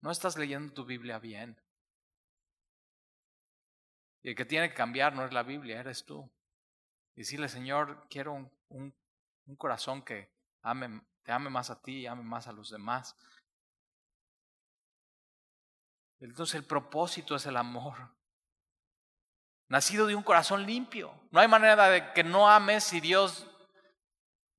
no 0.00 0.10
estás 0.10 0.38
leyendo 0.38 0.72
tu 0.72 0.86
Biblia 0.86 1.18
bien. 1.18 1.60
Y 4.22 4.30
el 4.30 4.36
que 4.36 4.44
tiene 4.44 4.70
que 4.70 4.74
cambiar 4.74 5.12
no 5.14 5.26
es 5.26 5.32
la 5.32 5.42
Biblia, 5.42 5.80
eres 5.80 6.04
tú. 6.04 6.30
Y 7.18 7.22
decirle, 7.22 7.48
Señor, 7.48 8.06
quiero 8.08 8.32
un, 8.32 8.48
un, 8.68 9.56
corazón 9.56 10.02
que 10.02 10.32
ame, 10.62 11.02
te 11.24 11.32
ame 11.32 11.50
más 11.50 11.68
a 11.68 11.82
ti 11.82 12.02
y 12.02 12.06
ame 12.06 12.22
más 12.22 12.46
a 12.46 12.52
los 12.52 12.70
demás. 12.70 13.16
Entonces 16.20 16.54
el 16.54 16.64
propósito 16.64 17.34
es 17.34 17.44
el 17.46 17.56
amor. 17.56 18.14
Nacido 19.66 20.06
de 20.06 20.14
un 20.14 20.22
corazón 20.22 20.64
limpio. 20.64 21.12
No 21.32 21.40
hay 21.40 21.48
manera 21.48 21.88
de 21.88 22.12
que 22.12 22.22
no 22.22 22.48
ames 22.48 22.84
si 22.84 23.00
Dios 23.00 23.50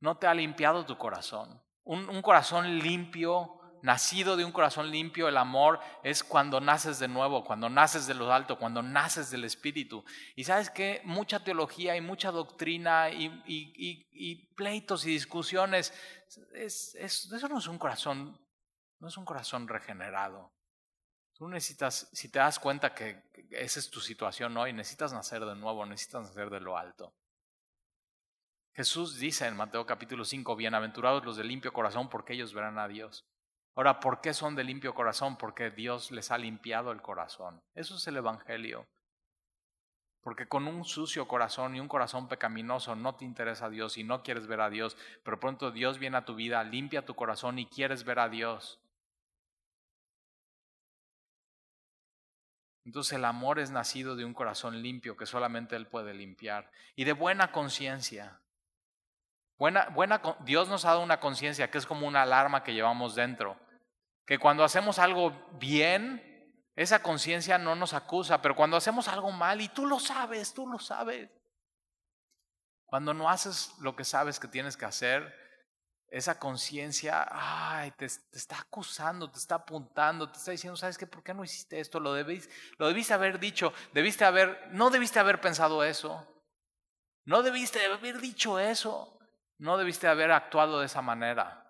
no 0.01 0.17
te 0.17 0.27
ha 0.27 0.33
limpiado 0.33 0.85
tu 0.85 0.97
corazón. 0.97 1.63
Un 1.85 2.21
corazón 2.21 2.79
limpio 2.79 3.58
nacido 3.81 4.35
de 4.37 4.45
un 4.45 4.51
corazón 4.51 4.91
limpio, 4.91 5.27
el 5.27 5.37
amor 5.37 5.79
es 6.03 6.23
cuando 6.23 6.59
naces 6.59 6.99
de 6.99 7.07
nuevo, 7.07 7.43
cuando 7.43 7.69
naces 7.69 8.07
de 8.07 8.13
lo 8.13 8.31
alto, 8.31 8.57
cuando 8.57 8.81
naces 8.81 9.31
del 9.31 9.43
Espíritu. 9.43 10.03
Y 10.35 10.43
sabes 10.43 10.69
que 10.69 11.01
mucha 11.05 11.43
teología 11.43 11.95
y 11.95 12.01
mucha 12.01 12.31
doctrina 12.31 13.09
y, 13.09 14.35
pleitos 14.55 15.05
y 15.05 15.11
discusiones, 15.11 15.93
eso 16.53 17.47
no 17.47 17.59
es 17.59 17.67
un 17.67 17.77
corazón, 17.77 18.39
no 18.99 19.07
es 19.07 19.17
un 19.17 19.25
corazón 19.25 19.67
regenerado. 19.67 20.51
Tú 21.33 21.47
necesitas, 21.47 22.09
si 22.11 22.29
te 22.29 22.39
das 22.39 22.59
cuenta 22.59 22.93
que 22.93 23.23
esa 23.51 23.79
es 23.79 23.89
tu 23.89 24.01
situación 24.01 24.55
hoy, 24.57 24.73
necesitas 24.73 25.13
nacer 25.13 25.45
de 25.45 25.55
nuevo, 25.55 25.85
necesitas 25.85 26.23
nacer 26.23 26.49
de 26.49 26.59
lo 26.59 26.77
alto. 26.77 27.13
Jesús 28.73 29.17
dice 29.17 29.45
en 29.45 29.57
Mateo 29.57 29.85
capítulo 29.85 30.23
5, 30.23 30.55
bienaventurados 30.55 31.25
los 31.25 31.35
de 31.35 31.43
limpio 31.43 31.73
corazón 31.73 32.09
porque 32.09 32.33
ellos 32.33 32.53
verán 32.53 32.79
a 32.79 32.87
Dios. 32.87 33.25
Ahora, 33.79 34.01
¿por 34.01 34.19
qué 34.19 34.33
son 34.33 34.55
de 34.55 34.65
limpio 34.65 34.93
corazón? 34.93 35.37
Porque 35.37 35.71
Dios 35.71 36.11
les 36.11 36.31
ha 36.31 36.37
limpiado 36.37 36.91
el 36.91 37.01
corazón. 37.01 37.61
Eso 37.73 37.95
es 37.95 38.05
el 38.07 38.17
Evangelio. 38.17 38.85
Porque 40.19 40.49
con 40.49 40.67
un 40.67 40.83
sucio 40.83 41.29
corazón 41.29 41.77
y 41.77 41.79
un 41.79 41.87
corazón 41.87 42.27
pecaminoso 42.27 42.97
no 42.97 43.15
te 43.15 43.23
interesa 43.23 43.67
a 43.67 43.69
Dios 43.69 43.97
y 43.97 44.03
no 44.03 44.21
quieres 44.21 44.47
ver 44.47 44.59
a 44.59 44.69
Dios, 44.69 44.97
pero 45.23 45.39
pronto 45.39 45.71
Dios 45.71 45.97
viene 45.97 46.17
a 46.17 46.25
tu 46.25 46.35
vida, 46.35 46.61
limpia 46.65 47.05
tu 47.05 47.15
corazón 47.15 47.57
y 47.57 47.67
quieres 47.67 48.03
ver 48.03 48.19
a 48.19 48.27
Dios. 48.27 48.81
Entonces 52.83 53.13
el 53.13 53.23
amor 53.23 53.59
es 53.59 53.71
nacido 53.71 54.17
de 54.17 54.25
un 54.25 54.33
corazón 54.33 54.81
limpio 54.81 55.15
que 55.15 55.25
solamente 55.25 55.77
Él 55.77 55.87
puede 55.87 56.13
limpiar 56.13 56.69
y 56.97 57.05
de 57.05 57.13
buena 57.13 57.53
conciencia. 57.53 58.41
Buena, 59.57 59.87
buena, 59.87 60.21
Dios 60.41 60.67
nos 60.67 60.83
ha 60.83 60.89
dado 60.89 61.01
una 61.01 61.21
conciencia 61.21 61.71
que 61.71 61.77
es 61.77 61.85
como 61.85 62.05
una 62.05 62.23
alarma 62.23 62.61
que 62.61 62.73
llevamos 62.73 63.15
dentro. 63.15 63.57
Que 64.29 64.37
cuando 64.37 64.63
hacemos 64.63 64.99
algo 64.99 65.31
bien, 65.53 66.21
esa 66.75 67.01
conciencia 67.01 67.57
no 67.57 67.73
nos 67.73 67.95
acusa, 67.95 68.43
pero 68.43 68.55
cuando 68.55 68.77
hacemos 68.77 69.07
algo 69.07 69.31
mal, 69.31 69.59
y 69.59 69.69
tú 69.69 69.87
lo 69.87 69.99
sabes, 69.99 70.53
tú 70.53 70.67
lo 70.67 70.77
sabes. 70.77 71.31
Cuando 72.85 73.15
no 73.15 73.27
haces 73.27 73.73
lo 73.79 73.95
que 73.95 74.03
sabes 74.03 74.39
que 74.39 74.47
tienes 74.47 74.77
que 74.77 74.85
hacer, 74.85 75.35
esa 76.11 76.37
conciencia, 76.37 77.27
ay, 77.31 77.89
te, 77.97 78.05
está 78.05 78.59
acusando, 78.59 79.31
te 79.31 79.39
está 79.39 79.55
apuntando, 79.55 80.31
te 80.31 80.37
está 80.37 80.51
diciendo, 80.51 80.77
¿sabes 80.77 80.99
qué? 80.99 81.07
¿Por 81.07 81.23
qué 81.23 81.33
no 81.33 81.43
hiciste 81.43 81.79
esto? 81.79 81.99
Lo, 81.99 82.13
debiste, 82.13 83.13
haber 83.15 83.39
dicho, 83.39 83.73
debiste 83.93 84.25
haber, 84.25 84.69
no 84.69 84.91
debiste 84.91 85.17
haber 85.17 85.41
pensado 85.41 85.83
eso, 85.83 86.27
no 87.25 87.41
debiste 87.41 87.83
haber 87.83 88.19
dicho 88.19 88.59
eso, 88.59 89.17
no 89.57 89.79
debiste 89.79 90.07
haber 90.07 90.31
actuado 90.31 90.81
de 90.81 90.85
esa 90.85 91.01
manera. 91.01 91.65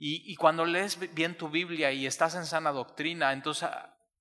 Y, 0.00 0.36
cuando 0.36 0.64
lees 0.64 1.12
bien 1.12 1.36
tu 1.36 1.48
Biblia 1.48 1.90
y 1.90 2.06
estás 2.06 2.36
en 2.36 2.46
sana 2.46 2.70
doctrina, 2.70 3.32
entonces 3.32 3.68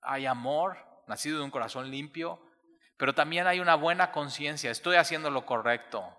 hay 0.01 0.25
amor, 0.25 0.78
nacido 1.07 1.38
de 1.38 1.43
un 1.43 1.51
corazón 1.51 1.91
limpio, 1.91 2.41
pero 2.97 3.13
también 3.13 3.45
hay 3.45 3.59
una 3.59 3.75
buena 3.75 4.11
conciencia, 4.11 4.71
estoy 4.71 4.95
haciendo 4.95 5.30
lo 5.30 5.45
correcto. 5.45 6.17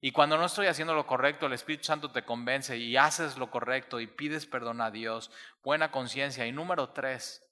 Y 0.00 0.12
cuando 0.12 0.36
no 0.36 0.44
estoy 0.44 0.68
haciendo 0.68 0.94
lo 0.94 1.06
correcto, 1.06 1.46
el 1.46 1.52
Espíritu 1.52 1.84
Santo 1.84 2.12
te 2.12 2.24
convence 2.24 2.76
y 2.76 2.96
haces 2.96 3.38
lo 3.38 3.50
correcto 3.50 3.98
y 3.98 4.06
pides 4.06 4.46
perdón 4.46 4.80
a 4.80 4.90
Dios, 4.90 5.32
buena 5.62 5.90
conciencia. 5.90 6.46
Y 6.46 6.52
número 6.52 6.90
tres, 6.90 7.44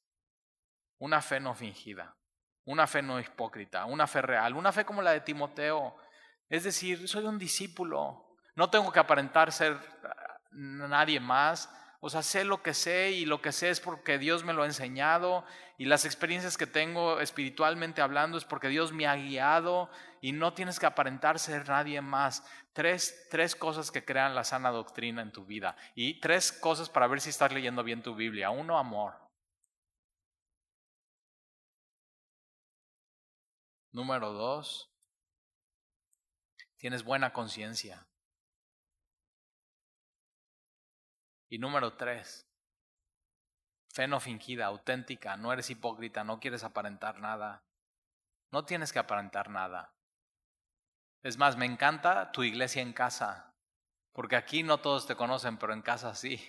una 0.99 1.23
fe 1.23 1.41
no 1.41 1.55
fingida, 1.55 2.17
una 2.65 2.87
fe 2.87 3.03
no 3.03 3.19
hipócrita, 3.19 3.85
una 3.87 4.07
fe 4.07 4.23
real, 4.23 4.55
una 4.55 4.73
fe 4.73 4.85
como 4.85 5.03
la 5.03 5.13
de 5.13 5.21
Timoteo. 5.21 5.97
Es 6.49 6.65
decir, 6.65 7.09
soy 7.09 7.25
un 7.25 7.39
discípulo, 7.39 8.37
no 8.55 8.71
tengo 8.71 8.91
que 8.93 9.01
aparentar 9.01 9.53
ser 9.53 9.79
nadie 10.51 11.21
más, 11.21 11.71
o 12.03 12.09
sea, 12.09 12.23
sé 12.23 12.45
lo 12.45 12.63
que 12.63 12.73
sé 12.73 13.13
y 13.13 13.27
lo 13.27 13.43
que 13.43 13.53
sé 13.53 13.69
es 13.69 13.79
porque 13.79 14.19
Dios 14.19 14.43
me 14.43 14.55
lo 14.55 14.63
ha 14.63 14.67
enseñado 14.67 15.45
y 15.77 15.85
las 15.85 16.07
experiencias 16.07 16.57
que 16.57 16.67
tengo 16.67 17.21
espiritualmente 17.21 18.01
hablando 18.01 18.39
es 18.39 18.47
porque 18.47 18.69
Dios 18.69 18.93
me 18.93 19.07
ha 19.07 19.17
guiado 19.17 19.91
y 20.23 20.33
no 20.33 20.55
tienes 20.55 20.81
que 20.81 20.87
aparentar 20.87 21.39
ser 21.39 21.69
nadie 21.69 22.01
más. 22.01 22.43
Tres, 22.73 23.27
tres 23.31 23.55
cosas 23.55 23.91
que 23.91 24.05
crean 24.05 24.35
la 24.35 24.45
sana 24.45 24.71
doctrina 24.71 25.21
en 25.21 25.33
tu 25.33 25.45
vida 25.45 25.77
y 25.95 26.21
tres 26.21 26.53
cosas 26.53 26.89
para 26.89 27.07
ver 27.07 27.21
si 27.21 27.31
estás 27.31 27.53
leyendo 27.53 27.85
bien 27.85 28.03
tu 28.03 28.15
Biblia. 28.15 28.49
Uno, 28.51 28.79
amor. 28.79 29.15
Número 33.93 34.33
dos, 34.33 34.91
tienes 36.79 37.03
buena 37.05 37.33
conciencia. 37.33 38.07
Y 41.51 41.59
número 41.59 41.95
tres, 41.95 42.47
fe 43.93 44.07
no 44.07 44.21
fingida, 44.21 44.67
auténtica, 44.67 45.37
no 45.37 45.53
eres 45.53 45.69
hipócrita, 45.69 46.23
no 46.23 46.39
quieres 46.39 46.63
aparentar 46.63 47.19
nada. 47.19 47.65
No 48.53 48.65
tienes 48.65 48.93
que 48.93 49.01
aparentar 49.01 49.51
nada. 49.51 49.93
Es 51.23 51.37
más, 51.37 51.57
me 51.57 51.67
encanta 51.67 52.31
tu 52.33 52.45
iglesia 52.45 52.83
en 52.83 52.93
casa, 52.93 53.53
porque 54.13 54.37
aquí 54.37 54.63
no 54.63 54.79
todos 54.79 55.09
te 55.09 55.17
conocen, 55.17 55.59
pero 55.59 55.73
en 55.73 55.83
casa 55.83 56.15
sí. 56.15 56.41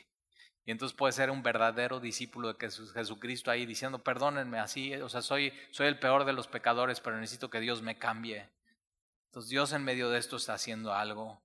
Y 0.65 0.71
entonces 0.71 0.95
puedes 0.95 1.15
ser 1.15 1.31
un 1.31 1.41
verdadero 1.41 1.99
discípulo 1.99 2.53
de 2.53 2.69
Jesucristo 2.93 3.49
ahí 3.49 3.65
diciendo, 3.65 4.03
perdónenme 4.03 4.59
así, 4.59 4.93
o 4.95 5.09
sea, 5.09 5.23
soy, 5.23 5.51
soy 5.71 5.87
el 5.87 5.99
peor 5.99 6.25
de 6.25 6.33
los 6.33 6.47
pecadores, 6.47 7.01
pero 7.01 7.17
necesito 7.17 7.49
que 7.49 7.59
Dios 7.59 7.81
me 7.81 7.97
cambie. 7.97 8.49
Entonces 9.29 9.49
Dios 9.49 9.73
en 9.73 9.83
medio 9.83 10.09
de 10.11 10.19
esto 10.19 10.37
está 10.37 10.53
haciendo 10.53 10.93
algo. 10.93 11.41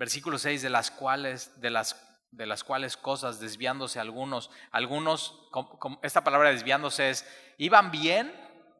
Versículo 0.00 0.38
6, 0.38 0.62
de 0.62 0.70
las 0.70 0.90
cuales, 0.90 1.60
de 1.60 1.68
las, 1.68 1.94
de 2.30 2.46
las 2.46 2.64
cuales 2.64 2.96
cosas, 2.96 3.38
desviándose 3.38 4.00
algunos, 4.00 4.50
algunos, 4.70 5.46
esta 6.00 6.24
palabra 6.24 6.48
desviándose 6.48 7.10
es, 7.10 7.28
iban 7.58 7.90
bien, 7.90 8.32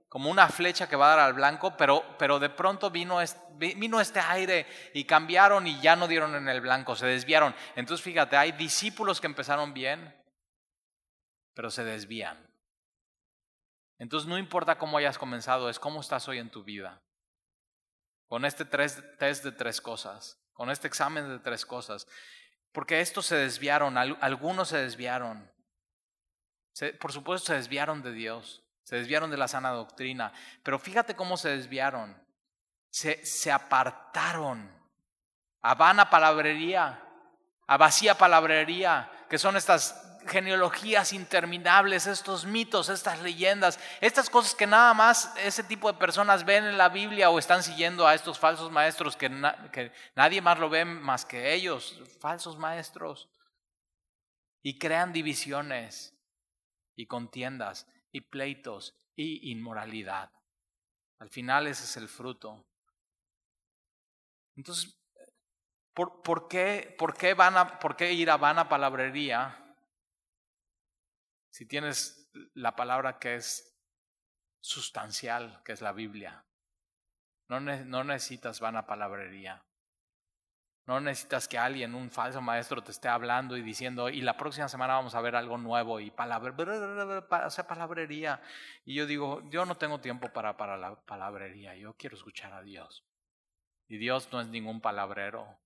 como 0.08 0.30
una 0.30 0.48
flecha 0.48 0.88
que 0.88 0.96
va 0.96 1.12
a 1.12 1.16
dar 1.16 1.26
al 1.26 1.34
blanco, 1.34 1.76
pero, 1.76 2.16
pero 2.18 2.38
de 2.38 2.48
pronto 2.48 2.90
vino, 2.90 3.18
vino 3.58 4.00
este 4.00 4.18
aire 4.18 4.66
y 4.94 5.04
cambiaron 5.04 5.66
y 5.66 5.78
ya 5.82 5.94
no 5.94 6.08
dieron 6.08 6.34
en 6.36 6.48
el 6.48 6.62
blanco, 6.62 6.96
se 6.96 7.04
desviaron. 7.04 7.54
Entonces 7.76 8.02
fíjate, 8.02 8.38
hay 8.38 8.52
discípulos 8.52 9.20
que 9.20 9.26
empezaron 9.26 9.74
bien, 9.74 10.18
pero 11.52 11.70
se 11.70 11.84
desvían. 11.84 12.50
Entonces 13.98 14.26
no 14.26 14.38
importa 14.38 14.78
cómo 14.78 14.96
hayas 14.96 15.18
comenzado, 15.18 15.68
es 15.68 15.78
cómo 15.78 16.00
estás 16.00 16.26
hoy 16.28 16.38
en 16.38 16.48
tu 16.48 16.64
vida. 16.64 17.02
Con 18.26 18.46
este 18.46 18.64
test 18.64 19.44
de 19.44 19.52
tres 19.52 19.82
cosas 19.82 20.39
con 20.60 20.68
este 20.68 20.88
examen 20.88 21.26
de 21.26 21.38
tres 21.38 21.64
cosas. 21.64 22.06
Porque 22.70 23.00
estos 23.00 23.24
se 23.24 23.34
desviaron, 23.34 23.96
algunos 23.96 24.68
se 24.68 24.76
desviaron. 24.76 25.50
por 27.00 27.12
supuesto 27.12 27.46
se 27.46 27.54
desviaron 27.54 28.02
de 28.02 28.12
Dios, 28.12 28.62
se 28.82 28.96
desviaron 28.96 29.30
de 29.30 29.38
la 29.38 29.48
sana 29.48 29.70
doctrina, 29.70 30.34
pero 30.62 30.78
fíjate 30.78 31.16
cómo 31.16 31.38
se 31.38 31.48
desviaron. 31.56 32.14
Se, 32.90 33.24
se 33.24 33.50
apartaron 33.50 34.70
a 35.62 35.74
vana 35.76 36.10
palabrería, 36.10 37.08
a 37.66 37.76
vacía 37.78 38.18
palabrería, 38.18 39.10
que 39.30 39.38
son 39.38 39.56
estas 39.56 40.09
genealogías 40.26 41.12
interminables, 41.12 42.06
estos 42.06 42.44
mitos, 42.44 42.88
estas 42.88 43.20
leyendas, 43.20 43.78
estas 44.00 44.30
cosas 44.30 44.54
que 44.54 44.66
nada 44.66 44.94
más 44.94 45.34
ese 45.38 45.62
tipo 45.62 45.90
de 45.90 45.98
personas 45.98 46.44
ven 46.44 46.64
en 46.64 46.78
la 46.78 46.88
Biblia 46.88 47.30
o 47.30 47.38
están 47.38 47.62
siguiendo 47.62 48.06
a 48.06 48.14
estos 48.14 48.38
falsos 48.38 48.70
maestros 48.70 49.16
que, 49.16 49.28
que 49.72 49.92
nadie 50.14 50.40
más 50.40 50.58
lo 50.58 50.68
ve 50.68 50.84
más 50.84 51.24
que 51.24 51.54
ellos, 51.54 52.00
falsos 52.20 52.58
maestros. 52.58 53.28
Y 54.62 54.78
crean 54.78 55.12
divisiones 55.12 56.14
y 56.94 57.06
contiendas 57.06 57.86
y 58.12 58.20
pleitos 58.20 58.94
y 59.16 59.50
inmoralidad. 59.50 60.30
Al 61.18 61.30
final 61.30 61.66
ese 61.66 61.84
es 61.84 61.96
el 61.96 62.08
fruto. 62.08 62.66
Entonces, 64.56 64.98
¿por, 65.94 66.22
por 66.22 66.48
qué, 66.48 66.94
por 66.98 67.16
qué, 67.16 67.34
van 67.34 67.56
a, 67.56 67.78
¿por 67.78 67.96
qué 67.96 68.12
ir 68.12 68.30
a 68.30 68.36
vana 68.36 68.68
palabrería 68.68 69.59
si 71.50 71.66
tienes 71.66 72.30
la 72.54 72.74
palabra 72.76 73.18
que 73.18 73.34
es 73.36 73.76
sustancial, 74.60 75.62
que 75.64 75.72
es 75.72 75.80
la 75.80 75.92
Biblia, 75.92 76.44
no, 77.48 77.58
necesitas 78.04 78.60
vana 78.60 78.86
palabrería. 78.86 79.64
No 80.86 81.00
necesitas 81.00 81.48
que 81.48 81.58
alguien, 81.58 81.96
un 81.96 82.10
falso 82.10 82.40
maestro, 82.40 82.82
te 82.82 82.92
esté 82.92 83.08
hablando 83.08 83.56
y 83.56 83.62
diciendo, 83.62 84.08
y 84.08 84.22
la 84.22 84.36
próxima 84.36 84.68
semana 84.68 84.94
vamos 84.94 85.16
a 85.16 85.20
ver 85.20 85.34
algo 85.34 85.58
nuevo 85.58 85.98
y 85.98 86.12
palabrería. 86.12 88.40
Y 88.84 88.94
yo 88.94 89.06
digo, 89.06 89.42
yo 89.50 89.66
no 89.66 89.76
tengo 89.76 90.00
tiempo 90.00 90.32
para, 90.32 90.56
para 90.56 90.76
la 90.76 90.94
palabrería, 90.94 91.74
yo 91.74 91.94
quiero 91.94 92.16
escuchar 92.16 92.52
a 92.52 92.62
Dios. 92.62 93.04
Y 93.88 93.98
Dios 93.98 94.28
no 94.32 94.40
es 94.40 94.46
ningún 94.46 94.80
palabrero. 94.80 95.58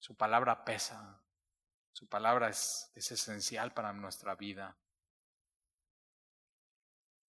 Su 0.00 0.16
palabra 0.16 0.64
pesa. 0.64 1.19
Su 1.92 2.06
palabra 2.08 2.48
es, 2.48 2.90
esencial 2.94 3.72
para 3.72 3.92
nuestra 3.92 4.34
vida. 4.34 4.76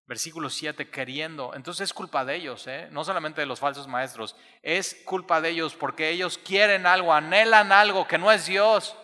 Versículo 0.05 0.49
7, 0.49 0.89
queriendo. 0.89 1.53
Entonces 1.55 1.85
es 1.85 1.93
culpa 1.93 2.25
de 2.25 2.35
ellos, 2.35 2.67
¿eh? 2.67 2.87
no 2.91 3.03
solamente 3.03 3.41
de 3.41 3.47
los 3.47 3.59
falsos 3.59 3.87
maestros. 3.87 4.35
Es 4.61 4.95
culpa 5.05 5.41
de 5.41 5.49
ellos 5.49 5.75
porque 5.75 6.09
ellos 6.09 6.37
quieren 6.37 6.85
algo, 6.85 7.13
anhelan 7.13 7.71
algo 7.71 8.07
que 8.07 8.17
no 8.17 8.31
es 8.31 8.45
Dios. 8.45 8.95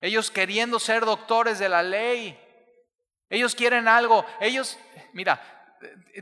Ellos 0.00 0.30
queriendo 0.30 0.78
ser 0.78 1.04
doctores 1.04 1.58
de 1.58 1.68
la 1.68 1.82
ley. 1.82 2.38
Ellos 3.28 3.54
quieren 3.54 3.86
algo. 3.86 4.24
Ellos, 4.40 4.78
mira, 5.12 5.40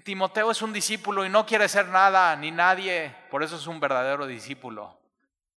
Timoteo 0.05 0.51
es 0.51 0.61
un 0.63 0.73
discípulo 0.73 1.25
y 1.25 1.31
no 1.31 1.47
quiere 1.47 1.69
ser 1.69 1.89
nada 1.89 2.35
ni 2.37 2.51
nadie. 2.51 3.15
Por 3.31 3.43
eso 3.43 3.57
es 3.57 3.67
un 3.67 3.81
verdadero 3.81 4.27
discípulo 4.27 4.99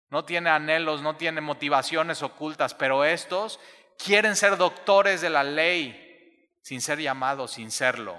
no 0.10 0.26
tiene 0.26 0.50
anhelos, 0.50 1.02
no 1.02 1.16
tiene 1.16 1.42
motivaciones 1.42 2.24
ocultas, 2.24 2.74
pero 2.74 3.04
estos 3.06 3.60
quieren 3.98 4.36
ser 4.36 4.58
doctores 4.58 5.22
de 5.22 5.30
la 5.30 5.44
ley 5.44 6.50
sin 6.62 6.82
ser 6.82 7.00
llamados, 7.00 7.52
sin 7.52 7.72
serlo. 7.72 8.16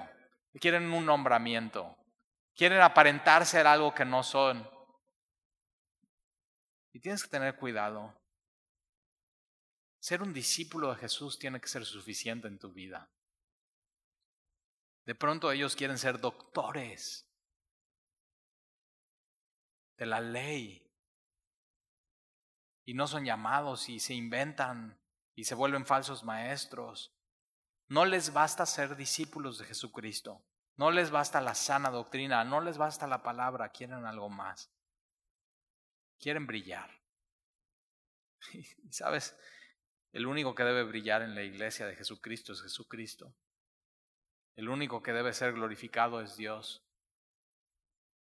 Quieren 0.60 0.92
un 0.92 1.06
nombramiento, 1.06 1.96
quieren 2.54 2.80
aparentar 2.80 3.46
ser 3.46 3.66
algo 3.66 3.94
que 3.94 4.04
no 4.04 4.22
son. 4.22 4.68
Y 6.92 7.00
tienes 7.00 7.22
que 7.22 7.30
tener 7.30 7.56
cuidado. 7.56 8.16
Ser 10.00 10.22
un 10.22 10.32
discípulo 10.32 10.90
de 10.90 10.96
Jesús 10.96 11.38
tiene 11.38 11.60
que 11.60 11.68
ser 11.68 11.84
suficiente 11.84 12.48
en 12.48 12.58
tu 12.58 12.72
vida. 12.72 13.08
De 15.04 15.14
pronto 15.14 15.50
ellos 15.50 15.76
quieren 15.76 15.98
ser 15.98 16.20
doctores 16.20 17.26
de 19.96 20.06
la 20.06 20.20
ley 20.20 20.89
y 22.84 22.94
no 22.94 23.06
son 23.06 23.24
llamados 23.24 23.88
y 23.88 24.00
se 24.00 24.14
inventan 24.14 24.98
y 25.34 25.44
se 25.44 25.54
vuelven 25.54 25.86
falsos 25.86 26.24
maestros. 26.24 27.14
No 27.88 28.04
les 28.04 28.32
basta 28.32 28.66
ser 28.66 28.96
discípulos 28.96 29.58
de 29.58 29.64
Jesucristo. 29.66 30.44
No 30.76 30.90
les 30.90 31.10
basta 31.10 31.40
la 31.40 31.54
sana 31.54 31.90
doctrina, 31.90 32.44
no 32.44 32.60
les 32.60 32.78
basta 32.78 33.06
la 33.06 33.22
palabra, 33.22 33.70
quieren 33.70 34.06
algo 34.06 34.28
más. 34.28 34.72
Quieren 36.18 36.46
brillar. 36.46 36.90
Sabes, 38.90 39.36
el 40.12 40.26
único 40.26 40.54
que 40.54 40.64
debe 40.64 40.84
brillar 40.84 41.22
en 41.22 41.34
la 41.34 41.42
iglesia 41.42 41.86
de 41.86 41.96
Jesucristo 41.96 42.52
es 42.52 42.62
Jesucristo. 42.62 43.34
El 44.56 44.68
único 44.68 45.02
que 45.02 45.12
debe 45.12 45.32
ser 45.32 45.52
glorificado 45.52 46.20
es 46.20 46.36
Dios. 46.36 46.84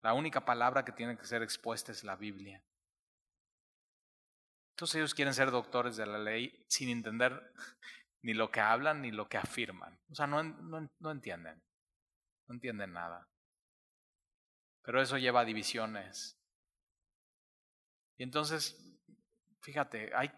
La 0.02 0.12
única 0.12 0.44
palabra 0.44 0.84
que 0.84 0.92
tiene 0.92 1.16
que 1.16 1.24
ser 1.24 1.42
expuesta 1.42 1.92
es 1.92 2.04
la 2.04 2.16
Biblia. 2.16 2.62
Entonces 4.76 4.96
ellos 4.96 5.14
quieren 5.14 5.32
ser 5.32 5.50
doctores 5.50 5.96
de 5.96 6.04
la 6.04 6.18
ley 6.18 6.62
sin 6.68 6.90
entender 6.90 7.50
ni 8.20 8.34
lo 8.34 8.50
que 8.50 8.60
hablan 8.60 9.00
ni 9.00 9.10
lo 9.10 9.26
que 9.26 9.38
afirman. 9.38 9.98
O 10.10 10.14
sea, 10.14 10.26
no, 10.26 10.42
no, 10.42 10.90
no 10.98 11.10
entienden. 11.10 11.62
No 12.46 12.56
entienden 12.56 12.92
nada. 12.92 13.26
Pero 14.82 15.00
eso 15.00 15.16
lleva 15.16 15.40
a 15.40 15.44
divisiones. 15.46 16.38
Y 18.18 18.22
entonces, 18.22 18.78
fíjate, 19.62 20.14
hay, 20.14 20.30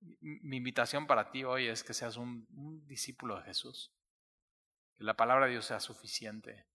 mi 0.00 0.56
invitación 0.56 1.06
para 1.06 1.30
ti 1.30 1.44
hoy 1.44 1.66
es 1.66 1.84
que 1.84 1.92
seas 1.92 2.16
un, 2.16 2.46
un 2.54 2.86
discípulo 2.86 3.36
de 3.36 3.42
Jesús. 3.42 3.92
Que 4.94 5.04
la 5.04 5.14
palabra 5.14 5.44
de 5.44 5.52
Dios 5.52 5.66
sea 5.66 5.80
suficiente. 5.80 6.66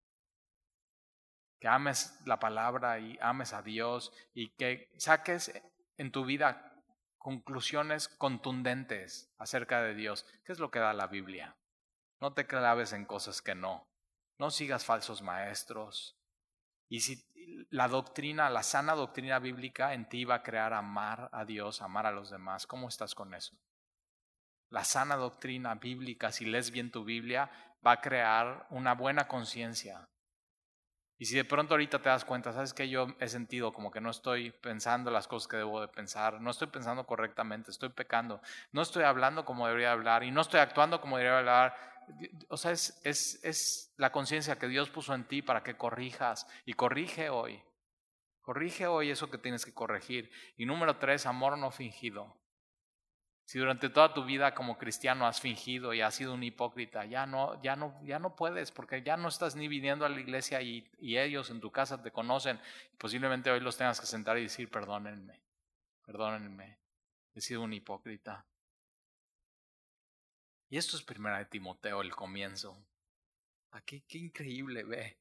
Que 1.60 1.70
ames 1.70 2.22
la 2.28 2.40
palabra 2.40 3.00
y 3.00 3.18
ames 3.20 3.54
a 3.54 3.64
Dios 3.64 4.14
y 4.36 4.50
que 4.50 4.94
saques 5.00 5.52
en 5.98 6.12
tu 6.12 6.24
vida 6.24 6.69
conclusiones 7.20 8.08
contundentes 8.08 9.32
acerca 9.38 9.82
de 9.84 9.94
Dios. 9.94 10.26
¿Qué 10.44 10.52
es 10.52 10.60
lo 10.60 10.72
que 10.72 10.80
da 10.80 10.94
la 10.94 11.08
Biblia? 11.08 11.56
No 12.20 12.34
te 12.34 12.48
claves 12.48 12.94
en 12.94 13.06
cosas 13.06 13.42
que 13.42 13.54
no. 13.54 13.88
No 14.40 14.50
sigas 14.50 14.86
falsos 14.86 15.22
maestros. 15.22 16.18
Y 16.88 17.02
si 17.02 17.24
la 17.70 17.88
doctrina, 17.88 18.50
la 18.50 18.64
sana 18.64 18.96
doctrina 18.96 19.38
bíblica 19.40 19.94
en 19.94 20.08
ti 20.08 20.26
va 20.26 20.36
a 20.36 20.44
crear 20.44 20.74
amar 20.74 21.30
a 21.32 21.46
Dios, 21.46 21.82
amar 21.82 22.08
a 22.08 22.12
los 22.12 22.30
demás, 22.30 22.66
¿cómo 22.66 22.88
estás 22.88 23.14
con 23.14 23.34
eso? 23.34 23.56
La 24.70 24.84
sana 24.84 25.16
doctrina 25.16 25.76
bíblica, 25.76 26.32
si 26.32 26.46
lees 26.46 26.72
bien 26.72 26.92
tu 26.92 27.04
Biblia, 27.04 27.52
va 27.86 27.94
a 27.94 28.02
crear 28.02 28.66
una 28.70 28.94
buena 28.94 29.28
conciencia 29.28 30.10
y 31.20 31.26
si 31.26 31.36
de 31.36 31.44
pronto 31.44 31.74
ahorita 31.74 32.02
te 32.02 32.08
das 32.08 32.24
cuenta, 32.24 32.54
sabes 32.54 32.74
que 32.74 32.88
yo 32.88 33.08
he 33.20 33.28
sentido 33.28 33.74
como 33.74 33.92
que 33.92 34.00
no 34.00 34.10
estoy 34.10 34.52
pensando 34.52 35.12
las 35.12 35.28
cosas 35.28 35.50
que 35.50 35.58
debo 35.58 35.82
de 35.82 35.90
pensar, 35.90 36.40
no 36.40 36.50
estoy 36.50 36.70
pensando 36.70 37.06
correctamente, 37.06 37.72
estoy 37.72 37.90
pecando, 37.90 38.42
no 38.72 38.82
estoy 38.82 39.04
hablando 39.04 39.44
como 39.44 39.68
debería 39.68 39.92
hablar 39.92 40.24
y 40.24 40.32
no 40.32 40.40
estoy 40.40 40.62
actuando 40.62 41.02
como 41.02 41.18
debería 41.18 41.40
hablar. 41.40 41.76
O 42.48 42.56
sea, 42.56 42.72
es, 42.72 43.02
es, 43.04 43.44
es 43.44 43.94
la 43.98 44.14
conciencia 44.14 44.58
que 44.58 44.70
Dios 44.70 44.90
puso 44.90 45.14
en 45.14 45.26
ti 45.26 45.42
para 45.42 45.62
que 45.62 45.76
corrijas 45.76 46.48
y 46.66 46.74
corrige 46.74 47.30
hoy. 47.30 47.62
Corrige 48.42 48.88
hoy 48.88 49.12
eso 49.12 49.30
que 49.30 49.38
tienes 49.38 49.66
que 49.66 49.74
corregir. 49.74 50.32
Y 50.56 50.66
número 50.66 50.98
tres, 51.00 51.26
amor 51.26 51.58
no 51.58 51.70
fingido. 51.70 52.39
Si 53.50 53.58
durante 53.58 53.90
toda 53.90 54.14
tu 54.14 54.24
vida 54.26 54.54
como 54.54 54.78
cristiano 54.78 55.26
has 55.26 55.42
fingido 55.42 55.92
y 55.96 56.02
has 56.02 56.14
sido 56.14 56.36
un 56.36 56.44
hipócrita, 56.44 57.06
ya 57.06 57.26
no, 57.26 57.60
ya 57.64 57.76
no, 57.76 58.00
ya 58.04 58.20
no 58.20 58.36
puedes, 58.36 58.72
porque 58.72 59.02
ya 59.02 59.18
no 59.18 59.28
estás 59.28 59.56
ni 59.56 59.68
viniendo 59.68 60.06
a 60.06 60.10
la 60.10 60.20
iglesia 60.20 60.62
y, 60.62 60.88
y 61.00 61.18
ellos 61.18 61.50
en 61.50 61.60
tu 61.60 61.72
casa 61.72 62.00
te 62.00 62.12
conocen. 62.12 62.62
Posiblemente 63.00 63.50
hoy 63.50 63.60
los 63.60 63.76
tengas 63.76 64.00
que 64.00 64.06
sentar 64.06 64.38
y 64.38 64.44
decir, 64.44 64.70
perdónenme, 64.70 65.42
perdónenme, 66.06 66.78
he 67.34 67.42
sido 67.42 67.64
un 67.64 67.74
hipócrita. 67.74 68.46
Y 70.70 70.78
esto 70.78 70.96
es 70.96 71.02
primera 71.02 71.40
de 71.40 71.46
Timoteo, 71.46 72.04
el 72.04 72.16
comienzo. 72.16 72.78
Aquí, 73.72 74.02
qué 74.08 74.20
increíble, 74.20 74.84
ve 74.84 75.18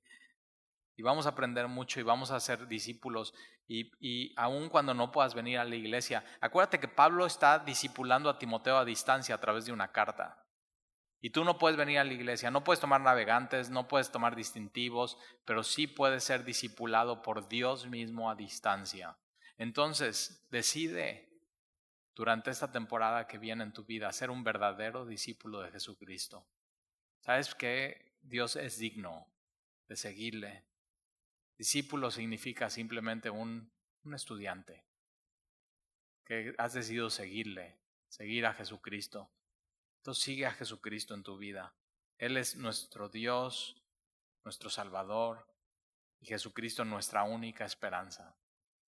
y 0.99 1.03
vamos 1.03 1.27
a 1.27 1.29
aprender 1.29 1.69
mucho 1.69 2.01
y 2.01 2.03
vamos 2.03 2.33
a 2.33 2.41
ser 2.41 2.67
discípulos. 2.67 3.33
Y, 3.69 3.93
y 4.01 4.35
aun 4.37 4.69
cuando 4.69 4.95
no 4.95 5.13
puedas 5.13 5.33
venir 5.33 5.59
a 5.59 5.65
la 5.65 5.77
iglesia, 5.77 6.25
acuérdate 6.41 6.81
que 6.81 6.89
Pablo 6.89 7.25
está 7.25 7.61
discipulando 7.61 8.29
a 8.29 8.37
Timoteo 8.37 8.77
a 8.77 8.85
distancia 8.85 9.37
a 9.37 9.41
través 9.41 9.65
de 9.65 9.71
una 9.71 9.93
carta. 9.93 10.45
Y 11.21 11.31
tú 11.31 11.45
no 11.45 11.57
puedes 11.57 11.79
venir 11.79 12.01
a 12.01 12.05
la 12.05 12.13
iglesia, 12.13 12.51
no 12.51 12.65
puedes 12.65 12.81
tomar 12.81 13.01
navegantes, 13.01 13.71
no 13.71 13.87
puedes 13.87 14.11
tomar 14.11 14.35
distintivos, 14.35 15.17
pero 15.45 15.63
sí 15.63 15.87
puedes 15.87 16.25
ser 16.25 16.43
discipulado 16.43 17.23
por 17.23 17.49
Dios 17.49 17.87
mismo 17.87 18.29
a 18.29 18.35
distancia. 18.35 19.17
Entonces, 19.57 20.49
decide 20.51 21.31
durante 22.17 22.51
esta 22.51 22.73
temporada 22.73 23.29
que 23.29 23.39
viene 23.39 23.63
en 23.63 23.73
tu 23.73 23.85
vida 23.85 24.11
ser 24.11 24.31
un 24.31 24.43
verdadero 24.43 25.07
discípulo 25.07 25.61
de 25.61 25.71
Jesucristo. 25.71 26.45
¿Sabes 27.21 27.55
que 27.55 28.17
Dios 28.21 28.57
es 28.57 28.79
digno 28.79 29.33
de 29.87 29.95
seguirle, 29.95 30.68
Discípulo 31.59 32.13
significa 32.13 32.71
simplemente 32.71 33.31
un, 33.31 33.73
un 34.05 34.15
estudiante 34.15 34.87
que 36.25 36.55
has 36.57 36.75
decidido 36.75 37.11
seguirle, 37.11 37.81
seguir 38.07 38.47
a 38.47 38.55
Jesucristo. 38.55 39.33
Entonces 39.97 40.23
sigue 40.23 40.47
a 40.47 40.53
Jesucristo 40.53 41.15
en 41.15 41.25
tu 41.25 41.37
vida. 41.37 41.75
Él 42.17 42.37
es 42.37 42.55
nuestro 42.57 43.09
Dios, 43.09 43.83
nuestro 44.45 44.71
Salvador 44.71 45.53
y 46.21 46.27
Jesucristo 46.27 46.85
nuestra 46.85 47.25
única 47.25 47.65
esperanza. 47.65 48.37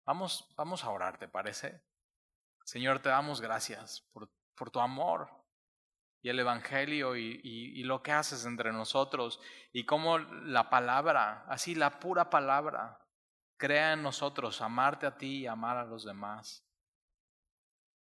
Vamos, 0.05 0.53
vamos 0.57 0.85
a 0.85 0.91
orar, 0.91 1.19
¿te 1.19 1.29
parece? 1.29 1.83
Señor, 2.65 3.01
te 3.01 3.09
damos 3.09 3.41
gracias 3.41 4.03
por, 4.13 4.31
por 4.55 4.71
tu 4.71 4.79
amor, 4.79 5.29
y 6.23 6.29
el 6.29 6.39
Evangelio 6.39 7.17
y, 7.17 7.83
lo 7.85 8.03
que 8.03 8.13
haces 8.13 8.45
entre 8.45 8.73
nosotros 8.73 9.41
y 9.73 9.85
cómo 9.85 10.19
la 10.19 10.71
palabra, 10.71 11.45
así 11.49 11.75
la 11.75 11.99
pura 11.99 12.31
palabra, 12.31 12.99
crea 13.57 13.95
en 13.95 14.03
nosotros 14.03 14.61
amarte 14.61 15.07
a 15.07 15.17
ti 15.17 15.41
y 15.41 15.47
amar 15.47 15.77
a 15.77 15.85
los 15.85 16.05
demás. 16.05 16.67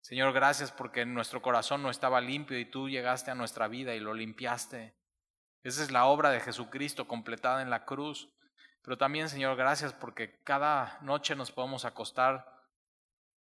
Señor, 0.01 0.33
gracias 0.33 0.71
porque 0.71 1.07
nuestro 1.07 1.41
corazón 1.43 1.83
no 1.83 1.91
estaba 1.91 2.21
limpio 2.21 2.59
y 2.59 2.71
tú 2.71 2.89
llegaste 2.89 3.31
a 3.31 3.35
nuestra 3.35 3.69
vida 3.69 3.95
y 3.95 4.01
lo 4.01 4.15
limpiaste. 4.15 4.95
Esa 5.63 5.83
es 5.83 5.91
la 5.91 6.05
obra 6.05 6.31
de 6.31 6.41
Jesucristo 6.41 7.09
completada 7.09 7.63
en 7.63 7.71
la 7.71 7.85
cruz. 7.87 8.31
Pero 8.83 8.99
también, 8.99 9.31
Señor, 9.31 9.57
gracias 9.57 9.95
porque 9.95 10.43
cada 10.43 10.99
noche 11.01 11.35
nos 11.35 11.51
podemos 11.51 11.87
acostar 11.87 12.55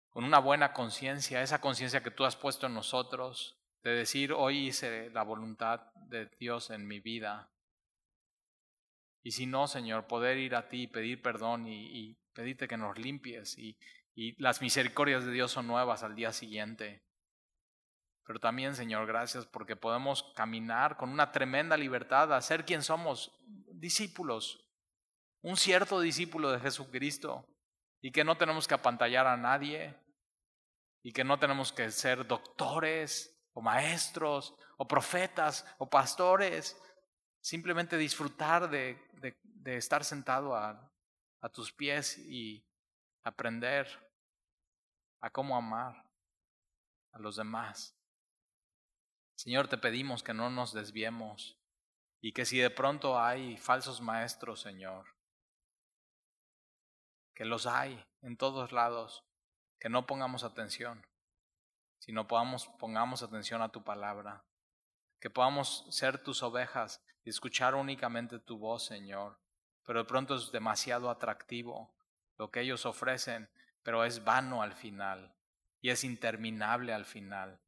con 0.10 0.24
una 0.24 0.40
buena 0.40 0.72
conciencia, 0.72 1.42
esa 1.42 1.60
conciencia 1.60 2.02
que 2.02 2.12
tú 2.12 2.24
has 2.24 2.38
puesto 2.38 2.68
en 2.68 2.74
nosotros, 2.74 3.60
de 3.84 3.92
decir, 3.92 4.32
hoy 4.32 4.68
hice 4.68 5.10
la 5.10 5.24
voluntad 5.24 5.82
de 6.08 6.28
Dios 6.40 6.70
en 6.70 6.88
mi 6.88 7.00
vida. 7.00 7.52
Y 9.22 9.32
si 9.32 9.46
no, 9.46 9.68
Señor, 9.68 10.08
poder 10.08 10.38
ir 10.38 10.56
a 10.56 10.70
ti 10.70 10.84
y 10.84 10.88
pedir 10.88 11.22
perdón 11.22 11.68
y, 11.68 12.18
pedirte 12.34 12.68
que 12.68 12.78
nos 12.78 12.98
limpies 12.98 13.56
y, 13.60 13.78
y 14.16 14.42
las 14.42 14.60
misericordias 14.60 15.24
de 15.24 15.32
Dios 15.32 15.52
son 15.52 15.68
nuevas 15.68 16.02
al 16.02 16.16
día 16.16 16.32
siguiente. 16.34 17.04
Pero 18.26 18.40
también, 18.40 18.76
Señor, 18.76 19.06
gracias 19.06 19.46
porque 19.46 19.76
podemos 19.76 20.24
caminar 20.36 20.98
con 20.98 21.10
una 21.10 21.32
tremenda 21.32 21.78
libertad 21.78 22.34
a 22.34 22.42
ser 22.42 22.66
quien 22.66 22.82
somos, 22.82 23.40
discípulos, 23.74 24.68
un 25.42 25.58
cierto 25.58 26.00
discípulo 26.00 26.52
de 26.52 26.60
Jesucristo, 26.60 27.46
y 28.02 28.12
que 28.12 28.24
no 28.24 28.38
tenemos 28.38 28.68
que 28.68 28.74
apantallar 28.74 29.28
a 29.28 29.38
nadie, 29.38 29.96
y 31.04 31.12
que 31.12 31.24
no 31.24 31.38
tenemos 31.38 31.72
que 31.72 31.92
ser 31.92 32.26
doctores, 32.26 33.33
o 33.54 33.62
maestros, 33.62 34.54
o 34.78 34.88
profetas, 34.88 35.66
o 35.78 35.90
pastores. 35.90 36.80
Simplemente 37.42 37.98
disfrutar 37.98 38.70
de, 38.70 39.00
de, 39.44 39.78
estar 39.78 40.04
sentado 40.04 40.56
a, 40.56 40.92
a 41.42 41.50
tus 41.50 41.72
pies 41.72 42.18
y 42.18 42.66
aprender 43.24 43.88
a 45.22 45.30
cómo 45.30 45.56
amar 45.56 46.06
a 47.12 47.20
los 47.20 47.36
demás. 47.36 47.96
Señor, 49.36 49.68
te 49.68 49.78
pedimos 49.78 50.24
que 50.24 50.34
no 50.34 50.50
nos 50.50 50.74
desviemos 50.74 51.58
y 52.22 52.32
que 52.32 52.46
si 52.46 52.60
de 52.60 52.70
pronto 52.70 53.20
hay 53.20 53.58
falsos 53.58 54.00
maestros, 54.02 54.62
Señor, 54.62 55.06
que 57.36 57.46
los 57.46 57.66
hay 57.66 58.06
en 58.22 58.38
todos 58.38 58.72
lados, 58.72 59.26
que 59.80 59.90
no 59.90 60.06
pongamos 60.06 60.44
atención, 60.44 61.06
sino 62.04 62.28
podamos, 62.28 62.68
pongamos 62.80 63.24
atención 63.24 63.62
a 63.62 63.70
tu 63.70 63.82
palabra, 63.82 64.44
que 65.22 65.30
podamos 65.30 65.86
ser 65.90 66.22
tus 66.22 66.44
ovejas 66.44 67.02
y 67.24 67.30
escuchar 67.30 67.76
únicamente 67.76 68.40
tu 68.40 68.58
voz, 68.58 68.86
Señor. 68.86 69.40
Pero 69.86 70.00
de 70.00 70.06
pronto 70.06 70.36
es 70.36 70.52
demasiado 70.52 71.10
atractivo 71.10 71.96
lo 72.38 72.52
que 72.52 72.60
ellos 72.60 72.86
ofrecen, 72.86 73.50
pero 73.84 74.04
es 74.04 74.26
vano 74.26 74.62
al 74.62 74.74
final 74.74 75.34
y 75.80 75.92
es 75.92 76.04
interminable 76.04 76.94
al 76.94 77.06
final. 77.06 77.62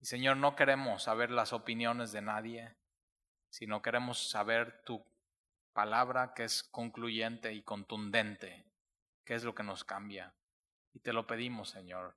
Y 0.00 0.06
Señor, 0.06 0.38
no 0.38 0.56
queremos 0.56 1.02
saber 1.02 1.30
las 1.30 1.52
opiniones 1.52 2.12
de 2.12 2.22
nadie, 2.22 2.74
sino 3.50 3.82
queremos 3.82 4.30
saber 4.30 4.82
tu 4.86 5.04
palabra 5.74 6.32
que 6.32 6.44
es 6.44 6.62
concluyente 6.62 7.52
y 7.52 7.62
contundente, 7.62 8.64
que 9.26 9.34
es 9.34 9.44
lo 9.44 9.54
que 9.54 9.62
nos 9.62 9.84
cambia. 9.84 10.32
Y 10.94 11.00
te 11.00 11.12
lo 11.12 11.26
pedimos, 11.26 11.68
Señor, 11.68 12.16